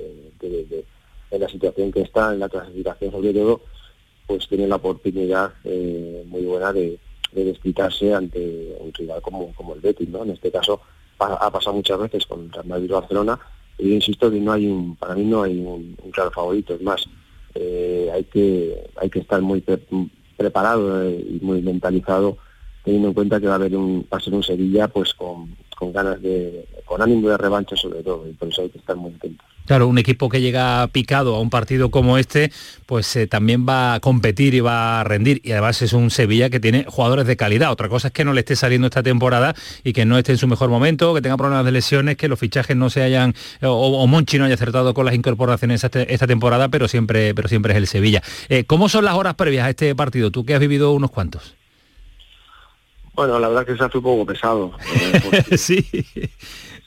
en 1.30 1.40
la 1.40 1.48
situación 1.48 1.92
que 1.92 2.02
está, 2.02 2.32
en 2.32 2.40
la 2.40 2.48
clasificación 2.48 3.12
sobre 3.12 3.32
todo, 3.32 3.62
pues 4.26 4.46
tiene 4.48 4.66
la 4.66 4.76
oportunidad 4.76 5.52
eh, 5.64 6.22
muy 6.26 6.42
buena 6.42 6.72
de, 6.72 6.98
de 7.32 7.44
desquitarse 7.44 8.14
ante 8.14 8.76
un 8.80 8.92
rival 8.92 9.20
como, 9.22 9.74
el 9.74 9.80
Betis, 9.80 10.08
¿no? 10.08 10.22
En 10.22 10.30
este 10.30 10.50
caso 10.50 10.80
ha 11.18 11.50
pasado 11.50 11.74
muchas 11.76 11.98
veces 11.98 12.26
con 12.26 12.50
Real 12.52 12.66
Madrid 12.66 12.92
Barcelona 12.92 13.38
y 13.76 13.88
yo 13.88 13.94
insisto 13.94 14.30
que 14.30 14.38
no 14.38 14.52
hay 14.52 14.66
un, 14.66 14.96
para 14.96 15.14
mí 15.14 15.24
no 15.24 15.42
hay 15.42 15.58
un, 15.58 15.96
claro 16.12 16.30
favorito, 16.30 16.74
es 16.74 16.82
más, 16.82 17.08
eh, 17.54 18.10
hay 18.12 18.24
que 18.24 18.88
hay 18.96 19.10
que 19.10 19.20
estar 19.20 19.40
muy 19.40 19.64
preparado 20.36 21.02
eh, 21.02 21.26
y 21.28 21.44
muy 21.44 21.60
mentalizado 21.60 22.38
teniendo 22.84 23.08
en 23.08 23.14
cuenta 23.14 23.40
que 23.40 23.46
va 23.46 23.54
a 23.54 23.56
haber 23.56 23.76
un 23.76 24.06
va 24.12 24.18
a 24.18 24.20
ser 24.20 24.34
un 24.34 24.42
Sevilla 24.42 24.88
pues 24.88 25.12
con 25.14 25.56
ganas 25.80 26.22
de 26.22 26.66
con 26.84 27.02
ánimo 27.02 27.28
de 27.28 27.36
revancha 27.36 27.76
sobre 27.76 28.02
todo 28.02 28.28
y 28.28 28.32
por 28.32 28.48
eso 28.48 28.62
hay 28.62 28.70
que 28.70 28.78
estar 28.78 28.96
muy 28.96 29.12
atentos. 29.12 29.46
Claro, 29.68 29.86
un 29.86 29.98
equipo 29.98 30.30
que 30.30 30.40
llega 30.40 30.86
picado 30.86 31.36
a 31.36 31.40
un 31.40 31.50
partido 31.50 31.90
como 31.90 32.16
este, 32.16 32.50
pues 32.86 33.14
eh, 33.16 33.26
también 33.26 33.66
va 33.68 33.92
a 33.92 34.00
competir 34.00 34.54
y 34.54 34.60
va 34.60 34.98
a 34.98 35.04
rendir. 35.04 35.42
Y 35.44 35.52
además 35.52 35.82
es 35.82 35.92
un 35.92 36.10
Sevilla 36.10 36.48
que 36.48 36.58
tiene 36.58 36.86
jugadores 36.88 37.26
de 37.26 37.36
calidad. 37.36 37.70
Otra 37.70 37.90
cosa 37.90 38.08
es 38.08 38.14
que 38.14 38.24
no 38.24 38.32
le 38.32 38.40
esté 38.40 38.56
saliendo 38.56 38.86
esta 38.86 39.02
temporada 39.02 39.54
y 39.84 39.92
que 39.92 40.06
no 40.06 40.16
esté 40.16 40.32
en 40.32 40.38
su 40.38 40.48
mejor 40.48 40.70
momento, 40.70 41.12
que 41.14 41.20
tenga 41.20 41.36
problemas 41.36 41.66
de 41.66 41.72
lesiones, 41.72 42.16
que 42.16 42.28
los 42.28 42.38
fichajes 42.38 42.78
no 42.78 42.88
se 42.88 43.02
hayan, 43.02 43.34
o, 43.60 44.06
Monchi 44.06 44.38
no 44.38 44.46
haya 44.46 44.54
acertado 44.54 44.94
con 44.94 45.04
las 45.04 45.14
incorporaciones 45.14 45.84
esta, 45.84 46.26
temporada, 46.26 46.70
pero 46.70 46.88
siempre, 46.88 47.34
pero 47.34 47.46
siempre 47.46 47.74
es 47.74 47.76
el 47.76 47.86
Sevilla. 47.88 48.22
Eh, 48.48 48.64
¿Cómo 48.64 48.88
son 48.88 49.04
las 49.04 49.16
horas 49.16 49.34
previas 49.34 49.66
a 49.66 49.68
este 49.70 49.94
partido? 49.94 50.30
Tú 50.30 50.46
que 50.46 50.54
has 50.54 50.60
vivido 50.60 50.92
unos 50.92 51.10
cuantos. 51.10 51.56
Bueno, 53.12 53.38
la 53.38 53.48
verdad 53.48 53.66
que 53.66 53.76
se 53.76 53.84
hace 53.84 53.98
un 53.98 54.04
poco 54.04 54.24
pesado. 54.24 54.72
Eh, 55.50 55.56
sí. 55.58 55.84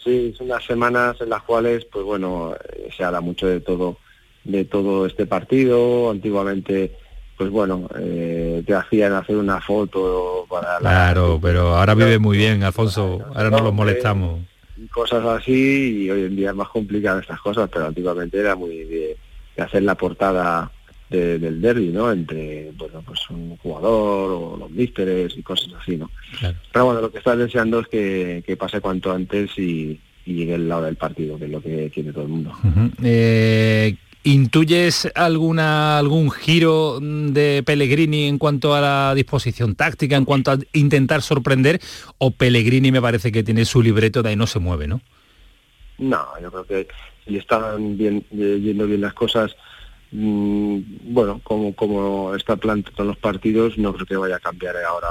Sí, 0.03 0.33
son 0.37 0.47
unas 0.47 0.63
semanas 0.65 1.17
en 1.21 1.29
las 1.29 1.43
cuales, 1.43 1.85
pues 1.85 2.03
bueno, 2.03 2.55
eh, 2.73 2.89
se 2.95 3.03
habla 3.03 3.21
mucho 3.21 3.47
de 3.47 3.59
todo, 3.59 3.97
de 4.43 4.65
todo 4.65 5.05
este 5.05 5.27
partido. 5.27 6.09
Antiguamente, 6.09 6.97
pues 7.37 7.49
bueno, 7.51 7.87
eh, 7.99 8.63
te 8.65 8.73
hacían 8.73 9.13
hacer 9.13 9.37
una 9.37 9.61
foto 9.61 10.45
para 10.49 10.79
Claro, 10.79 11.39
pero 11.41 11.75
ahora 11.75 11.93
vive 11.93 12.17
muy 12.17 12.37
bien, 12.37 12.63
Alfonso. 12.63 13.19
Ahora 13.35 13.51
no 13.51 13.59
los 13.59 13.73
molestamos. 13.73 14.41
Cosas 14.91 15.23
así 15.23 16.05
y 16.05 16.09
hoy 16.09 16.25
en 16.25 16.35
día 16.35 16.49
es 16.49 16.55
más 16.55 16.69
complicado 16.69 17.19
estas 17.19 17.39
cosas, 17.39 17.69
pero 17.71 17.85
antiguamente 17.85 18.39
era 18.39 18.55
muy 18.55 18.83
de 18.83 19.17
hacer 19.57 19.83
la 19.83 19.93
portada 19.93 20.71
del 21.17 21.61
derby, 21.61 21.89
¿no? 21.89 22.11
Entre, 22.11 22.71
bueno, 22.77 23.03
pues 23.05 23.29
un 23.29 23.57
jugador 23.57 24.31
o 24.31 24.57
los 24.57 24.71
místeres 24.71 25.37
y 25.37 25.43
cosas 25.43 25.73
así, 25.79 25.97
¿no? 25.97 26.09
Pero 26.71 26.85
bueno, 26.85 27.01
lo 27.01 27.11
que 27.11 27.17
estás 27.17 27.37
deseando 27.37 27.79
es 27.79 27.87
que, 27.87 28.57
pase 28.57 28.81
cuanto 28.81 29.11
antes 29.11 29.57
y, 29.57 29.99
llegue 30.25 30.53
el 30.53 30.69
lado 30.69 30.83
del 30.83 30.95
partido, 30.95 31.37
que 31.37 31.45
es 31.45 31.51
lo 31.51 31.61
que 31.61 31.89
quiere 31.93 32.13
todo 32.13 32.23
el 32.23 32.29
mundo. 32.29 32.53
Eh, 33.03 33.95
¿Intuyes 34.23 35.11
alguna 35.15 35.97
algún 35.97 36.29
giro 36.29 36.99
de 37.01 37.63
Pellegrini 37.65 38.27
en 38.27 38.37
cuanto 38.37 38.75
a 38.75 38.79
la 38.81 39.15
disposición 39.15 39.75
táctica, 39.75 40.15
en 40.15 40.25
cuanto 40.25 40.51
a 40.51 40.59
intentar 40.73 41.23
sorprender? 41.23 41.81
¿O 42.19 42.29
Pellegrini 42.29 42.91
me 42.91 43.01
parece 43.01 43.31
que 43.31 43.43
tiene 43.43 43.65
su 43.65 43.81
libreto 43.81 44.21
de 44.21 44.29
ahí 44.29 44.35
no 44.35 44.45
se 44.45 44.59
mueve, 44.59 44.87
no? 44.87 45.01
No, 45.97 46.23
yo 46.39 46.51
creo 46.51 46.65
que 46.65 46.87
si 47.25 47.37
están 47.37 47.97
bien, 47.97 48.23
yendo 48.29 48.85
bien 48.85 49.01
las 49.01 49.13
cosas, 49.13 49.55
bueno, 50.11 51.39
como, 51.43 51.73
como 51.73 52.35
está 52.35 52.57
planteado 52.57 53.03
en 53.03 53.07
los 53.07 53.17
partidos, 53.17 53.77
no 53.77 53.93
creo 53.93 54.05
que 54.05 54.17
vaya 54.17 54.35
a 54.35 54.39
cambiar 54.39 54.75
ahora 54.77 55.07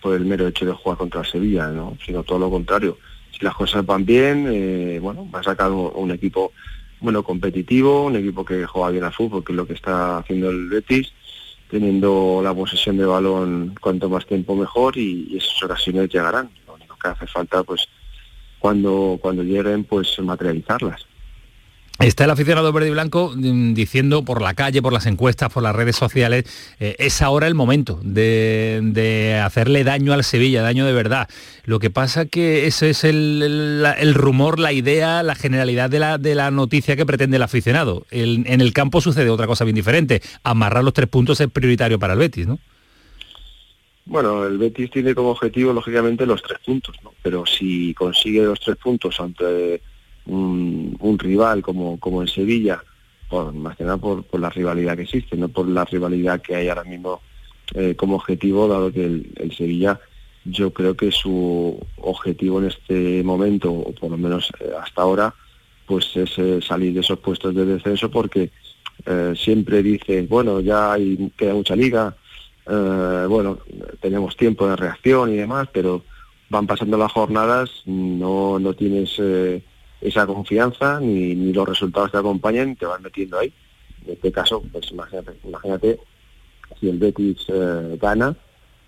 por 0.00 0.14
el 0.14 0.24
mero 0.24 0.48
hecho 0.48 0.66
de 0.66 0.72
jugar 0.72 0.98
contra 0.98 1.24
Sevilla, 1.24 1.68
¿no? 1.68 1.96
sino 2.04 2.22
todo 2.22 2.38
lo 2.38 2.50
contrario. 2.50 2.98
Si 3.30 3.44
las 3.44 3.54
cosas 3.54 3.86
van 3.86 4.04
bien, 4.04 4.46
eh, 4.50 4.98
bueno, 5.00 5.28
va 5.30 5.40
a 5.40 5.44
sacar 5.44 5.70
un, 5.70 6.10
equipo 6.10 6.52
bueno 7.00 7.22
competitivo, 7.22 8.06
un 8.06 8.16
equipo 8.16 8.44
que 8.44 8.66
juega 8.66 8.90
bien 8.90 9.04
a 9.04 9.12
fútbol, 9.12 9.44
que 9.44 9.52
es 9.52 9.56
lo 9.56 9.66
que 9.66 9.74
está 9.74 10.18
haciendo 10.18 10.50
el 10.50 10.68
Betis, 10.68 11.12
teniendo 11.70 12.40
la 12.42 12.52
posesión 12.52 12.96
de 12.96 13.06
balón 13.06 13.74
cuanto 13.80 14.10
más 14.10 14.26
tiempo 14.26 14.56
mejor 14.56 14.96
y, 14.96 15.36
esas 15.36 15.62
ocasiones 15.62 16.08
llegarán. 16.10 16.50
Lo 16.66 16.74
único 16.74 16.96
que 16.96 17.08
hace 17.08 17.26
falta, 17.26 17.62
pues, 17.62 17.86
cuando, 18.58 19.18
cuando 19.22 19.42
lleguen, 19.42 19.84
pues 19.84 20.18
materializarlas. 20.18 21.06
Está 22.00 22.24
el 22.24 22.30
aficionado 22.30 22.72
verde 22.72 22.88
y 22.88 22.92
blanco 22.92 23.34
mm, 23.36 23.74
diciendo 23.74 24.24
por 24.24 24.40
la 24.40 24.54
calle, 24.54 24.80
por 24.80 24.92
las 24.92 25.04
encuestas, 25.04 25.52
por 25.52 25.62
las 25.62 25.76
redes 25.76 25.96
sociales, 25.96 26.44
eh, 26.80 26.96
es 26.98 27.20
ahora 27.20 27.46
el 27.46 27.54
momento 27.54 28.00
de, 28.02 29.38
hacerle 29.44 29.84
daño 29.84 30.14
al 30.14 30.24
Sevilla, 30.24 30.62
daño 30.62 30.86
de 30.86 30.94
verdad. 30.94 31.28
Lo 31.64 31.78
que 31.78 31.90
pasa 31.90 32.24
que 32.24 32.66
ese 32.66 32.88
es 32.90 33.04
el, 33.04 34.14
rumor, 34.14 34.58
la 34.58 34.72
idea, 34.72 35.22
la 35.22 35.34
generalidad 35.34 35.90
de 35.90 35.98
la, 35.98 36.16
de 36.16 36.34
la 36.34 36.50
noticia 36.50 36.96
que 36.96 37.04
pretende 37.04 37.36
el 37.36 37.42
aficionado. 37.42 38.06
en 38.10 38.60
el 38.60 38.72
campo 38.72 39.02
sucede 39.02 39.28
otra 39.28 39.46
cosa 39.46 39.64
bien 39.64 39.76
diferente. 39.76 40.22
Amarrar 40.42 40.82
los 40.82 40.94
tres 40.94 41.08
puntos 41.08 41.38
es 41.40 41.50
prioritario 41.50 41.98
para 41.98 42.14
el 42.14 42.18
Betis, 42.18 42.46
¿no? 42.46 42.58
Bueno, 44.06 44.46
el 44.46 44.56
Betis 44.56 44.90
tiene 44.90 45.14
como 45.14 45.30
objetivo, 45.30 45.72
lógicamente, 45.72 46.24
los 46.24 46.42
tres 46.42 46.58
puntos, 46.64 46.96
¿no? 47.04 47.12
Pero 47.22 47.44
si 47.44 47.92
consigue 47.94 48.42
los 48.42 48.58
tres 48.58 48.76
puntos 48.76 49.20
ante 49.20 49.82
un, 50.26 51.18
rival 51.18 51.62
como, 51.62 51.98
como 51.98 52.22
en 52.22 52.28
Sevilla, 52.28 52.82
por, 53.28 53.52
más 53.52 53.76
que 53.76 53.84
nada 53.84 53.98
por, 53.98 54.24
la 54.38 54.50
rivalidad 54.50 54.96
que 54.96 55.02
existe, 55.02 55.36
no 55.36 55.48
por 55.48 55.68
la 55.68 55.84
rivalidad 55.84 56.40
que 56.40 56.56
hay 56.56 56.68
ahora 56.68 56.84
mismo 56.84 57.20
eh, 57.74 57.94
como 57.96 58.16
objetivo, 58.16 58.68
dado 58.68 58.92
que 58.92 59.04
el, 59.04 59.52
Sevilla 59.56 60.00
yo 60.44 60.72
creo 60.72 60.96
que 60.96 61.12
su 61.12 61.78
objetivo 61.98 62.60
en 62.60 62.68
este 62.68 63.22
momento, 63.22 63.70
o 63.70 63.92
por 63.92 64.10
lo 64.10 64.16
menos 64.16 64.50
eh, 64.60 64.70
hasta 64.80 65.02
ahora, 65.02 65.34
pues 65.86 66.16
es 66.16 66.38
eh, 66.38 66.60
salir 66.62 66.94
de 66.94 67.00
esos 67.00 67.18
puestos 67.18 67.54
de 67.54 67.64
descenso 67.64 68.10
porque 68.10 68.50
siempre 69.34 69.82
dice, 69.82 70.26
bueno, 70.28 70.60
ya 70.60 70.92
hay, 70.92 71.32
queda 71.34 71.54
mucha 71.54 71.74
liga, 71.74 72.14
bueno, 72.66 73.58
tenemos 73.98 74.36
tiempo 74.36 74.68
de 74.68 74.76
reacción 74.76 75.32
y 75.32 75.36
demás, 75.36 75.70
pero 75.72 76.04
van 76.50 76.66
pasando 76.66 76.98
las 76.98 77.10
jornadas, 77.10 77.70
no, 77.86 78.58
no 78.58 78.74
tienes 78.74 79.18
esa 80.00 80.26
confianza 80.26 81.00
ni, 81.00 81.52
los 81.52 81.68
resultados 81.68 82.10
que 82.10 82.18
acompañan 82.18 82.76
te 82.76 82.86
van 82.86 83.02
metiendo 83.02 83.38
ahí. 83.38 83.52
En 84.06 84.14
este 84.14 84.32
caso, 84.32 84.62
pues 84.72 84.90
imagínate, 84.90 85.32
imagínate 85.44 86.00
si 86.78 86.88
el 86.88 86.98
Betis 86.98 87.44
eh, 87.48 87.98
gana, 88.00 88.34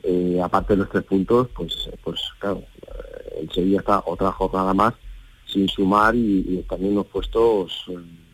eh, 0.02 0.40
aparte 0.42 0.72
de 0.72 0.78
los 0.78 0.90
tres 0.90 1.04
puntos, 1.04 1.48
pues, 1.54 1.90
pues 2.02 2.20
claro, 2.38 2.62
eh, 2.82 3.40
el 3.42 3.50
Sevilla 3.50 3.80
está 3.80 4.02
otra 4.06 4.32
jornada 4.32 4.72
más 4.72 4.94
sin 5.46 5.68
sumar 5.68 6.14
y 6.14 6.64
también 6.68 6.94
los 6.94 7.06
puestos 7.06 7.84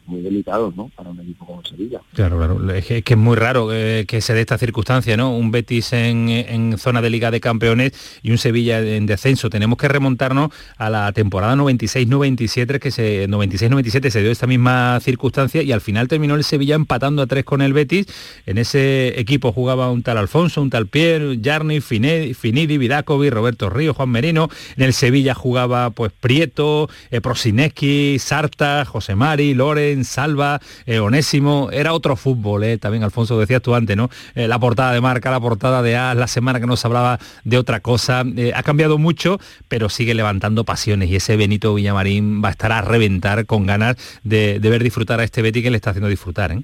muy 0.09 0.23
delicados 0.23 0.75
¿no? 0.75 0.91
para 0.97 1.11
un 1.11 1.21
equipo 1.21 1.47
como 1.47 1.65
Sevilla. 1.65 2.01
Claro, 2.15 2.39
claro. 2.39 2.75
Es 2.75 2.87
que, 2.87 3.03
es 3.05 3.17
muy 3.17 3.37
raro 3.37 3.73
eh, 3.73 4.05
que 4.09 4.21
se 4.21 4.35
dé 4.35 4.41
esta 4.41 4.59
circunstancia, 4.59 5.17
¿no? 5.17 5.37
Un 5.37 5.51
Betis 5.51 5.93
en, 5.93 6.77
zona 6.79 7.03
de 7.03 7.11
Liga 7.11 7.31
de 7.31 7.41
Campeones 7.41 7.93
y 8.23 8.31
un 8.31 8.39
Sevilla 8.39 8.81
en 8.81 9.07
descenso. 9.07 9.51
Tenemos 9.51 9.79
que 9.79 9.89
remontarnos 9.89 10.51
a 10.77 10.91
la 10.91 11.13
temporada 11.13 11.55
96-97, 11.57 12.79
que 12.79 12.91
se 12.91 13.29
96-97 13.29 14.11
se 14.11 14.23
dio 14.23 14.31
esta 14.31 14.47
misma 14.47 14.99
circunstancia 15.01 15.63
y 15.63 15.73
al 15.73 15.81
final 15.81 16.09
terminó 16.09 16.35
el 16.35 16.45
Sevilla 16.45 16.75
empatando 16.75 17.23
a 17.23 17.27
tres 17.27 17.45
con 17.45 17.63
el 17.63 17.73
Betis. 17.73 18.07
En 18.47 18.59
ese 18.59 19.21
equipo 19.21 19.53
jugaba 19.53 19.91
un 19.91 20.03
tal 20.03 20.19
Alfonso, 20.19 20.63
un 20.63 20.71
tal 20.71 20.87
Pierre, 20.87 21.39
Jarni, 21.43 21.81
Finidi, 21.81 22.79
Vidacovi, 22.79 23.31
Roberto 23.31 23.71
Río, 23.71 23.95
Juan 23.95 24.09
Merino. 24.09 24.49
En 24.77 24.85
el 24.85 24.93
Sevilla 24.93 25.35
jugaba 25.35 25.91
pues 25.91 26.13
Prieto, 26.13 26.89
eh, 27.11 27.21
Prosineski, 27.21 28.19
Sarta, 28.19 28.85
José 28.85 29.15
Mari, 29.15 29.55
Loren, 29.55 29.98
Salva, 30.05 30.61
eh, 30.87 30.99
Onésimo, 30.99 31.71
era 31.73 31.93
otro 31.93 32.17
fútbol, 32.17 32.65
eh, 32.65 32.79
también 32.79 33.03
Alfonso 33.03 33.39
decías 33.39 33.63
tú 33.63 33.75
antes, 33.75 33.97
¿no? 33.97 34.11
Eh, 34.35 34.49
la 34.49 34.59
portada 34.59 34.93
de 34.93 35.01
marca, 35.01 35.31
la 35.31 35.41
portada 35.41 35.83
de 35.83 35.97
A, 35.97 36.15
la 36.15 36.27
semana 36.27 36.61
que 36.61 36.67
nos 36.67 36.85
hablaba 36.85 37.19
de 37.45 37.59
otra 37.59 37.81
cosa, 37.81 38.25
ha 38.55 38.63
cambiado 38.63 38.99
mucho, 38.99 39.39
pero 39.69 39.89
sigue 39.89 40.15
levantando 40.15 40.65
pasiones 40.65 41.11
y 41.11 41.17
ese 41.17 41.37
Benito 41.37 41.75
Villamarín 41.75 42.43
va 42.43 42.49
a 42.49 42.51
estar 42.53 42.73
a 42.73 42.81
reventar 42.81 43.47
con 43.47 43.67
ganas 43.67 43.97
de, 44.23 44.59
ver 44.59 44.83
disfrutar 44.83 45.21
a 45.21 45.25
este 45.25 45.43
Betty 45.43 45.63
que 45.63 45.71
le 45.71 45.77
está 45.77 45.91
haciendo 45.91 46.09
disfrutar, 46.09 46.57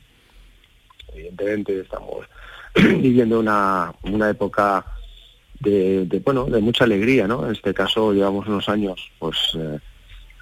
Evidentemente 1.12 1.80
estamos 1.80 2.26
viviendo 2.74 3.38
una, 3.38 3.92
época 4.28 4.84
de, 5.60 6.22
bueno, 6.24 6.44
de 6.46 6.60
mucha 6.60 6.84
alegría, 6.84 7.26
¿no? 7.26 7.46
En 7.46 7.52
este 7.52 7.72
caso 7.72 8.12
llevamos 8.12 8.46
unos 8.46 8.68
años, 8.68 9.10
pues 9.18 9.56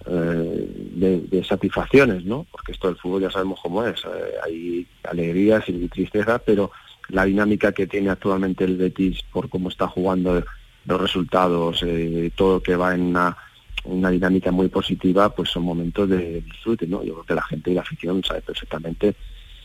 eh, 0.06 1.28
de, 1.30 1.44
satisfacciones, 1.44 2.24
¿no? 2.24 2.46
Porque 2.50 2.72
esto 2.72 2.88
del 2.88 2.96
fútbol 2.96 3.22
ya 3.22 3.30
sabemos 3.30 3.60
cómo 3.62 3.84
es. 3.84 4.00
Eh, 4.04 4.34
hay 4.44 4.86
alegrías 5.04 5.68
y 5.68 5.88
tristeza, 5.88 6.38
pero 6.38 6.70
la 7.08 7.24
dinámica 7.24 7.72
que 7.72 7.86
tiene 7.86 8.10
actualmente 8.10 8.64
el 8.64 8.76
Betis 8.76 9.22
por 9.30 9.48
cómo 9.48 9.68
está 9.68 9.86
jugando 9.86 10.44
los 10.86 11.00
resultados, 11.00 11.82
eh, 11.86 12.30
todo 12.34 12.60
que 12.60 12.74
va 12.74 12.94
en 12.94 13.02
una, 13.02 13.36
una, 13.84 14.10
dinámica 14.10 14.50
muy 14.50 14.68
positiva, 14.68 15.28
pues 15.34 15.50
son 15.50 15.62
momentos 15.64 16.08
de 16.08 16.40
disfrute, 16.40 16.86
¿no? 16.86 17.04
Yo 17.04 17.14
creo 17.14 17.24
que 17.24 17.34
la 17.34 17.42
gente 17.42 17.70
y 17.70 17.74
la 17.74 17.82
afición 17.82 18.24
sabe 18.24 18.40
perfectamente 18.40 19.14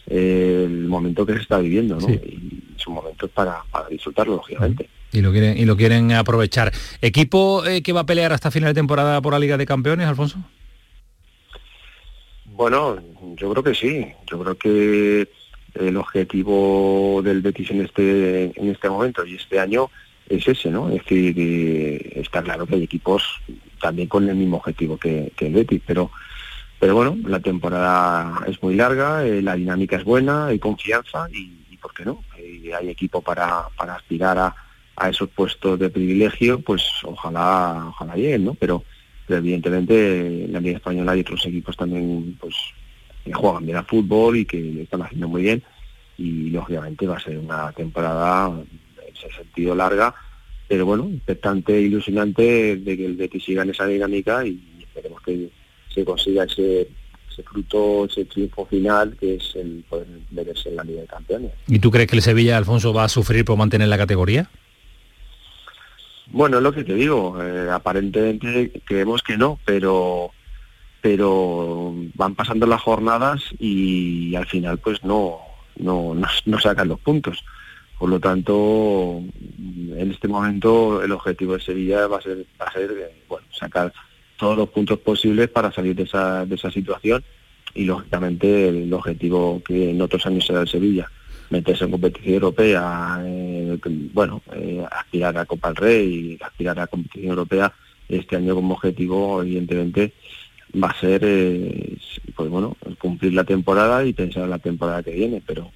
el 0.07 0.88
momento 0.88 1.25
que 1.25 1.33
se 1.33 1.41
está 1.41 1.59
viviendo, 1.59 1.97
¿no? 1.99 2.09
Y 2.09 2.63
son 2.77 2.93
momentos 2.93 3.29
para, 3.31 3.63
para 3.71 3.89
disfrutarlo, 3.89 4.35
lógicamente. 4.35 4.89
Y 5.11 5.21
lo 5.21 5.31
quieren, 5.31 5.57
y 5.57 5.65
lo 5.65 5.77
quieren 5.77 6.11
aprovechar. 6.11 6.71
¿Equipo 7.01 7.65
eh, 7.65 7.81
que 7.81 7.93
va 7.93 8.01
a 8.01 8.05
pelear 8.05 8.33
hasta 8.33 8.51
final 8.51 8.73
de 8.73 8.79
temporada 8.79 9.21
por 9.21 9.33
la 9.33 9.39
Liga 9.39 9.57
de 9.57 9.65
Campeones, 9.65 10.07
Alfonso? 10.07 10.37
Bueno, 12.45 12.97
yo 13.35 13.51
creo 13.51 13.63
que 13.63 13.75
sí. 13.75 14.07
Yo 14.29 14.39
creo 14.39 14.57
que 14.57 15.29
el 15.75 15.97
objetivo 15.97 17.21
del 17.23 17.41
Betis 17.41 17.71
en 17.71 17.81
este, 17.81 18.59
en 18.59 18.69
este 18.69 18.89
momento 18.89 19.25
y 19.25 19.35
este 19.35 19.59
año 19.59 19.89
es 20.27 20.47
ese, 20.47 20.69
¿no? 20.69 20.89
Es 20.89 21.03
decir, 21.03 22.11
está 22.15 22.41
claro 22.41 22.65
que 22.65 22.75
hay 22.75 22.83
equipos 22.83 23.23
también 23.79 24.07
con 24.07 24.27
el 24.27 24.35
mismo 24.35 24.57
objetivo 24.57 24.97
que, 24.97 25.31
el 25.39 25.53
Betis, 25.53 25.81
pero 25.85 26.11
pero 26.79 26.93
bueno, 26.93 27.17
la 27.25 27.39
temporada 27.39 28.43
es 28.47 28.61
muy 28.61 28.75
larga, 28.75 29.25
eh, 29.25 29.41
la 29.41 29.55
dinámica 29.55 29.95
es 29.95 30.03
buena, 30.03 30.47
hay 30.47 30.59
confianza 30.59 31.27
y, 31.31 31.65
y 31.71 31.77
¿por 31.77 31.91
qué 31.91 32.05
no? 32.05 32.23
Eh, 32.37 32.71
hay 32.71 32.89
equipo 32.89 33.19
para, 33.23 33.67
para 33.75 33.95
aspirar 33.95 34.37
a, 34.37 34.55
a 34.97 35.09
esos 35.09 35.29
puestos 35.29 35.79
de 35.79 35.89
privilegio, 35.89 36.59
pues 36.59 36.83
ojalá, 37.03 37.85
ojalá 37.89 38.15
lleguen, 38.15 38.45
¿no? 38.45 38.53
Pero, 38.55 38.83
evidentemente 39.29 40.45
en 40.45 40.53
la 40.53 40.59
Liga 40.59 40.77
Española 40.77 41.11
hay 41.11 41.19
otros 41.19 41.45
equipos 41.45 41.75
también 41.75 42.37
pues 42.39 42.55
que 43.25 43.33
juegan 43.33 43.65
bien 43.65 43.77
al 43.77 43.85
fútbol 43.85 44.37
y 44.37 44.45
que 44.45 44.83
están 44.83 45.01
haciendo 45.01 45.27
muy 45.27 45.41
bien 45.41 45.61
y 46.17 46.49
lógicamente 46.49 47.05
va 47.05 47.17
a 47.17 47.19
ser 47.19 47.37
una 47.37 47.71
temporada 47.73 48.47
en 48.47 49.13
ese 49.13 49.29
sentido 49.35 49.75
larga, 49.75 50.15
pero 50.67 50.85
bueno, 50.85 51.09
expectante, 51.13 51.77
e 51.77 51.81
ilusionante 51.81 52.77
de 52.77 52.97
que 52.97 53.05
el 53.05 53.17
Betis 53.17 53.43
siga 53.43 53.63
esa 53.63 53.85
dinámica 53.85 54.45
y 54.45 54.59
esperemos 54.81 55.21
que 55.21 55.49
se 55.93 56.05
consiga 56.05 56.45
ese 56.45 56.87
ese 57.29 57.43
fruto, 57.43 58.05
ese 58.05 58.25
triunfo 58.25 58.65
final 58.65 59.15
que 59.19 59.35
es 59.35 59.55
el 59.55 59.83
poder 59.87 60.07
meterse 60.31 60.69
en 60.69 60.75
la 60.77 60.83
Liga 60.83 61.01
de 61.01 61.07
Campeones. 61.07 61.51
¿Y 61.67 61.77
tú 61.79 61.91
crees 61.91 62.09
que 62.09 62.15
el 62.15 62.23
Sevilla, 62.23 62.57
Alfonso, 62.57 62.93
va 62.93 63.03
a 63.03 63.09
sufrir 63.09 63.45
por 63.45 63.57
mantener 63.57 63.89
la 63.89 63.97
categoría? 63.97 64.49
Bueno, 66.32 66.59
lo 66.59 66.73
que 66.73 66.84
te 66.84 66.93
digo, 66.93 67.41
eh, 67.41 67.69
aparentemente 67.71 68.82
creemos 68.86 69.21
que 69.21 69.38
no, 69.38 69.59
pero 69.65 70.32
pero 71.01 71.93
van 72.15 72.36
pasando 72.36 72.65
las 72.65 72.82
jornadas 72.82 73.41
y 73.59 74.36
al 74.36 74.45
final 74.45 74.78
pues 74.80 75.03
no, 75.03 75.39
no, 75.78 76.15
no, 76.45 76.59
sacan 76.59 76.89
los 76.89 76.99
puntos. 76.99 77.43
Por 77.97 78.09
lo 78.09 78.19
tanto, 78.19 79.21
en 79.57 80.11
este 80.11 80.28
momento 80.28 81.01
el 81.01 81.11
objetivo 81.11 81.53
de 81.53 81.61
Sevilla 81.61 82.07
va 82.07 82.17
a 82.17 82.21
ser, 82.21 82.45
va 82.59 82.65
a 82.65 82.73
ser 82.73 82.91
eh, 82.91 83.23
bueno, 83.30 83.47
sacar 83.51 83.93
todos 84.38 84.57
los 84.57 84.69
puntos 84.69 84.99
posibles 84.99 85.49
para 85.49 85.71
salir 85.71 85.95
de 85.95 86.03
esa, 86.03 86.45
de 86.45 86.55
esa 86.55 86.71
situación 86.71 87.23
y 87.73 87.86
lógicamente 87.86 88.69
el 88.69 88.91
objetivo 88.93 89.61
que 89.65 89.91
en 89.91 90.01
otros 90.01 90.25
años 90.25 90.49
era 90.49 90.61
el 90.61 90.67
Sevilla, 90.67 91.09
meterse 91.49 91.85
en 91.85 91.91
competición 91.91 92.35
europea, 92.35 93.21
eh, 93.25 93.77
bueno, 94.13 94.41
eh, 94.53 94.85
aspirar 94.91 95.37
a 95.37 95.45
Copa 95.45 95.69
del 95.69 95.77
Rey 95.77 96.37
y 96.39 96.43
aspirar 96.43 96.79
a 96.79 96.87
competición 96.87 97.29
europea 97.29 97.73
este 98.09 98.35
año 98.35 98.55
como 98.55 98.73
objetivo 98.75 99.41
evidentemente 99.41 100.13
va 100.81 100.89
a 100.89 100.99
ser 100.99 101.21
eh, 101.23 101.97
pues 102.35 102.49
bueno 102.49 102.75
cumplir 102.99 103.33
la 103.33 103.43
temporada 103.43 104.05
y 104.05 104.13
pensar 104.13 104.43
en 104.43 104.49
la 104.49 104.59
temporada 104.59 105.03
que 105.03 105.11
viene 105.11 105.41
pero 105.45 105.71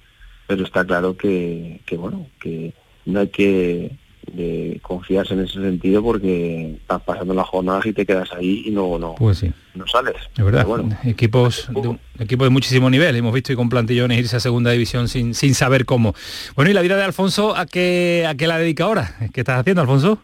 pero 0.46 0.64
está 0.64 0.84
claro 0.84 1.16
que, 1.16 1.80
que 1.84 1.96
bueno 1.96 2.26
que 2.40 2.72
no 3.06 3.20
hay 3.20 3.28
que 3.28 3.90
de 4.32 4.78
confiarse 4.82 5.34
en 5.34 5.40
ese 5.40 5.54
sentido 5.54 6.02
porque 6.02 6.74
estás 6.80 7.02
pasando 7.02 7.34
las 7.34 7.46
jornadas 7.48 7.86
y 7.86 7.92
te 7.92 8.06
quedas 8.06 8.32
ahí 8.32 8.62
y 8.66 8.70
no 8.70 8.98
no, 8.98 9.14
pues 9.16 9.44
no 9.74 9.86
sales. 9.86 10.14
Es 10.36 10.44
verdad, 10.44 10.66
equipos, 11.04 11.68
de, 11.70 11.98
equipos 12.18 12.46
de 12.46 12.50
muchísimo 12.50 12.88
nivel, 12.90 13.16
hemos 13.16 13.34
visto 13.34 13.52
y 13.52 13.56
con 13.56 13.68
plantillones 13.68 14.18
irse 14.18 14.36
a 14.36 14.40
segunda 14.40 14.70
división 14.70 15.08
sin, 15.08 15.34
sin 15.34 15.54
saber 15.54 15.84
cómo. 15.84 16.14
Bueno, 16.54 16.70
y 16.70 16.74
la 16.74 16.82
vida 16.82 16.96
de 16.96 17.04
Alfonso, 17.04 17.56
¿a 17.56 17.66
qué, 17.66 18.26
a 18.28 18.34
qué 18.34 18.46
la 18.46 18.58
dedica 18.58 18.84
ahora? 18.84 19.16
¿Qué 19.32 19.40
estás 19.40 19.60
haciendo, 19.60 19.82
Alfonso? 19.82 20.18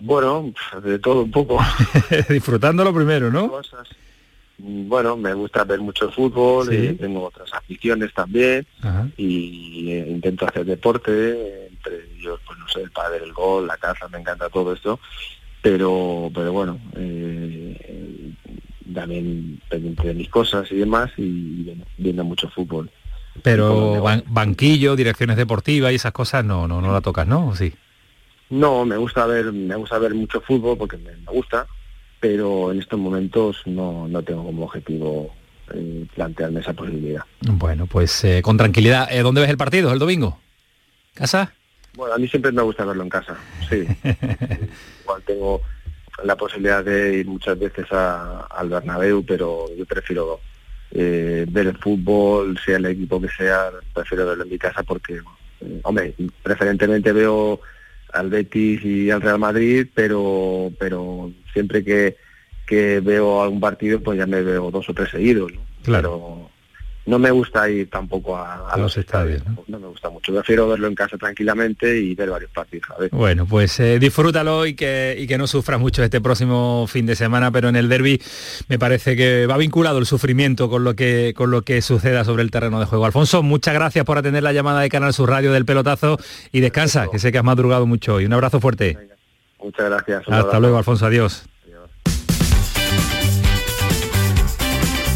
Bueno, 0.00 0.52
de 0.82 0.98
todo 0.98 1.22
un 1.22 1.30
poco. 1.30 1.58
Disfrutándolo 2.28 2.92
primero, 2.92 3.30
¿no? 3.30 3.52
Bueno, 4.64 5.16
me 5.16 5.34
gusta 5.34 5.64
ver 5.64 5.80
mucho 5.80 6.10
fútbol, 6.12 6.72
y 6.72 6.94
tengo 6.94 7.24
otras 7.24 7.52
aficiones 7.52 8.14
también 8.14 8.64
y 9.16 9.90
eh, 9.90 10.06
intento 10.08 10.46
hacer 10.46 10.64
deporte, 10.64 11.70
entre 11.84 12.04
ellos, 12.16 12.40
pues 12.46 12.58
no 12.58 12.68
sé, 12.68 12.82
el 12.82 12.90
padre, 12.90 13.24
el 13.24 13.32
gol, 13.32 13.66
la 13.66 13.76
caza, 13.76 14.08
me 14.08 14.18
encanta 14.18 14.48
todo 14.48 14.72
esto, 14.72 15.00
pero, 15.60 16.30
pero 16.34 16.52
bueno, 16.52 16.78
eh, 16.96 18.32
también 18.94 19.60
pendiente 19.68 20.08
de 20.08 20.14
mis 20.14 20.28
cosas 20.28 20.70
y 20.70 20.76
demás 20.76 21.10
y 21.16 21.74
viendo, 21.98 22.24
mucho 22.24 22.48
fútbol. 22.48 22.90
Pero 23.42 24.02
banquillo, 24.26 24.94
direcciones 24.94 25.36
deportivas 25.36 25.92
y 25.92 25.96
esas 25.96 26.12
cosas 26.12 26.44
no, 26.44 26.68
no, 26.68 26.80
no 26.80 26.92
la 26.92 27.00
tocas, 27.00 27.26
¿no? 27.26 27.54
sí? 27.54 27.72
No, 28.50 28.84
me 28.84 28.98
gusta 28.98 29.24
ver, 29.24 29.50
me 29.50 29.74
gusta 29.76 29.98
ver 29.98 30.14
mucho 30.14 30.40
fútbol 30.42 30.76
porque 30.76 30.98
me, 30.98 31.12
gusta, 31.32 31.66
pero 32.20 32.70
en 32.70 32.80
estos 32.80 33.00
momentos 33.00 33.62
no, 33.64 34.06
no 34.06 34.22
tengo 34.22 34.44
como 34.44 34.64
objetivo 34.64 35.34
eh, 35.74 36.06
plantearme 36.14 36.60
esa 36.60 36.74
posibilidad. 36.74 37.22
Bueno, 37.40 37.86
pues 37.86 38.22
eh, 38.24 38.42
con 38.42 38.58
tranquilidad. 38.58 39.08
¿Dónde 39.22 39.40
ves 39.40 39.48
el 39.48 39.56
partido? 39.56 39.90
¿El 39.90 39.98
domingo? 39.98 40.38
¿Casa? 41.14 41.54
Bueno, 41.94 42.14
a 42.14 42.18
mí 42.18 42.26
siempre 42.28 42.52
me 42.52 42.62
gusta 42.62 42.84
verlo 42.84 43.02
en 43.02 43.08
casa, 43.08 43.36
sí. 43.68 43.86
Igual 45.02 45.22
tengo 45.26 45.60
la 46.24 46.36
posibilidad 46.36 46.84
de 46.84 47.18
ir 47.18 47.26
muchas 47.26 47.58
veces 47.58 47.86
al 47.90 48.68
Bernabéu, 48.68 49.24
pero 49.24 49.66
yo 49.76 49.84
prefiero 49.84 50.40
eh, 50.90 51.46
ver 51.48 51.66
el 51.68 51.78
fútbol, 51.78 52.58
sea 52.64 52.76
el 52.76 52.86
equipo 52.86 53.20
que 53.20 53.28
sea, 53.28 53.70
prefiero 53.92 54.26
verlo 54.26 54.44
en 54.44 54.50
mi 54.50 54.58
casa 54.58 54.82
porque, 54.82 55.20
eh, 55.60 55.80
hombre, 55.84 56.14
preferentemente 56.42 57.12
veo 57.12 57.60
al 58.12 58.30
Betis 58.30 58.84
y 58.84 59.10
al 59.10 59.22
Real 59.22 59.38
Madrid, 59.38 59.86
pero 59.94 60.70
pero 60.78 61.32
siempre 61.52 61.82
que, 61.82 62.16
que 62.66 63.00
veo 63.00 63.42
algún 63.42 63.60
partido, 63.60 64.00
pues 64.00 64.18
ya 64.18 64.26
me 64.26 64.42
veo 64.42 64.70
dos 64.70 64.88
o 64.88 64.94
tres 64.94 65.10
seguidos, 65.10 65.52
Claro 65.82 66.51
no 67.04 67.18
me 67.18 67.30
gusta 67.30 67.68
ir 67.68 67.90
tampoco 67.90 68.36
a, 68.36 68.74
los, 68.76 68.96
estadios. 68.96 69.42
¿no? 69.68 69.78
me 69.78 69.86
gusta 69.88 70.08
mucho. 70.08 70.32
Prefiero 70.32 70.68
verlo 70.68 70.86
en 70.86 70.94
casa 70.94 71.18
tranquilamente 71.18 71.98
y 71.98 72.14
ver 72.14 72.30
varios 72.30 72.50
partidos. 72.50 72.88
Bueno, 73.10 73.46
pues 73.46 73.80
eh, 73.80 73.98
disfrútalo 73.98 74.66
y 74.66 74.74
que, 74.74 75.16
y 75.18 75.26
que 75.26 75.36
no 75.36 75.46
sufras 75.46 75.80
mucho 75.80 76.02
este 76.02 76.20
próximo 76.20 76.86
fin 76.86 77.06
de 77.06 77.16
semana, 77.16 77.50
pero 77.50 77.68
en 77.68 77.76
el 77.76 77.88
derby 77.88 78.20
me 78.68 78.78
parece 78.78 79.16
que 79.16 79.46
va 79.46 79.56
vinculado 79.56 79.98
el 79.98 80.06
sufrimiento 80.06 80.70
con 80.70 80.84
lo 80.84 80.94
que 80.94 81.34
con 81.36 81.50
lo 81.50 81.62
que 81.62 81.82
suceda 81.82 82.24
sobre 82.24 82.42
el 82.42 82.50
terreno 82.50 82.78
de 82.78 82.86
juego. 82.86 83.04
Alfonso, 83.04 83.42
muchas 83.42 83.74
gracias 83.74 84.04
por 84.04 84.18
atender 84.18 84.42
la 84.42 84.52
llamada 84.52 84.80
de 84.80 84.88
Canal 84.88 85.12
Sur 85.12 85.30
Radio 85.30 85.52
del 85.52 85.64
pelotazo 85.64 86.18
y 86.52 86.60
descansa, 86.60 87.08
que 87.10 87.18
sé 87.18 87.32
que 87.32 87.38
has 87.38 87.44
madrugado 87.44 87.86
mucho 87.86 88.14
hoy. 88.14 88.26
Un 88.26 88.32
abrazo 88.32 88.60
fuerte. 88.60 88.96
Muchas 89.62 89.86
gracias. 89.86 90.22
Hasta 90.28 90.60
luego, 90.60 90.78
Alfonso. 90.78 91.06
Adiós. 91.06 91.44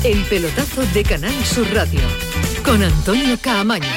El 0.06 0.22
pelotazo 0.26 0.86
de 0.94 1.02
Canal 1.02 1.34
Sur 1.44 1.66
Radio 1.74 1.98
con 2.64 2.80
Antonio 2.80 3.36
Caamaño. 3.42 3.88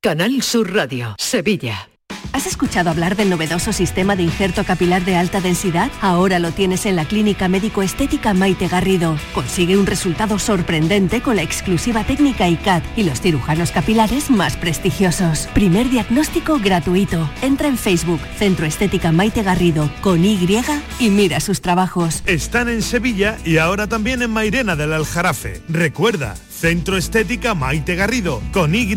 Canal 0.00 0.42
Sur 0.42 0.72
Radio, 0.72 1.14
Sevilla. 1.18 1.93
¿Has 2.34 2.48
escuchado 2.48 2.90
hablar 2.90 3.14
del 3.14 3.30
novedoso 3.30 3.72
sistema 3.72 4.16
de 4.16 4.24
injerto 4.24 4.64
capilar 4.64 5.04
de 5.04 5.14
alta 5.14 5.40
densidad? 5.40 5.92
Ahora 6.00 6.40
lo 6.40 6.50
tienes 6.50 6.84
en 6.84 6.96
la 6.96 7.04
Clínica 7.04 7.46
Médico 7.46 7.80
Estética 7.80 8.34
Maite 8.34 8.66
Garrido. 8.66 9.16
Consigue 9.32 9.78
un 9.78 9.86
resultado 9.86 10.40
sorprendente 10.40 11.22
con 11.22 11.36
la 11.36 11.42
exclusiva 11.42 12.02
técnica 12.02 12.48
ICAT 12.48 12.82
y 12.96 13.04
los 13.04 13.20
cirujanos 13.20 13.70
capilares 13.70 14.30
más 14.30 14.56
prestigiosos. 14.56 15.46
Primer 15.54 15.88
diagnóstico 15.88 16.58
gratuito. 16.58 17.30
Entra 17.40 17.68
en 17.68 17.78
Facebook, 17.78 18.20
Centro 18.36 18.66
Estética 18.66 19.12
Maite 19.12 19.44
Garrido, 19.44 19.88
con 20.00 20.24
Y 20.24 20.36
y 20.98 21.10
mira 21.10 21.38
sus 21.38 21.60
trabajos. 21.60 22.24
Están 22.26 22.68
en 22.68 22.82
Sevilla 22.82 23.38
y 23.44 23.58
ahora 23.58 23.86
también 23.86 24.22
en 24.22 24.32
Mairena 24.32 24.74
del 24.74 24.92
Aljarafe. 24.92 25.62
Recuerda, 25.68 26.34
Centro 26.50 26.96
Estética 26.96 27.54
Maite 27.54 27.94
Garrido, 27.94 28.42
con 28.52 28.74
Y. 28.74 28.92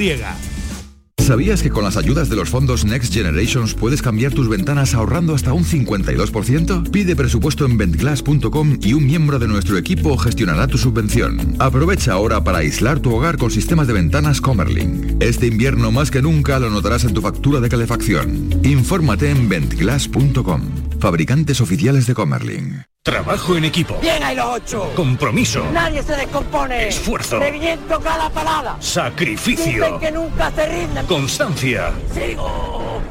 ¿Sabías 1.28 1.62
que 1.62 1.70
con 1.70 1.84
las 1.84 1.98
ayudas 1.98 2.30
de 2.30 2.38
los 2.38 2.48
fondos 2.48 2.86
Next 2.86 3.14
Generations 3.14 3.74
puedes 3.74 4.02
cambiar 4.02 4.34
tus 4.34 4.48
ventanas 4.48 4.94
ahorrando 4.94 5.36
hasta 5.36 5.52
un 5.52 5.66
52%? 5.66 6.90
Pide 6.90 7.18
presupuesto 7.18 7.66
en 7.66 7.78
ventglass.com 7.78 8.80
y 8.82 8.94
un 8.94 9.06
miembro 9.06 9.38
de 9.38 9.50
nuestro 9.50 9.78
equipo 9.78 10.16
gestionará 10.16 10.68
tu 10.68 10.78
subvención. 10.78 11.58
Aprovecha 11.60 12.14
ahora 12.14 12.46
para 12.46 12.60
aislar 12.60 13.02
tu 13.02 13.14
hogar 13.14 13.38
con 13.38 13.52
sistemas 13.52 13.88
de 13.88 13.94
ventanas 13.94 14.40
Comerling. 14.40 15.18
Este 15.20 15.48
invierno 15.48 15.92
más 15.92 16.12
que 16.12 16.22
nunca 16.22 16.60
lo 16.60 16.70
notarás 16.70 17.04
en 17.04 17.14
tu 17.14 17.22
factura 17.22 17.60
de 17.60 17.68
calefacción. 17.68 18.50
Infórmate 18.64 19.30
en 19.30 19.50
ventglass.com. 19.50 20.62
Fabricantes 21.02 21.60
oficiales 21.60 22.08
de 22.08 22.14
Comerling. 22.14 22.84
Trabajo 23.08 23.56
en 23.56 23.64
equipo. 23.64 23.98
Bien 24.02 24.22
hay 24.22 24.36
los 24.36 24.46
ocho. 24.48 24.92
Compromiso. 24.94 25.64
Nadie 25.72 26.04
se 26.04 26.14
descompone. 26.14 26.90
Esfuerzo. 26.90 27.40
Movimiento 27.40 28.02
cada 28.02 28.30
parada. 28.30 28.76
Sacrificio. 28.82 29.86
Dicen 29.86 30.00
que 30.02 30.12
nunca 30.12 30.52
se 30.52 30.68
rinden. 30.68 31.06
Constancia. 31.06 31.94
Sigo. 32.14 33.02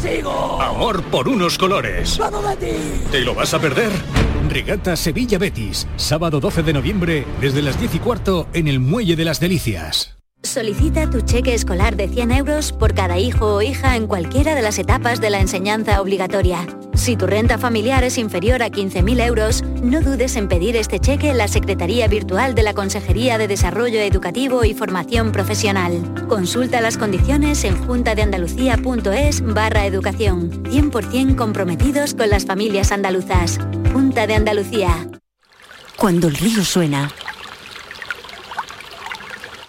Sigo. 0.00 0.58
Amor 0.58 1.02
por 1.02 1.28
unos 1.28 1.58
colores. 1.58 2.16
¡Vamos, 2.16 2.42
Betis! 2.48 3.10
¿Te 3.10 3.20
lo 3.20 3.34
vas 3.34 3.52
a 3.52 3.58
perder? 3.58 3.92
Regata 4.48 4.96
Sevilla 4.96 5.36
Betis. 5.36 5.86
Sábado 5.96 6.40
12 6.40 6.62
de 6.62 6.72
noviembre 6.72 7.26
desde 7.38 7.60
las 7.60 7.78
10 7.78 7.96
y 7.96 7.98
cuarto 7.98 8.48
en 8.54 8.68
el 8.68 8.80
Muelle 8.80 9.16
de 9.16 9.26
las 9.26 9.38
Delicias. 9.38 10.21
Solicita 10.42 11.08
tu 11.08 11.20
cheque 11.20 11.54
escolar 11.54 11.96
de 11.96 12.08
100 12.08 12.32
euros 12.32 12.72
por 12.72 12.94
cada 12.94 13.16
hijo 13.18 13.54
o 13.54 13.62
hija 13.62 13.96
en 13.96 14.08
cualquiera 14.08 14.56
de 14.56 14.62
las 14.62 14.78
etapas 14.78 15.20
de 15.20 15.30
la 15.30 15.40
enseñanza 15.40 16.00
obligatoria. 16.00 16.66
Si 16.94 17.16
tu 17.16 17.26
renta 17.26 17.58
familiar 17.58 18.02
es 18.02 18.18
inferior 18.18 18.62
a 18.62 18.68
15.000 18.68 19.24
euros, 19.24 19.62
no 19.82 20.00
dudes 20.00 20.34
en 20.36 20.48
pedir 20.48 20.76
este 20.76 20.98
cheque 20.98 21.30
en 21.30 21.38
la 21.38 21.46
Secretaría 21.46 22.08
Virtual 22.08 22.54
de 22.54 22.64
la 22.64 22.74
Consejería 22.74 23.38
de 23.38 23.48
Desarrollo 23.48 24.00
Educativo 24.00 24.64
y 24.64 24.74
Formación 24.74 25.30
Profesional. 25.30 26.26
Consulta 26.28 26.80
las 26.80 26.98
condiciones 26.98 27.62
en 27.64 27.76
juntadeandalucía.es 27.86 29.54
barra 29.54 29.86
educación. 29.86 30.64
100% 30.64 31.36
comprometidos 31.36 32.14
con 32.14 32.28
las 32.30 32.46
familias 32.46 32.90
andaluzas. 32.90 33.58
Junta 33.92 34.26
de 34.26 34.34
Andalucía. 34.34 35.08
Cuando 35.96 36.26
el 36.26 36.34
río 36.34 36.64
suena 36.64 37.10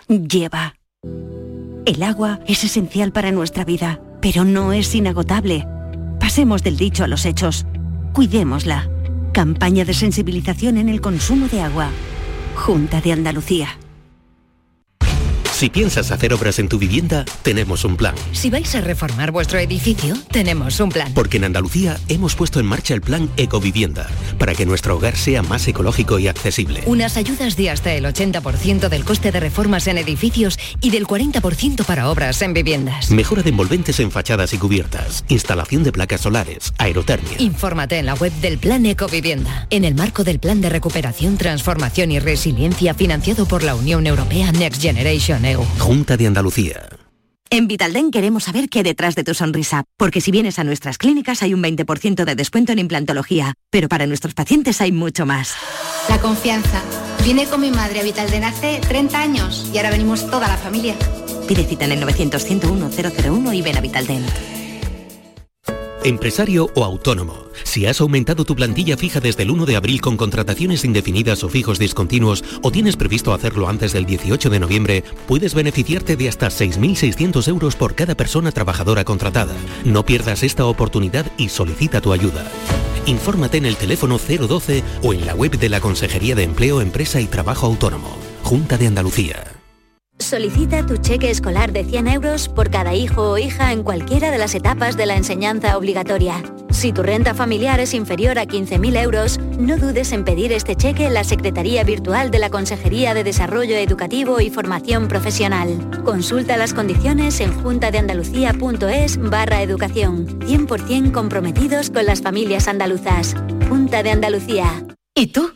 lleva. 0.08 0.76
El 1.86 2.02
agua 2.02 2.40
es 2.48 2.64
esencial 2.64 3.12
para 3.12 3.32
nuestra 3.32 3.66
vida, 3.66 4.00
pero 4.22 4.46
no 4.46 4.72
es 4.74 4.96
inagotable. 4.96 5.68
Pasemos 6.20 6.64
del 6.64 6.78
dicho 6.78 7.04
a 7.04 7.08
los 7.08 7.26
hechos. 7.26 7.66
Cuidémosla. 8.14 8.90
Campaña 9.34 9.84
de 9.84 9.94
sensibilización 9.94 10.78
en 10.78 10.90
el 10.90 11.02
consumo 11.02 11.48
de 11.48 11.62
agua. 11.62 11.90
Junta 12.56 13.02
de 13.02 13.12
Andalucía. 13.12 13.78
Si 15.64 15.70
piensas 15.70 16.12
hacer 16.12 16.34
obras 16.34 16.60
en 16.60 16.68
tu 16.68 16.78
vivienda, 16.78 17.24
tenemos 17.42 17.86
un 17.86 17.96
plan. 17.96 18.16
Si 18.34 18.50
vais 18.50 18.76
a 18.76 18.82
reformar 18.82 19.32
vuestro 19.32 19.60
edificio, 19.60 20.14
tenemos 20.30 20.82
un 20.82 20.90
plan. 20.90 21.14
Porque 21.14 21.38
en 21.38 21.46
Andalucía 21.46 21.98
hemos 22.10 22.36
puesto 22.36 22.60
en 22.60 22.66
marcha 22.66 22.94
el 22.94 23.00
plan 23.00 23.30
Ecovivienda, 23.38 24.10
para 24.38 24.56
que 24.56 24.66
nuestro 24.66 24.98
hogar 24.98 25.16
sea 25.16 25.42
más 25.42 25.66
ecológico 25.66 26.20
y 26.20 26.28
accesible. 26.28 26.84
Unas 26.86 27.16
ayudas 27.16 27.56
de 27.56 27.70
hasta 27.70 27.94
el 27.94 28.04
80% 28.04 28.90
del 28.90 29.06
coste 29.06 29.32
de 29.32 29.40
reformas 29.40 29.88
en 29.88 29.98
edificios 30.00 30.60
y 30.82 30.90
del 30.90 31.08
40% 31.08 31.86
para 31.86 32.10
obras 32.10 32.42
en 32.42 32.54
viviendas. 32.54 33.10
Mejora 33.10 33.42
de 33.42 33.52
envolventes 33.52 34.02
en 34.02 34.12
fachadas 34.12 34.54
y 34.54 34.58
cubiertas, 34.58 35.24
instalación 35.30 35.86
de 35.86 35.94
placas 35.94 36.20
solares, 36.20 36.74
aerotermia. 36.78 37.38
Infórmate 37.40 38.00
en 38.00 38.08
la 38.08 38.16
web 38.16 38.34
del 38.42 38.58
Plan 38.58 38.86
Ecovivienda, 38.86 39.66
en 39.70 39.86
el 39.86 39.96
marco 39.96 40.26
del 40.26 40.40
Plan 40.40 40.60
de 40.60 40.68
Recuperación, 40.68 41.38
Transformación 41.38 42.12
y 42.12 42.20
Resiliencia 42.20 42.94
financiado 42.94 43.46
por 43.46 43.64
la 43.64 43.76
Unión 43.76 44.06
Europea 44.08 44.52
Next 44.52 44.82
Generation 44.82 45.53
Junta 45.80 46.18
de 46.18 46.28
Andalucía. 46.28 46.90
En 47.50 47.68
Vitalden 47.68 48.10
queremos 48.10 48.46
saber 48.46 48.68
qué 48.68 48.80
hay 48.80 48.84
detrás 48.84 49.14
de 49.14 49.24
tu 49.24 49.36
sonrisa, 49.36 49.84
porque 49.98 50.22
si 50.22 50.32
vienes 50.32 50.58
a 50.58 50.64
nuestras 50.64 50.98
clínicas 50.98 51.44
hay 51.44 51.54
un 51.54 51.62
20% 51.62 52.26
de 52.26 52.36
descuento 52.36 52.72
en 52.72 52.80
implantología, 52.80 53.54
pero 53.70 53.88
para 53.88 54.08
nuestros 54.08 54.34
pacientes 54.34 54.82
hay 54.82 54.92
mucho 54.92 55.26
más. 55.28 55.54
La 56.10 56.20
confianza. 56.20 56.82
Vine 57.24 57.46
con 57.46 57.62
mi 57.62 57.70
madre 57.70 58.00
a 58.00 58.04
Vitalden 58.04 58.44
hace 58.44 58.82
30 58.88 59.20
años 59.20 59.70
y 59.72 59.78
ahora 59.78 59.92
venimos 59.92 60.30
toda 60.30 60.48
la 60.48 60.58
familia. 60.58 60.96
Pide 61.48 61.64
cita 61.64 61.86
en 61.86 61.92
el 61.92 62.00
900 62.00 62.44
101 62.44 62.90
001 62.90 63.54
y 63.54 63.62
ven 63.62 63.78
a 63.78 63.82
Vitalden. 63.82 64.26
Empresario 66.06 66.70
o 66.76 66.84
autónomo. 66.84 67.46
Si 67.64 67.86
has 67.86 68.02
aumentado 68.02 68.44
tu 68.44 68.58
plantilla 68.58 68.98
fija 68.98 69.22
desde 69.22 69.44
el 69.44 69.52
1 69.52 69.66
de 69.66 69.78
abril 69.78 70.02
con 70.02 70.18
contrataciones 70.18 70.84
indefinidas 70.84 71.46
o 71.46 71.50
fijos 71.50 71.80
discontinuos 71.80 72.44
o 72.62 72.72
tienes 72.72 72.98
previsto 72.98 73.34
hacerlo 73.34 73.70
antes 73.70 73.94
del 73.94 74.06
18 74.06 74.50
de 74.50 74.60
noviembre, 74.60 75.04
puedes 75.28 75.54
beneficiarte 75.54 76.18
de 76.18 76.28
hasta 76.28 76.48
6.600 76.48 77.48
euros 77.48 77.78
por 77.78 77.96
cada 77.96 78.16
persona 78.16 78.52
trabajadora 78.52 79.06
contratada. 79.06 79.56
No 79.86 80.06
pierdas 80.06 80.44
esta 80.44 80.66
oportunidad 80.66 81.26
y 81.38 81.48
solicita 81.48 82.02
tu 82.02 82.12
ayuda. 82.12 82.52
Infórmate 83.06 83.58
en 83.58 83.66
el 83.66 83.78
teléfono 83.78 84.18
012 84.18 84.84
o 85.04 85.14
en 85.14 85.26
la 85.26 85.36
web 85.36 85.58
de 85.58 85.70
la 85.70 85.80
Consejería 85.80 86.36
de 86.36 86.44
Empleo, 86.44 86.82
Empresa 86.82 87.22
y 87.22 87.28
Trabajo 87.28 87.66
Autónomo. 87.66 88.18
Junta 88.44 88.78
de 88.78 88.88
Andalucía. 88.88 89.53
Solicita 90.20 90.86
tu 90.86 90.98
cheque 90.98 91.30
escolar 91.30 91.74
de 91.74 91.84
100 91.84 92.08
euros 92.08 92.48
por 92.48 92.70
cada 92.70 92.94
hijo 92.94 93.32
o 93.32 93.38
hija 93.38 93.72
en 93.72 93.84
cualquiera 93.84 94.32
de 94.32 94.38
las 94.38 94.56
etapas 94.56 94.96
de 94.96 95.06
la 95.06 95.16
enseñanza 95.16 95.78
obligatoria. 95.78 96.42
Si 96.72 96.92
tu 96.92 97.04
renta 97.04 97.34
familiar 97.36 97.80
es 97.80 97.94
inferior 97.94 98.40
a 98.40 98.46
15.000 98.46 99.02
euros, 99.04 99.40
no 99.60 99.78
dudes 99.78 100.12
en 100.12 100.24
pedir 100.24 100.52
este 100.52 100.76
cheque 100.76 101.06
en 101.06 101.14
la 101.14 101.24
Secretaría 101.24 101.84
Virtual 101.84 102.32
de 102.32 102.40
la 102.40 102.50
Consejería 102.50 103.14
de 103.14 103.24
Desarrollo 103.24 103.76
Educativo 103.76 104.42
y 104.42 104.50
Formación 104.50 105.08
Profesional. 105.08 106.02
Consulta 106.04 106.58
las 106.58 106.74
condiciones 106.74 107.40
en 107.40 107.54
juntadeandalucía.es 107.62 109.18
barra 109.18 109.62
educación. 109.62 110.40
100% 110.40 111.12
comprometidos 111.12 111.90
con 111.92 112.06
las 112.06 112.22
familias 112.22 112.68
andaluzas. 112.68 113.36
Junta 113.70 114.02
de 114.02 114.12
Andalucía. 114.12 114.84
¿Y 115.14 115.28
tú? 115.28 115.52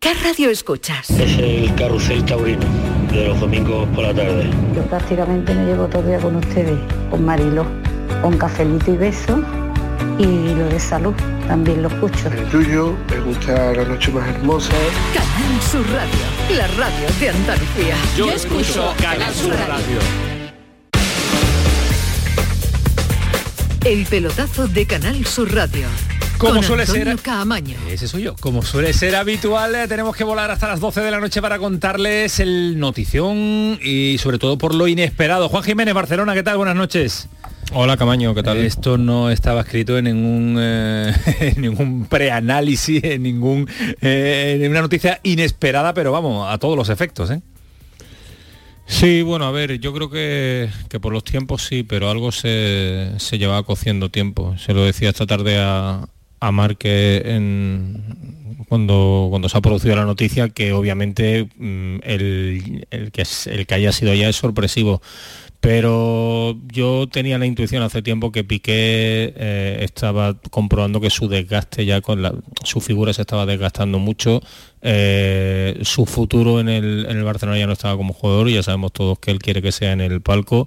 ¿Qué 0.00 0.14
radio 0.14 0.50
escuchas? 0.50 1.10
Es 1.10 1.38
el 1.38 1.74
Carrusel 1.74 2.24
Taurino, 2.24 2.66
de 3.10 3.28
los 3.28 3.40
domingos 3.40 3.86
por 3.94 4.04
la 4.04 4.14
tarde. 4.14 4.50
Yo 4.74 4.82
prácticamente 4.82 5.54
me 5.54 5.64
llevo 5.64 5.86
todo 5.86 6.02
el 6.02 6.08
día 6.08 6.18
con 6.18 6.36
ustedes, 6.36 6.78
con 7.10 7.24
Marilo, 7.24 7.64
con 8.22 8.36
cafelito 8.36 8.92
y 8.92 8.96
beso 8.96 9.38
y 10.18 10.54
lo 10.54 10.68
de 10.68 10.80
salud 10.80 11.14
también 11.46 11.82
lo 11.82 11.88
escucho. 11.88 12.28
El 12.28 12.44
tuyo, 12.50 12.94
me 13.10 13.20
gusta 13.20 13.72
la 13.72 13.84
noche 13.84 14.10
más 14.12 14.28
hermosa. 14.28 14.72
Canal 15.14 15.62
Sur 15.62 15.86
Radio, 15.90 16.56
la 16.56 16.66
radio 16.66 17.08
de 17.20 17.30
Andalucía. 17.30 17.94
Yo, 18.16 18.30
escucho 18.30 18.92
Canal 19.00 19.32
Sur 19.32 19.54
Radio. 19.54 19.98
El 23.84 24.04
pelotazo 24.06 24.68
de 24.68 24.86
Canal 24.86 25.24
Sur 25.24 25.54
Radio. 25.54 25.86
Como 26.38 26.54
con 26.54 26.62
suele 26.62 26.82
Antonio 26.84 27.04
ser. 27.04 27.18
Caamaño. 27.18 27.76
Ese 27.90 28.06
soy 28.06 28.22
yo. 28.22 28.36
Como 28.36 28.62
suele 28.62 28.92
ser 28.92 29.16
habitual, 29.16 29.74
eh, 29.74 29.88
tenemos 29.88 30.14
que 30.14 30.22
volar 30.22 30.52
hasta 30.52 30.68
las 30.68 30.78
12 30.78 31.00
de 31.00 31.10
la 31.10 31.18
noche 31.18 31.42
para 31.42 31.58
contarles 31.58 32.38
el 32.38 32.78
notición 32.78 33.78
y 33.82 34.18
sobre 34.18 34.38
todo 34.38 34.56
por 34.56 34.72
lo 34.72 34.86
inesperado. 34.86 35.48
Juan 35.48 35.64
Jiménez, 35.64 35.94
Barcelona, 35.94 36.34
¿qué 36.34 36.44
tal? 36.44 36.56
Buenas 36.56 36.76
noches. 36.76 37.28
Hola 37.72 37.96
Camaño, 37.96 38.34
¿qué 38.34 38.42
tal? 38.42 38.58
Esto 38.58 38.96
no 38.96 39.30
estaba 39.30 39.62
escrito 39.62 39.98
en 39.98 40.04
ningún, 40.04 40.56
eh, 40.60 41.12
en 41.40 41.60
ningún 41.60 42.06
preanálisis, 42.06 43.02
en 43.02 43.24
ningún 43.24 43.68
eh, 44.00 44.60
en 44.62 44.70
una 44.70 44.80
noticia 44.80 45.20
inesperada, 45.24 45.92
pero 45.92 46.12
vamos, 46.12 46.46
a 46.50 46.56
todos 46.58 46.76
los 46.76 46.88
efectos, 46.88 47.30
¿eh? 47.30 47.42
Sí, 48.86 49.20
bueno, 49.20 49.44
a 49.44 49.50
ver, 49.50 49.80
yo 49.80 49.92
creo 49.92 50.08
que, 50.08 50.70
que 50.88 50.98
por 50.98 51.12
los 51.12 51.24
tiempos 51.24 51.66
sí, 51.66 51.82
pero 51.82 52.08
algo 52.08 52.32
se, 52.32 53.12
se 53.18 53.36
llevaba 53.36 53.62
cociendo 53.64 54.08
tiempo. 54.08 54.56
Se 54.56 54.72
lo 54.72 54.82
decía 54.82 55.10
esta 55.10 55.26
tarde 55.26 55.58
a, 55.58 56.08
a 56.40 56.52
Marque 56.52 57.22
cuando, 58.68 59.28
cuando 59.30 59.48
se 59.48 59.56
ha 59.56 59.60
producido 59.60 59.96
la 59.96 60.04
noticia, 60.04 60.48
que 60.50 60.72
obviamente 60.72 61.48
mm, 61.56 61.96
el, 62.02 62.86
el 62.90 63.12
que, 63.12 63.24
el 63.46 63.66
que 63.66 63.74
haya 63.74 63.92
sido 63.92 64.14
ya 64.14 64.28
es 64.28 64.36
sorpresivo. 64.36 65.00
Pero 65.60 66.56
yo 66.72 67.08
tenía 67.08 67.36
la 67.36 67.46
intuición 67.46 67.82
hace 67.82 68.00
tiempo 68.00 68.30
que 68.30 68.44
Piqué 68.44 69.34
eh, 69.36 69.78
estaba 69.80 70.34
comprobando 70.50 71.00
que 71.00 71.10
su 71.10 71.28
desgaste 71.28 71.84
ya 71.84 72.00
con 72.00 72.22
la, 72.22 72.32
su 72.62 72.80
figura 72.80 73.12
se 73.12 73.22
estaba 73.22 73.44
desgastando 73.44 73.98
mucho, 73.98 74.40
eh, 74.80 75.78
su 75.82 76.06
futuro 76.06 76.60
en 76.60 76.68
el, 76.68 77.06
en 77.08 77.16
el 77.16 77.24
Barcelona 77.24 77.58
ya 77.58 77.66
no 77.66 77.72
estaba 77.72 77.96
como 77.96 78.12
jugador 78.12 78.48
ya 78.48 78.62
sabemos 78.62 78.92
todos 78.92 79.18
que 79.18 79.30
él 79.30 79.38
quiere 79.38 79.62
que 79.62 79.72
sea 79.72 79.92
en 79.92 80.00
el 80.00 80.20
palco. 80.20 80.66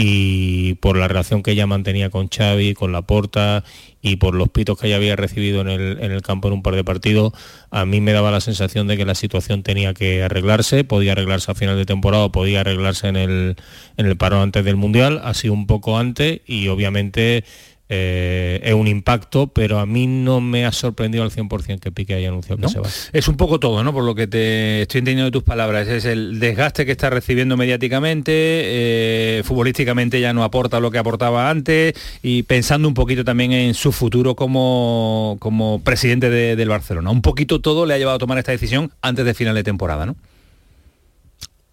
Y 0.00 0.74
por 0.74 0.96
la 0.96 1.08
relación 1.08 1.42
que 1.42 1.50
ella 1.50 1.66
mantenía 1.66 2.08
con 2.08 2.28
Xavi, 2.28 2.74
con 2.74 2.92
Laporta 2.92 3.64
y 4.00 4.14
por 4.14 4.36
los 4.36 4.48
pitos 4.48 4.78
que 4.78 4.86
ella 4.86 4.94
había 4.94 5.16
recibido 5.16 5.60
en 5.60 5.68
el, 5.68 5.98
en 6.00 6.12
el 6.12 6.22
campo 6.22 6.46
en 6.46 6.54
un 6.54 6.62
par 6.62 6.76
de 6.76 6.84
partidos, 6.84 7.32
a 7.72 7.84
mí 7.84 8.00
me 8.00 8.12
daba 8.12 8.30
la 8.30 8.40
sensación 8.40 8.86
de 8.86 8.96
que 8.96 9.04
la 9.04 9.16
situación 9.16 9.64
tenía 9.64 9.94
que 9.94 10.22
arreglarse, 10.22 10.84
podía 10.84 11.12
arreglarse 11.12 11.50
a 11.50 11.56
final 11.56 11.76
de 11.76 11.84
temporada 11.84 12.30
podía 12.30 12.60
arreglarse 12.60 13.08
en 13.08 13.16
el, 13.16 13.56
en 13.96 14.06
el 14.06 14.16
paro 14.16 14.40
antes 14.40 14.64
del 14.64 14.76
Mundial, 14.76 15.20
así 15.24 15.48
un 15.48 15.66
poco 15.66 15.98
antes 15.98 16.42
y 16.46 16.68
obviamente 16.68 17.42
eh, 17.88 18.60
es 18.62 18.74
un 18.74 18.86
impacto, 18.86 19.46
pero 19.48 19.78
a 19.78 19.86
mí 19.86 20.06
no 20.06 20.40
me 20.40 20.66
ha 20.66 20.72
sorprendido 20.72 21.24
al 21.24 21.30
100% 21.30 21.80
que 21.80 21.90
Piqué 21.90 22.14
haya 22.14 22.28
anunciado 22.28 22.60
que 22.60 22.68
se 22.68 22.78
va. 22.80 22.88
Es 23.12 23.28
un 23.28 23.36
poco 23.36 23.58
todo, 23.60 23.82
¿no? 23.82 23.92
Por 23.92 24.04
lo 24.04 24.14
que 24.14 24.26
te 24.26 24.82
estoy 24.82 24.98
entendiendo 25.00 25.24
de 25.26 25.30
tus 25.30 25.42
palabras. 25.42 25.88
Es 25.88 26.04
el 26.04 26.38
desgaste 26.40 26.84
que 26.86 26.92
está 26.92 27.10
recibiendo 27.10 27.56
mediáticamente, 27.56 28.32
eh, 28.34 29.42
futbolísticamente 29.44 30.20
ya 30.20 30.32
no 30.32 30.44
aporta 30.44 30.80
lo 30.80 30.90
que 30.90 30.98
aportaba 30.98 31.50
antes 31.50 31.94
y 32.22 32.42
pensando 32.44 32.88
un 32.88 32.94
poquito 32.94 33.24
también 33.24 33.52
en 33.52 33.74
su 33.74 33.92
futuro 33.92 34.34
como, 34.36 35.36
como 35.40 35.80
presidente 35.82 36.30
de- 36.30 36.56
del 36.56 36.68
Barcelona. 36.68 37.10
Un 37.10 37.22
poquito 37.22 37.60
todo 37.60 37.86
le 37.86 37.94
ha 37.94 37.98
llevado 37.98 38.16
a 38.16 38.18
tomar 38.18 38.38
esta 38.38 38.52
decisión 38.52 38.90
antes 39.02 39.24
de 39.24 39.34
final 39.34 39.54
de 39.54 39.62
temporada, 39.64 40.06
¿no? 40.06 40.16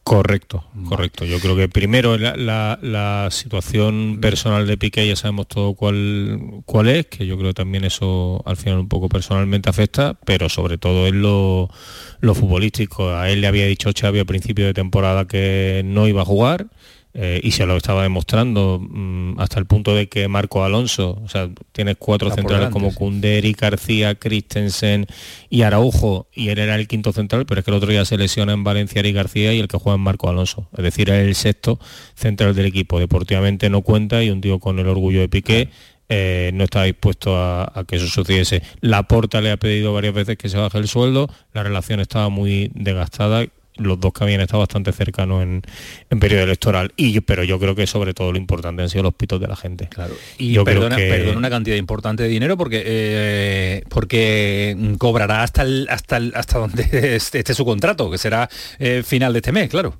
Correcto, 0.07 0.63
correcto. 0.87 1.25
Yo 1.25 1.39
creo 1.39 1.55
que 1.55 1.67
primero 1.67 2.15
la, 2.19 2.35
la- 2.35 2.77
la 2.83 3.29
situación 3.31 4.19
personal 4.21 4.67
de 4.67 4.77
Piqué 4.77 5.07
ya 5.07 5.15
sabemos 5.15 5.47
todo 5.47 5.73
cuál, 5.73 6.61
cuál 6.67 6.89
es, 6.89 7.07
que 7.07 7.25
yo 7.25 7.37
creo 7.39 7.49
que 7.49 7.53
también 7.55 7.83
eso 7.85 8.43
al 8.45 8.55
final 8.55 8.77
un 8.77 8.87
poco 8.87 9.09
personalmente 9.09 9.67
afecta, 9.67 10.13
pero 10.23 10.47
sobre 10.47 10.77
todo 10.77 11.07
es 11.07 11.13
lo, 11.13 11.71
lo 12.19 12.35
futbolístico. 12.35 13.09
A 13.09 13.31
él 13.31 13.41
le 13.41 13.47
había 13.47 13.65
dicho 13.65 13.89
Xavi 13.99 14.19
a 14.19 14.25
principio 14.25 14.67
de 14.67 14.75
temporada 14.75 15.25
que 15.27 15.81
no 15.83 16.07
iba 16.07 16.21
a 16.21 16.25
jugar. 16.25 16.67
Eh, 17.18 17.39
y 17.41 17.51
se 17.51 17.66
lo 17.66 17.78
estaba 17.78 18.03
demostrando 18.03 18.78
mm, 18.78 19.39
hasta 19.39 19.57
el 19.57 19.66
punto 19.66 19.95
de 19.95 20.09
que 20.09 20.28
Marco 20.28 20.66
Alonso, 20.66 21.22
o 21.24 21.30
sea, 21.30 21.49
tienes 21.72 21.95
cuatro 21.97 22.28
Está 22.28 22.41
centrales 22.41 22.70
como 22.70 22.91
Eric 23.24 23.61
García, 23.61 24.16
Christensen 24.16 25.07
y 25.49 25.61
Araujo, 25.61 26.28
y 26.34 26.49
él 26.49 26.59
era 26.59 26.76
el 26.76 26.89
quinto 26.89 27.13
central, 27.13 27.45
pero 27.45 27.59
es 27.59 27.66
que 27.66 27.72
el 27.72 27.78
otro 27.78 27.89
día 27.89 28.03
se 28.03 28.18
lesiona 28.18 28.51
en 28.51 28.66
Valencia 28.66 28.99
Eric 28.99 29.16
García 29.16 29.53
y 29.53 29.59
el 29.59 29.70
que 29.70 29.78
juega 29.78 29.95
en 29.95 30.01
Marco 30.01 30.28
Alonso. 30.28 30.68
Es 30.78 30.84
decir, 30.84 31.09
es 31.09 31.26
el 31.26 31.36
sexto 31.36 31.80
central 32.16 32.53
del 32.53 32.66
equipo. 32.66 32.99
Deportivamente 32.99 33.70
no 33.70 33.82
cuenta 33.82 34.22
y 34.22 34.30
un 34.30 34.41
tío 34.41 34.59
con 34.59 34.78
el 34.80 34.88
orgullo 34.88 35.22
de 35.22 35.30
Piqué. 35.30 35.70
eh, 36.09 36.51
no 36.53 36.66
está 36.66 36.84
dispuesto 36.84 37.38
a, 37.38 37.72
a 37.74 37.86
que 37.86 37.95
eso 37.95 38.07
sucediese. 38.07 38.61
La 38.82 39.03
Porta 39.03 39.39
le 39.39 39.51
ha 39.51 39.57
pedido 39.57 39.93
varias 39.93 40.13
veces 40.13 40.38
que 40.38 40.49
se 40.49 40.57
baje 40.57 40.78
el 40.80 40.89
sueldo, 40.89 41.30
la 41.53 41.63
relación 41.63 42.01
estaba 42.01 42.28
muy 42.28 42.72
desgastada, 42.76 43.45
los 43.78 43.99
dos 43.99 44.13
que 44.13 44.23
habían 44.23 44.41
estado 44.41 44.59
bastante 44.59 44.91
cercanos 44.91 45.43
en, 45.43 45.61
en 46.09 46.19
periodo 46.19 46.43
electoral. 46.43 46.93
Y 46.95 47.19
pero 47.21 47.43
yo 47.43 47.59
creo 47.59 47.76
que 47.76 47.88
sobre 47.88 48.13
todo 48.13 48.32
lo 48.32 48.38
importante 48.38 48.82
han 48.82 48.89
sido 48.89 49.03
los 49.03 49.13
pitos 49.13 49.39
de 49.41 49.47
la 49.47 49.55
gente. 49.55 49.88
Claro. 49.89 50.13
Y 50.38 50.53
yo 50.53 50.63
creo 50.63 50.76
perdona, 50.82 50.95
que- 50.95 51.09
perdona 51.09 51.38
una 51.38 51.49
cantidad 51.49 51.76
importante 51.76 52.23
de 52.23 52.30
dinero 52.30 52.57
porque 52.57 52.84
eh, 52.86 53.84
porque 53.89 54.95
cobrará 54.97 55.43
hasta 55.43 55.61
el, 55.63 55.88
hasta 55.89 56.17
el- 56.17 56.34
hasta 56.36 56.59
donde 56.59 57.15
esté 57.15 57.53
su 57.53 57.65
contrato, 57.65 58.09
que 58.09 58.17
será 58.17 58.49
eh, 58.80 59.03
final 59.05 59.34
de 59.34 59.39
este 59.39 59.51
mes, 59.51 59.69
claro. 59.69 59.95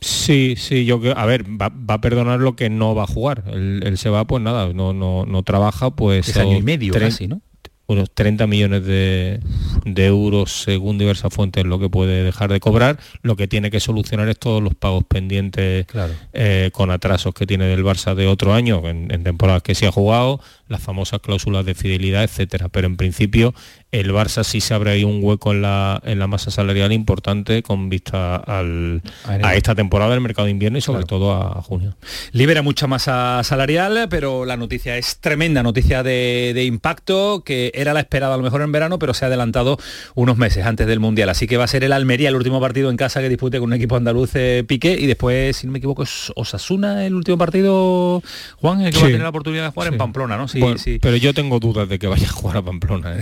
Sí, 0.00 0.54
sí, 0.58 0.84
yo 0.84 1.00
creo, 1.00 1.16
a 1.16 1.24
ver, 1.24 1.44
va, 1.44 1.70
va 1.70 1.94
a 1.94 2.00
perdonar 2.00 2.38
lo 2.38 2.56
que 2.56 2.68
no 2.68 2.94
va 2.94 3.04
a 3.04 3.06
jugar. 3.06 3.44
Él, 3.50 3.82
él 3.86 3.96
se 3.96 4.10
va, 4.10 4.26
pues 4.26 4.42
nada, 4.42 4.70
no, 4.74 4.92
no, 4.92 5.24
no 5.24 5.42
trabaja, 5.44 5.90
pues... 5.92 6.28
Es 6.28 6.36
año 6.36 6.58
y 6.58 6.62
medio 6.62 6.92
tres- 6.92 7.14
casi, 7.14 7.26
¿no? 7.28 7.40
Unos 7.86 8.10
30 8.12 8.46
millones 8.46 8.84
de, 8.84 9.40
euros 9.84 10.62
según 10.62 10.98
diversas 10.98 11.32
fuentes 11.32 11.64
lo 11.64 11.78
que 11.78 11.88
puede 11.88 12.22
dejar 12.22 12.50
de 12.50 12.60
cobrar. 12.60 12.98
Lo 13.22 13.36
que 13.36 13.48
tiene 13.48 13.70
que 13.70 13.80
solucionar 13.80 14.28
es 14.28 14.38
todos 14.38 14.62
los 14.62 14.74
pagos 14.74 15.04
pendientes 15.04 15.86
eh, 16.32 16.70
con 16.72 16.90
atrasos 16.90 17.34
que 17.34 17.46
tiene 17.46 17.66
del 17.66 17.84
Barça 17.84 18.14
de 18.14 18.26
otro 18.26 18.54
año, 18.54 18.88
en, 18.88 19.12
en 19.12 19.24
temporadas 19.24 19.62
que 19.62 19.74
se 19.74 19.86
ha 19.86 19.92
jugado, 19.92 20.40
las 20.68 20.82
famosas 20.82 21.20
cláusulas 21.20 21.64
de 21.66 21.74
fidelidad, 21.74 22.24
etcétera. 22.24 22.68
Pero 22.68 22.86
en 22.86 22.96
principio 22.96 23.54
el 24.00 24.12
Barça 24.12 24.42
sí 24.42 24.60
se 24.60 24.74
abre 24.74 24.90
ahí 24.90 25.04
un 25.04 25.20
hueco 25.22 25.52
en 25.52 25.62
la, 25.62 26.02
en 26.04 26.18
la 26.18 26.26
masa 26.26 26.50
salarial 26.50 26.92
importante 26.92 27.62
con 27.62 27.88
vista 27.88 28.34
al, 28.34 29.02
a 29.24 29.54
esta 29.54 29.76
temporada 29.76 30.10
del 30.10 30.20
mercado 30.20 30.46
de 30.46 30.50
invierno 30.50 30.78
y 30.78 30.80
sobre 30.80 31.04
todo 31.04 31.32
a, 31.32 31.62
junio. 31.62 31.96
Libera 32.32 32.62
mucha 32.62 32.88
masa 32.88 33.40
salarial, 33.44 34.08
pero 34.10 34.44
la 34.44 34.56
noticia 34.56 34.96
es 34.98 35.18
tremenda, 35.18 35.62
noticia 35.62 36.02
de, 36.02 36.64
impacto, 36.64 37.44
que 37.44 37.70
era 37.72 37.94
la 37.94 38.00
esperada 38.00 38.34
a 38.34 38.36
lo 38.36 38.42
mejor 38.42 38.62
en 38.62 38.72
verano, 38.72 38.98
pero 38.98 39.14
se 39.14 39.24
ha 39.24 39.28
adelantado 39.28 39.78
unos 40.16 40.36
meses 40.38 40.66
antes 40.66 40.88
del 40.88 40.98
Mundial. 40.98 41.28
Así 41.28 41.46
que 41.46 41.56
va 41.56 41.64
a 41.64 41.68
ser 41.68 41.84
el 41.84 41.92
Almería 41.92 42.30
el 42.30 42.36
último 42.36 42.60
partido 42.60 42.90
en 42.90 42.96
casa 42.96 43.20
que 43.20 43.28
dispute 43.28 43.60
con 43.60 43.68
un 43.68 43.74
equipo 43.74 43.94
andaluz 43.94 44.32
eh, 44.34 44.64
Piqué 44.66 44.96
y 44.98 45.06
después, 45.06 45.56
si 45.56 45.66
no 45.66 45.72
me 45.72 45.78
equivoco, 45.78 46.02
es 46.02 46.32
Osasuna 46.34 47.06
el 47.06 47.14
último 47.14 47.38
partido, 47.38 48.22
Juan, 48.56 48.80
el 48.80 48.92
que 48.92 48.98
va 48.98 49.04
a 49.04 49.06
tener 49.06 49.22
la 49.22 49.28
oportunidad 49.28 49.66
de 49.66 49.70
jugar 49.70 49.92
en 49.92 49.98
Pamplona, 49.98 50.36
¿no? 50.36 50.48
Sí, 50.48 50.60
sí. 50.78 50.98
Pero 51.00 51.16
yo 51.16 51.32
tengo 51.32 51.60
dudas 51.60 51.88
de 51.88 52.00
que 52.00 52.08
vaya 52.08 52.26
a 52.26 52.32
jugar 52.32 52.56
a 52.56 52.62
Pamplona. 52.62 53.16
¿eh? 53.16 53.20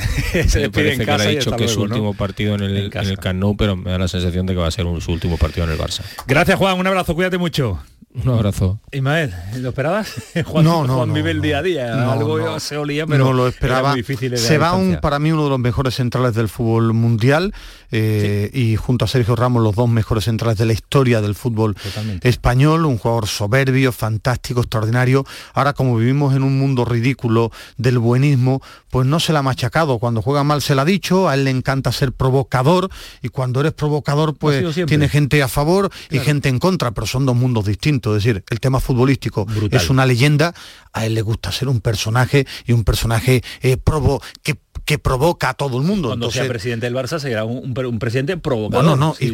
me 0.63 0.71
parece 0.71 1.05
que 1.05 1.11
ha 1.11 1.19
dicho 1.19 1.57
que 1.57 1.65
es 1.65 1.71
su 1.71 1.83
último 1.83 2.15
partido 2.15 2.55
en 2.55 2.63
el, 2.63 2.91
en, 2.93 3.07
el 3.07 3.57
pero 3.57 3.77
me 3.77 3.91
da 3.91 3.99
la 3.99 4.09
sensación 4.09 4.47
de 4.47 4.55
que 4.55 4.61
va 4.61 4.69
a 4.69 4.71
ser 4.71 4.87
su 5.01 5.13
último 5.13 5.37
partido 5.37 5.67
en 5.67 5.73
el 5.73 5.79
Barça. 5.79 6.03
Gracias 6.27 6.59
Juan, 6.59 6.79
un 6.79 6.87
abrazo, 6.87 7.15
cuídate 7.15 7.39
mucho. 7.39 7.81
Un 8.15 8.29
abrazo. 8.29 8.79
Ismael, 8.91 9.35
¿lo 9.57 9.71
esperabas? 9.71 10.13
Juan, 10.45 10.65
no, 10.65 10.85
no, 10.87 10.97
Juan 10.97 11.15
vive 11.15 11.31
el 11.31 11.41
día 11.41 11.59
a 11.59 11.63
día. 11.63 12.13
Algo 12.13 12.61
se 12.61 12.77
olía, 12.77 13.07
pero 13.07 13.25
no 13.25 13.33
lo 13.33 13.49
esperaba. 13.49 13.95
se 14.35 14.59
va 14.59 14.75
un, 14.75 14.99
para 15.01 15.19
mí 15.19 15.33
uno 15.33 15.45
de 15.45 15.51
los 15.51 15.59
mejores 15.59 15.95
centrales 15.95 16.35
del 16.35 16.49
fútbol 16.49 16.93
mundial 16.93 17.55
eh, 17.91 18.51
y 18.53 18.77
junto 18.77 19.07
a 19.07 19.09
Sergio 19.09 19.35
Ramos 19.35 19.63
los 19.63 19.75
dos 19.75 19.89
mejores 19.89 20.25
centrales 20.25 20.59
de 20.59 20.67
la 20.67 20.75
historia 20.75 21.23
del 21.23 21.35
fútbol 21.35 21.75
español. 22.21 22.85
Un 22.85 22.99
jugador 22.99 23.27
soberbio, 23.29 23.93
fantástico, 23.93 24.61
extraordinario. 24.61 25.25
Ahora 25.55 25.73
como 25.73 25.97
vivimos 25.97 26.37
en 26.37 26.43
un 26.43 26.59
mundo 26.59 26.85
ridículo 26.85 27.51
del 27.79 27.99
buenismo, 27.99 28.61
pues 28.91 29.07
no 29.07 29.21
se 29.21 29.33
la 29.33 29.39
ha 29.39 29.43
machacado. 29.43 29.99
Cuando 29.99 30.21
juega 30.21 30.45
mal 30.45 30.61
se 30.61 30.75
la 30.75 30.83
ha 30.83 30.87
dicho. 30.87 31.31
A 31.31 31.35
él 31.35 31.45
le 31.45 31.51
encanta 31.51 31.91
ser 31.93 32.13
provocador 32.13 32.91
y 33.23 33.31
cuando 33.31 33.61
eres 33.61 33.73
provocador 33.73 34.35
pues 34.35 34.87
tiene 34.87 35.09
gente 35.09 35.43
a 35.43 35.49
favor 35.49 35.91
y 36.11 36.19
gente 36.19 36.51
en 36.51 36.59
contra, 36.59 36.91
pero 36.91 37.07
son 37.07 37.25
dos 37.25 37.37
mundos 37.37 37.65
distintos 37.65 38.02
es 38.11 38.25
decir, 38.25 38.45
el 38.51 38.61
tema 38.61 38.81
futbolístico 38.81 39.47
es 39.71 39.91
una 39.91 40.07
leyenda, 40.07 40.55
a 40.93 41.07
él 41.07 41.15
le 41.15 41.23
gusta 41.23 41.53
ser 41.53 41.69
un 41.69 41.81
personaje 41.81 42.47
y 42.67 42.73
un 42.73 42.85
personaje 42.85 43.43
eh, 43.63 43.77
provo 43.77 44.23
que 44.43 44.59
que 44.85 44.99
provoca 44.99 45.51
a 45.51 45.55
todo 45.55 45.79
el 45.79 45.85
mundo. 45.85 46.09
Cuando 46.09 46.31
sea 46.31 46.47
presidente 46.49 46.87
del 46.87 46.95
Barça 46.95 47.19
será 47.19 47.45
un, 47.45 47.73
presidente 47.99 48.37
provocador. 48.37 48.85
No, 48.85 48.97
no, 48.97 49.15
y, 49.21 49.31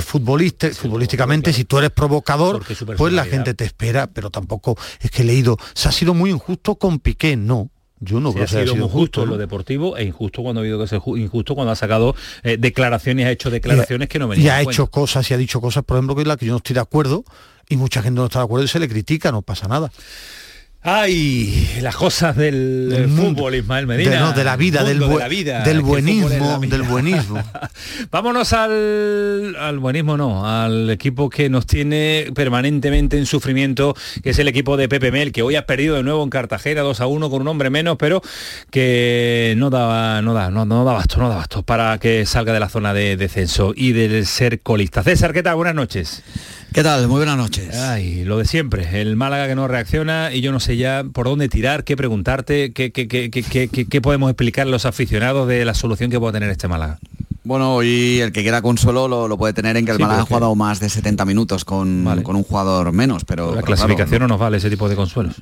futbolista, 0.00 0.70
futbolísticamente, 0.70 1.52
si 1.52 1.64
tú 1.64 1.78
eres 1.78 1.90
provocador, 1.90 2.62
pues 2.96 3.12
la 3.12 3.24
gente 3.24 3.54
te 3.54 3.64
espera, 3.64 4.08
pero 4.08 4.30
tampoco 4.30 4.76
es 5.00 5.10
que 5.10 5.22
he 5.22 5.24
leído, 5.24 5.56
se 5.74 5.88
ha 5.88 5.92
sido 5.92 6.14
muy 6.14 6.30
injusto 6.30 6.74
con 6.76 6.98
Piqué, 6.98 7.36
no. 7.36 7.70
Yo 8.00 8.18
no 8.18 8.32
creo 8.32 8.46
que 8.46 8.56
ha 8.56 8.62
sido, 8.62 8.76
muy 8.76 8.88
justo, 8.88 9.24
en 9.24 9.28
lo 9.28 9.36
deportivo 9.36 9.96
e 9.98 10.04
injusto 10.04 10.42
cuando 10.42 10.60
ha 10.60 10.62
habido 10.62 10.80
que 10.80 10.86
ser 10.86 11.02
injusto 11.16 11.54
cuando 11.54 11.72
ha 11.72 11.76
sacado 11.76 12.14
eh, 12.42 12.56
declaraciones, 12.58 13.26
ha 13.26 13.30
hecho 13.30 13.50
declaraciones 13.50 14.08
que 14.08 14.18
no 14.18 14.26
venían. 14.26 14.46
Y 14.46 14.48
ha 14.48 14.62
hecho 14.62 14.86
cosas 14.86 15.30
y 15.30 15.34
ha 15.34 15.36
dicho 15.36 15.60
cosas, 15.60 15.84
por 15.84 15.98
ejemplo, 15.98 16.16
que 16.16 16.24
la 16.24 16.38
que 16.38 16.46
yo 16.46 16.52
no 16.52 16.58
estoy 16.58 16.74
de 16.74 16.80
acuerdo, 16.80 17.24
y 17.68 17.76
mucha 17.76 18.02
gente 18.02 18.18
no 18.18 18.26
está 18.26 18.38
de 18.38 18.46
acuerdo 18.46 18.64
y 18.64 18.68
se 18.68 18.78
le 18.78 18.88
critica, 18.88 19.30
no 19.30 19.42
pasa 19.42 19.68
nada. 19.68 19.92
Ay, 20.82 21.78
las 21.82 21.94
cosas 21.94 22.34
del, 22.36 23.06
fútbol, 23.14 23.54
Ismael 23.54 23.86
Medina. 23.86 24.32
De, 24.32 24.44
la 24.44 24.56
vida, 24.56 24.82
del, 24.82 24.98
del 24.98 25.82
buenismo, 25.82 26.58
del 26.58 26.82
buenismo. 26.88 27.42
Vámonos 28.10 28.54
al, 28.54 29.56
al 29.60 29.78
buenismo, 29.78 30.16
no, 30.16 30.48
al 30.48 30.88
equipo 30.88 31.28
que 31.28 31.50
nos 31.50 31.66
tiene 31.66 32.32
permanentemente 32.34 33.18
en 33.18 33.26
sufrimiento, 33.26 33.94
que 34.22 34.30
es 34.30 34.38
el 34.38 34.48
equipo 34.48 34.78
de 34.78 34.88
Pepe 34.88 35.12
Mel, 35.12 35.32
que 35.32 35.42
hoy 35.42 35.54
ha 35.56 35.66
perdido 35.66 35.96
de 35.96 36.02
nuevo 36.02 36.24
en 36.24 36.30
Cartagena 36.30 36.80
2 36.80 36.98
a 37.02 37.06
1 37.06 37.28
con 37.28 37.42
un 37.42 37.48
hombre 37.48 37.68
menos, 37.68 37.98
pero 37.98 38.22
que 38.70 39.52
no 39.58 39.68
da, 39.68 40.22
no 40.22 40.32
da, 40.32 40.50
no, 40.50 40.64
no 40.64 40.86
da 40.86 40.94
basto, 40.94 41.18
no 41.18 41.28
da 41.28 41.36
basto 41.36 41.62
para 41.62 41.98
que 41.98 42.24
salga 42.24 42.54
de 42.54 42.60
la 42.60 42.70
zona 42.70 42.94
de 42.94 43.18
descenso 43.18 43.74
y 43.76 43.92
del 43.92 44.24
ser 44.24 44.60
colista. 44.60 45.02
César, 45.02 45.34
¿qué 45.34 45.42
tal? 45.42 45.56
Buenas 45.56 45.74
noches. 45.74 46.22
¿Qué 46.72 46.84
tal? 46.84 47.08
Muy 47.08 47.16
buenas 47.16 47.36
noches. 47.36 47.74
Ay, 47.74 48.24
lo 48.24 48.38
de 48.38 48.44
siempre, 48.44 49.00
el 49.00 49.16
Málaga 49.16 49.48
que 49.48 49.56
no 49.56 49.66
reacciona 49.66 50.32
y 50.32 50.40
yo 50.40 50.52
no 50.52 50.60
sé 50.60 50.76
ya 50.76 51.02
por 51.12 51.26
dónde 51.26 51.48
tirar, 51.48 51.82
qué 51.82 51.96
preguntarte, 51.96 52.72
qué, 52.72 52.92
qué, 52.92 53.08
qué, 53.08 53.68
qué 53.68 54.00
podemos 54.00 54.30
explicar 54.30 54.68
a 54.68 54.70
los 54.70 54.86
aficionados 54.86 55.48
de 55.48 55.64
la 55.64 55.74
solución 55.74 56.12
que 56.12 56.20
puede 56.20 56.34
tener 56.34 56.48
este 56.48 56.68
Málaga. 56.68 57.00
Bueno, 57.42 57.76
hoy 57.76 58.20
el 58.20 58.32
que 58.32 58.42
quiera 58.42 58.60
consuelo 58.60 59.08
lo, 59.08 59.38
puede 59.38 59.54
tener 59.54 59.74
en 59.78 59.86
que 59.86 59.92
el 59.92 59.98
Málaga 59.98 60.22
ha 60.22 60.26
jugado 60.26 60.54
más 60.54 60.78
de 60.78 60.90
70 60.90 61.24
minutos 61.24 61.64
con, 61.64 62.04
con 62.22 62.36
un 62.36 62.42
jugador 62.42 62.92
menos, 62.92 63.24
pero... 63.24 63.54
La 63.54 63.62
clasificación 63.62 64.20
no 64.20 64.28
nos 64.28 64.38
vale 64.38 64.58
ese 64.58 64.68
tipo 64.68 64.90
de 64.90 64.96
consuelos. 64.96 65.36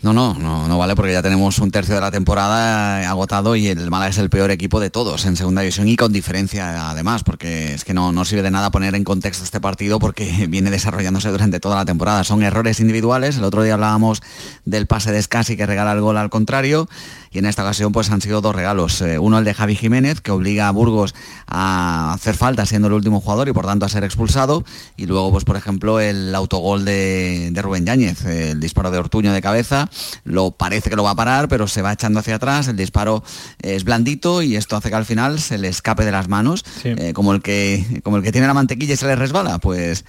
No, 0.00 0.14
no, 0.14 0.34
no, 0.34 0.66
no 0.68 0.78
vale 0.78 0.96
porque 0.96 1.12
ya 1.12 1.22
tenemos 1.22 1.58
un 1.58 1.70
tercio 1.70 1.94
de 1.94 2.00
la 2.00 2.10
temporada 2.10 3.08
agotado 3.10 3.56
y 3.56 3.66
el 3.66 3.90
Málaga 3.90 4.10
es 4.10 4.18
el 4.18 4.30
peor 4.30 4.50
equipo 4.50 4.80
de 4.80 4.88
todos 4.88 5.26
en 5.26 5.36
segunda 5.36 5.60
división 5.60 5.86
y 5.86 5.96
con 5.96 6.14
diferencia 6.14 6.90
además, 6.90 7.24
porque 7.24 7.74
es 7.74 7.84
que 7.84 7.92
no, 7.92 8.10
no 8.10 8.24
sirve 8.24 8.42
de 8.42 8.50
nada 8.50 8.70
poner 8.70 8.94
en 8.94 9.04
contexto 9.04 9.44
este 9.44 9.60
partido 9.60 9.98
porque 9.98 10.46
viene 10.48 10.70
desarrollándose 10.70 11.28
durante 11.30 11.60
toda 11.60 11.76
la 11.76 11.84
temporada. 11.84 12.24
Son 12.24 12.42
errores 12.42 12.80
individuales, 12.80 13.36
el 13.36 13.44
otro 13.44 13.62
día 13.62 13.74
hablábamos 13.74 14.22
del 14.64 14.86
pase 14.86 15.12
de 15.12 15.20
Scassi 15.20 15.58
que 15.58 15.66
regala 15.66 15.92
el 15.92 16.00
gol 16.00 16.16
al 16.16 16.30
contrario 16.30 16.88
y 17.34 17.40
en 17.40 17.46
esta 17.46 17.62
ocasión 17.62 17.92
pues 17.92 18.10
han 18.10 18.22
sido 18.22 18.40
dos 18.40 18.54
regalos. 18.54 19.02
Eh, 19.02 19.18
uno 19.18 19.38
el 19.38 19.44
de 19.44 19.52
Javi 19.52 19.74
Jiménez 19.74 20.20
que 20.20 20.30
obliga 20.30 20.68
a 20.68 20.70
Burgos 20.70 21.16
a 21.48 22.12
hacer 22.14 22.36
falta 22.36 22.64
siendo 22.64 22.86
el 22.86 22.94
último 22.94 23.20
jugador 23.20 23.48
y 23.48 23.52
por 23.52 23.66
tanto 23.66 23.84
a 23.84 23.88
ser 23.88 24.04
expulsado. 24.04 24.64
Y 24.96 25.06
luego, 25.06 25.32
pues 25.32 25.44
por 25.44 25.56
ejemplo, 25.56 25.98
el 25.98 26.32
autogol 26.32 26.84
de, 26.84 27.52
Rubén 27.60 27.86
Yáñez, 27.86 28.24
el 28.24 28.60
disparo 28.60 28.92
de 28.92 28.98
Ortuño 28.98 29.32
de 29.32 29.42
cabeza, 29.42 29.90
lo 30.22 30.52
parece 30.52 30.90
que 30.90 30.96
lo 30.96 31.02
va 31.02 31.10
a 31.10 31.16
parar, 31.16 31.48
pero 31.48 31.66
se 31.66 31.82
va 31.82 31.92
echando 31.92 32.20
hacia 32.20 32.36
atrás, 32.36 32.68
el 32.68 32.76
disparo 32.76 33.24
es 33.60 33.82
blandito 33.82 34.40
y 34.40 34.54
esto 34.54 34.76
hace 34.76 34.90
que 34.90 34.94
al 34.94 35.04
final 35.04 35.40
se 35.40 35.58
le 35.58 35.66
escape 35.66 36.04
de 36.04 36.12
las 36.12 36.28
manos, 36.28 36.64
eh, 36.84 37.12
como, 37.14 37.34
el 37.34 37.42
que, 37.42 38.00
como 38.04 38.18
el 38.18 38.22
que 38.22 38.30
tiene 38.30 38.46
la 38.46 38.54
mantequilla 38.54 38.94
y 38.94 38.96
se 38.96 39.06
le 39.06 39.16
resbala, 39.16 39.58
pues 39.58 40.04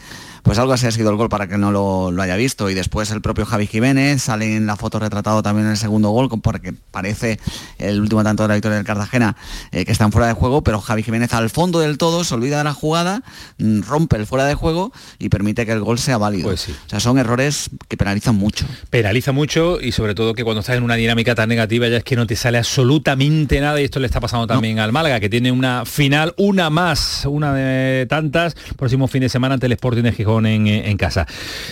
pues 0.45 0.59
algo 0.59 0.73
así 0.73 0.85
ha 0.85 0.91
sido 0.91 1.09
el 1.09 1.15
gol 1.15 1.27
para 1.27 1.47
que 1.47 1.57
no 1.57 1.71
lo, 1.71 2.21
haya 2.21 2.35
visto. 2.35 2.69
Y 2.69 2.75
después 2.75 3.09
el 3.09 3.19
propio 3.19 3.47
Javi 3.47 3.65
Jiménez 3.65 4.21
sale 4.21 4.55
en 4.55 4.67
la 4.67 4.75
foto 4.75 4.99
retratado 4.99 5.41
también 5.41 5.65
en 5.65 5.71
el 5.71 5.77
segundo 5.77 6.11
gol, 6.11 6.29
porque 6.39 6.71
parece 6.91 7.39
el 7.79 7.99
último 7.99 8.23
tanto 8.23 8.43
de 8.43 8.49
la 8.49 8.53
victoria 8.53 8.77
del 8.77 8.85
Cartagena 8.85 9.35
eh, 9.71 9.85
que 9.85 9.91
están 9.91 10.11
fuera 10.11 10.27
de 10.27 10.33
juego, 10.33 10.61
pero 10.61 10.79
Javi 10.79 11.01
Jiménez 11.01 11.33
al 11.33 11.49
fondo 11.49 11.79
del 11.79 11.97
todo 11.97 12.23
se 12.23 12.35
olvida 12.35 12.59
de 12.59 12.63
la 12.63 12.75
jugada, 12.75 13.23
mm, 13.57 13.81
rompe 13.81 14.17
el 14.17 14.27
fuera 14.27 14.45
de 14.45 14.53
juego 14.53 14.93
y 15.17 15.29
permite 15.29 15.65
que 15.65 15.71
el 15.71 15.81
gol 15.81 15.97
sea 15.97 16.19
válido. 16.19 16.43
Pues 16.43 16.69
o 16.69 16.89
sea, 16.89 16.99
son 16.99 17.17
errores 17.17 17.71
que 17.87 17.97
penalizan 17.97 18.35
mucho. 18.35 18.67
Penaliza 18.91 19.31
mucho 19.31 19.81
y 19.81 19.93
sobre 19.93 20.13
todo 20.13 20.35
que 20.35 20.43
cuando 20.43 20.59
estás 20.59 20.77
en 20.77 20.83
una 20.83 20.93
dinámica 20.93 21.33
tan 21.33 21.49
negativa 21.49 21.87
ya 21.87 21.97
es 21.97 22.03
que 22.03 22.15
no 22.15 22.27
te 22.27 22.35
sale 22.35 22.59
absolutamente 22.59 23.59
nada 23.61 23.81
y 23.81 23.85
esto 23.85 23.99
le 23.99 24.05
está 24.05 24.19
pasando 24.19 24.45
también 24.45 24.77
al 24.77 24.91
Málaga, 24.91 25.19
que 25.19 25.27
tiene 25.27 25.51
una 25.51 25.85
final, 25.85 26.35
una 26.37 26.69
más, 26.69 27.25
una 27.25 27.51
de 27.51 28.05
tantas, 28.05 28.53
próximo 28.77 29.07
fin 29.07 29.21
de 29.21 29.29
semana 29.29 29.55
ante 29.55 29.65
el 29.65 29.71
Sporting 29.71 30.03
de 30.03 30.11
Gijón 30.11 30.34
eh, 30.43 30.89
en, 30.89 30.97
casa. 30.97 31.27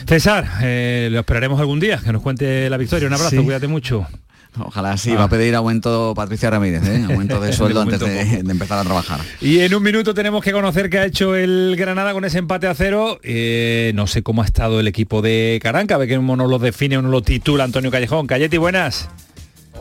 César, 0.07 0.47
eh, 0.61 1.09
lo 1.11 1.19
esperaremos 1.19 1.59
algún 1.59 1.79
día, 1.79 1.99
que 2.03 2.11
nos 2.11 2.21
cuente 2.21 2.69
la 2.69 2.77
victoria. 2.77 3.07
Un 3.07 3.13
abrazo, 3.13 3.43
cuídate 3.43 3.67
mucho. 3.67 4.07
Ojalá 4.59 4.95
sí, 4.97 5.11
va 5.11 5.21
a 5.21 5.25
ah. 5.25 5.29
pedir 5.29 5.55
aumento 5.55 6.13
Patricia 6.15 6.51
Ramírez, 6.51 6.87
¿eh? 6.87 7.05
aumento 7.09 7.41
de 7.41 7.53
sueldo 7.53 7.81
antes 7.81 7.99
de, 7.99 8.39
empezar 8.39 8.77
a 8.77 8.83
trabajar. 8.83 9.19
Y 9.41 9.61
en 9.61 9.73
un 9.73 9.81
minuto 9.81 10.13
tenemos 10.13 10.43
que 10.43 10.51
conocer 10.51 10.91
qué 10.91 10.99
ha 10.99 11.05
hecho 11.05 11.35
el 11.35 11.75
Granada 11.75 12.13
con 12.13 12.23
ese 12.23 12.37
empate 12.37 12.67
a 12.67 12.75
cero. 12.75 13.19
no 13.95 14.07
sé 14.07 14.21
cómo 14.21 14.43
ha 14.43 14.45
estado 14.45 14.79
el 14.79 14.87
equipo 14.87 15.23
de 15.23 15.59
Caranca, 15.61 15.97
ve 15.97 16.07
que 16.07 16.17
uno 16.19 16.45
lo 16.45 16.59
define, 16.59 16.99
uno 16.99 17.09
lo 17.09 17.23
titula 17.23 17.63
Antonio 17.63 17.89
Callejón. 17.89 18.27
Cayeti, 18.27 18.57
buenas. 18.57 19.09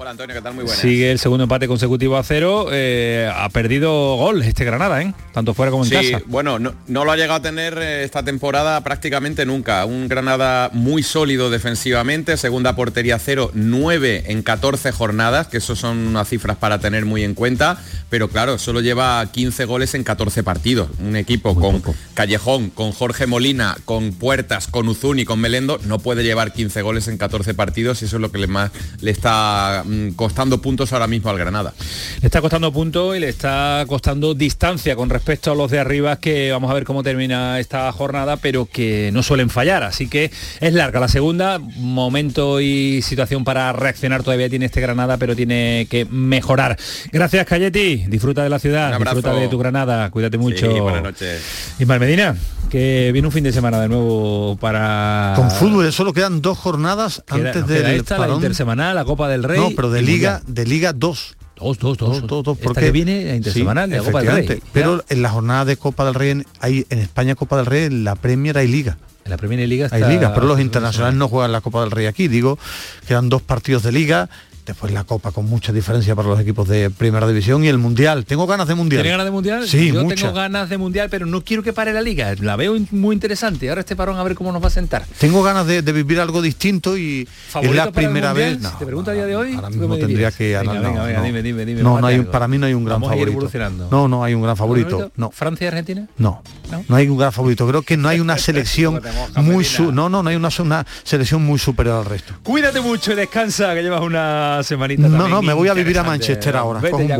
Hola 0.02 0.10
Antonio, 0.10 0.34
¿qué 0.34 0.42
tal? 0.42 0.54
Muy 0.54 0.64
buenas. 0.64 0.80
Sigue 0.80 1.12
el 1.12 1.20
segundo 1.20 1.44
empate 1.44 1.68
consecutivo 1.68 2.16
a 2.16 2.24
cero. 2.24 2.66
Eh, 2.72 3.30
ha 3.32 3.48
perdido 3.50 4.16
gol 4.16 4.42
este 4.42 4.64
Granada, 4.64 5.00
¿eh? 5.00 5.14
Tanto 5.32 5.54
fuera 5.54 5.70
como 5.70 5.84
en 5.84 5.90
sí, 5.90 6.12
bueno, 6.26 6.58
no, 6.58 6.74
lo 6.88 7.12
ha 7.12 7.14
llegado 7.14 7.34
a 7.34 7.42
tener 7.42 7.78
eh, 7.78 8.02
esta 8.02 8.24
temporada 8.24 8.80
prácticamente 8.82 9.46
nunca. 9.46 9.84
Un 9.84 10.08
Granada 10.08 10.70
muy 10.72 11.04
sólido 11.04 11.50
defensivamente, 11.50 12.36
segunda 12.36 12.74
portería 12.74 13.16
cero, 13.20 13.52
9 13.54 14.24
en 14.26 14.42
14 14.42 14.90
jornadas, 14.90 15.46
que 15.46 15.58
eso 15.58 15.76
son 15.76 15.98
unas 15.98 16.28
cifras 16.28 16.56
para 16.56 16.80
tener 16.80 17.04
muy 17.04 17.22
en 17.22 17.34
cuenta. 17.34 17.78
Pero 18.10 18.28
claro, 18.28 18.58
solo 18.58 18.80
lleva 18.80 19.24
15 19.30 19.66
goles 19.66 19.94
en 19.94 20.02
14 20.02 20.42
partidos. 20.42 20.90
Un 20.98 21.14
equipo 21.14 21.54
con 21.54 21.80
Callejón, 22.14 22.70
con 22.70 22.90
Jorge 22.90 23.28
Molina, 23.28 23.76
con 23.84 24.12
Puertas, 24.14 24.66
con 24.66 24.88
Uzuni, 24.88 25.24
con 25.24 25.38
Melendo, 25.38 25.78
no 25.86 26.00
puede 26.00 26.24
llevar 26.24 26.52
15 26.52 26.82
goles 26.82 27.06
en 27.06 27.18
14 27.18 27.54
partidos 27.54 28.02
y 28.02 28.06
eso 28.06 28.16
es 28.16 28.20
lo 28.20 28.32
que 28.32 28.38
le, 28.38 28.48
más, 28.48 28.72
le 29.00 29.12
está 29.12 29.84
costando 30.16 30.60
puntos 30.60 30.92
ahora 30.92 31.06
mismo 31.06 31.30
al 31.30 31.38
Granada. 31.38 31.72
Le 32.20 32.26
está 32.26 32.40
costando 32.40 32.72
puntos 32.72 33.16
y 33.16 33.20
le 33.20 33.28
está 33.28 33.84
costando 33.86 34.34
distancia 34.34 34.96
con 34.96 35.10
respecto 35.10 35.52
a 35.52 35.54
los 35.54 35.70
de 35.70 35.78
arriba 35.78 36.16
que 36.16 36.52
vamos 36.52 36.70
a 36.70 36.74
ver 36.74 36.84
cómo 36.84 37.02
termina 37.02 37.58
esta 37.60 37.90
jornada, 37.92 38.36
pero 38.36 38.66
que 38.66 39.10
no 39.12 39.22
suelen 39.22 39.50
fallar. 39.50 39.82
Así 39.82 40.08
que 40.08 40.30
es 40.60 40.72
larga 40.72 41.00
la 41.00 41.08
segunda, 41.08 41.58
momento 41.58 42.60
y 42.60 43.02
situación 43.02 43.44
para 43.44 43.72
reaccionar 43.72 44.22
todavía 44.22 44.48
tiene 44.48 44.66
este 44.66 44.80
Granada, 44.80 45.16
pero 45.16 45.34
tiene 45.36 45.86
que 45.90 46.04
mejorar. 46.04 46.76
Gracias, 47.10 47.46
Cayeti. 47.46 48.04
Disfruta 48.08 48.42
de 48.42 48.48
la 48.48 48.58
ciudad, 48.58 48.98
disfruta 48.98 49.34
de 49.34 49.48
tu 49.48 49.58
Granada. 49.58 50.10
Cuídate 50.10 50.38
mucho. 50.38 50.70
buenas 50.82 51.02
noches. 51.02 51.42
Y 51.78 51.84
Medina, 51.84 52.36
que 52.70 53.10
viene 53.12 53.28
un 53.28 53.32
fin 53.32 53.44
de 53.44 53.52
semana 53.52 53.80
de 53.80 53.88
nuevo 53.88 54.56
para... 54.60 55.34
Con 55.36 55.50
fútbol, 55.50 55.92
solo 55.92 56.12
quedan 56.12 56.40
dos 56.40 56.58
jornadas 56.58 57.22
antes 57.28 57.66
de 57.66 57.96
esta, 57.96 58.18
la 58.18 58.34
intersemanal, 58.34 58.94
la 58.94 59.04
Copa 59.04 59.28
del 59.28 59.42
Rey. 59.42 59.60
No, 59.60 59.71
pero 59.74 59.90
de 59.90 60.02
Liga, 60.02 60.42
de 60.46 60.66
Liga 60.66 60.92
2. 60.92 61.36
Dos, 61.56 61.78
dos, 61.78 61.96
dos. 61.96 62.26
dos, 62.26 62.42
dos 62.42 62.58
porque 62.58 62.90
viene 62.90 63.36
intersemanal 63.36 63.88
de 63.88 63.98
la 63.98 64.02
Copa 64.02 64.22
del 64.22 64.48
Rey. 64.48 64.62
Pero 64.72 65.04
en 65.08 65.22
la 65.22 65.30
jornada 65.30 65.64
de 65.64 65.76
Copa 65.76 66.04
del 66.04 66.14
Rey 66.14 66.42
hay 66.60 66.86
en 66.90 66.98
España 66.98 67.34
Copa 67.36 67.56
del 67.56 67.66
Rey, 67.66 67.84
en 67.84 68.04
la 68.04 68.16
Premier 68.16 68.58
hay 68.58 68.66
Liga. 68.66 68.98
En 69.24 69.30
la 69.30 69.36
Premier 69.36 69.68
Liga 69.68 69.84
está... 69.86 69.96
Hay 69.96 70.04
liga, 70.12 70.34
pero 70.34 70.46
los 70.46 70.58
internacionales 70.58 71.16
no 71.16 71.28
juegan 71.28 71.52
la 71.52 71.60
Copa 71.60 71.82
del 71.82 71.92
Rey 71.92 72.06
aquí. 72.06 72.26
Digo, 72.26 72.58
quedan 73.06 73.28
dos 73.28 73.40
partidos 73.42 73.84
de 73.84 73.92
liga 73.92 74.28
después 74.66 74.92
la 74.92 75.04
Copa 75.04 75.32
con 75.32 75.46
mucha 75.46 75.72
diferencia 75.72 76.14
para 76.14 76.28
los 76.28 76.40
equipos 76.40 76.68
de 76.68 76.90
Primera 76.90 77.26
División 77.26 77.64
y 77.64 77.68
el 77.68 77.78
Mundial. 77.78 78.24
Tengo 78.24 78.46
ganas 78.46 78.68
de 78.68 78.74
Mundial. 78.74 79.02
¿Tiene 79.02 79.10
ganas 79.10 79.26
de 79.26 79.30
Mundial? 79.30 79.68
Sí, 79.68 79.92
Yo 79.92 80.06
tengo 80.06 80.32
ganas 80.32 80.68
de 80.68 80.78
Mundial, 80.78 81.08
pero 81.10 81.26
no 81.26 81.42
quiero 81.42 81.62
que 81.62 81.72
pare 81.72 81.92
la 81.92 82.00
Liga. 82.00 82.34
La 82.40 82.56
veo 82.56 82.76
muy 82.90 83.14
interesante. 83.14 83.68
Ahora 83.68 83.80
este 83.80 83.96
parón 83.96 84.18
a 84.18 84.22
ver 84.22 84.34
cómo 84.34 84.52
nos 84.52 84.62
va 84.62 84.68
a 84.68 84.70
sentar. 84.70 85.04
Tengo 85.18 85.42
ganas 85.42 85.66
de, 85.66 85.82
vivir 85.92 86.20
algo 86.20 86.40
distinto 86.40 86.96
y 86.96 87.28
es 87.60 87.74
la 87.74 87.90
primera 87.90 88.32
vez. 88.32 88.60
No, 88.60 88.70
te 88.78 88.86
pregunto 88.86 89.10
a 89.10 89.14
día 89.14 89.26
de 89.26 89.36
hoy. 89.36 89.54
Ahora 89.54 89.70
mismo 89.70 89.96
tendría 89.96 90.30
que 90.30 90.56
venga, 90.56 90.72
venga, 90.72 91.04
venga, 91.04 91.22
dime, 91.22 91.42
dime, 91.42 91.64
dime, 91.64 91.82
No, 91.82 92.00
no 92.00 92.06
hay, 92.06 92.20
para 92.22 92.48
mí 92.48 92.58
no 92.58 92.66
hay 92.66 92.74
un 92.74 92.84
gran 92.84 93.00
favorito. 93.00 93.50
No, 93.90 94.08
no 94.08 94.24
hay 94.24 94.34
un 94.34 94.42
gran 94.42 94.56
favorito. 94.56 95.10
No. 95.16 95.30
¿Francia 95.30 95.64
y 95.64 95.68
Argentina? 95.68 96.08
No, 96.18 96.42
no. 96.88 96.96
hay 96.96 97.08
un 97.08 97.18
gran 97.18 97.32
favorito. 97.32 97.66
Creo 97.66 97.82
que 97.82 97.96
no 97.96 98.08
hay 98.08 98.20
una 98.20 98.38
selección 98.42 99.00
muy 99.36 99.66
no, 99.92 100.08
no, 100.08 100.22
no 100.22 100.28
hay 100.28 100.36
una, 100.36 100.48
una 100.60 100.86
selección 101.02 101.44
muy 101.44 101.58
superior 101.58 101.98
al 101.98 102.04
resto. 102.04 102.34
Cuídate 102.42 102.80
mucho 102.80 103.12
y 103.12 103.14
descansa, 103.14 103.74
que 103.74 103.82
llevas 103.82 104.02
una 104.02 104.51
semanita. 104.62 105.08
No, 105.08 105.28
no, 105.28 105.42
me 105.42 105.52
voy 105.52 105.68
a 105.68 105.74
vivir 105.74 105.98
a 105.98 106.02
Manchester 106.02 106.56
ahora. 106.56 106.80
Vete 106.80 107.06
ya, 107.06 107.16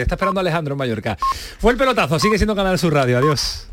está 0.00 0.14
esperando 0.14 0.40
Alejandro 0.40 0.74
en 0.74 0.78
Mallorca. 0.78 1.16
Fue 1.58 1.72
el 1.72 1.78
pelotazo, 1.78 2.18
sigue 2.18 2.36
siendo 2.36 2.54
Canal 2.54 2.78
Sur 2.78 2.94
Radio. 2.94 3.18
Adiós. 3.18 3.66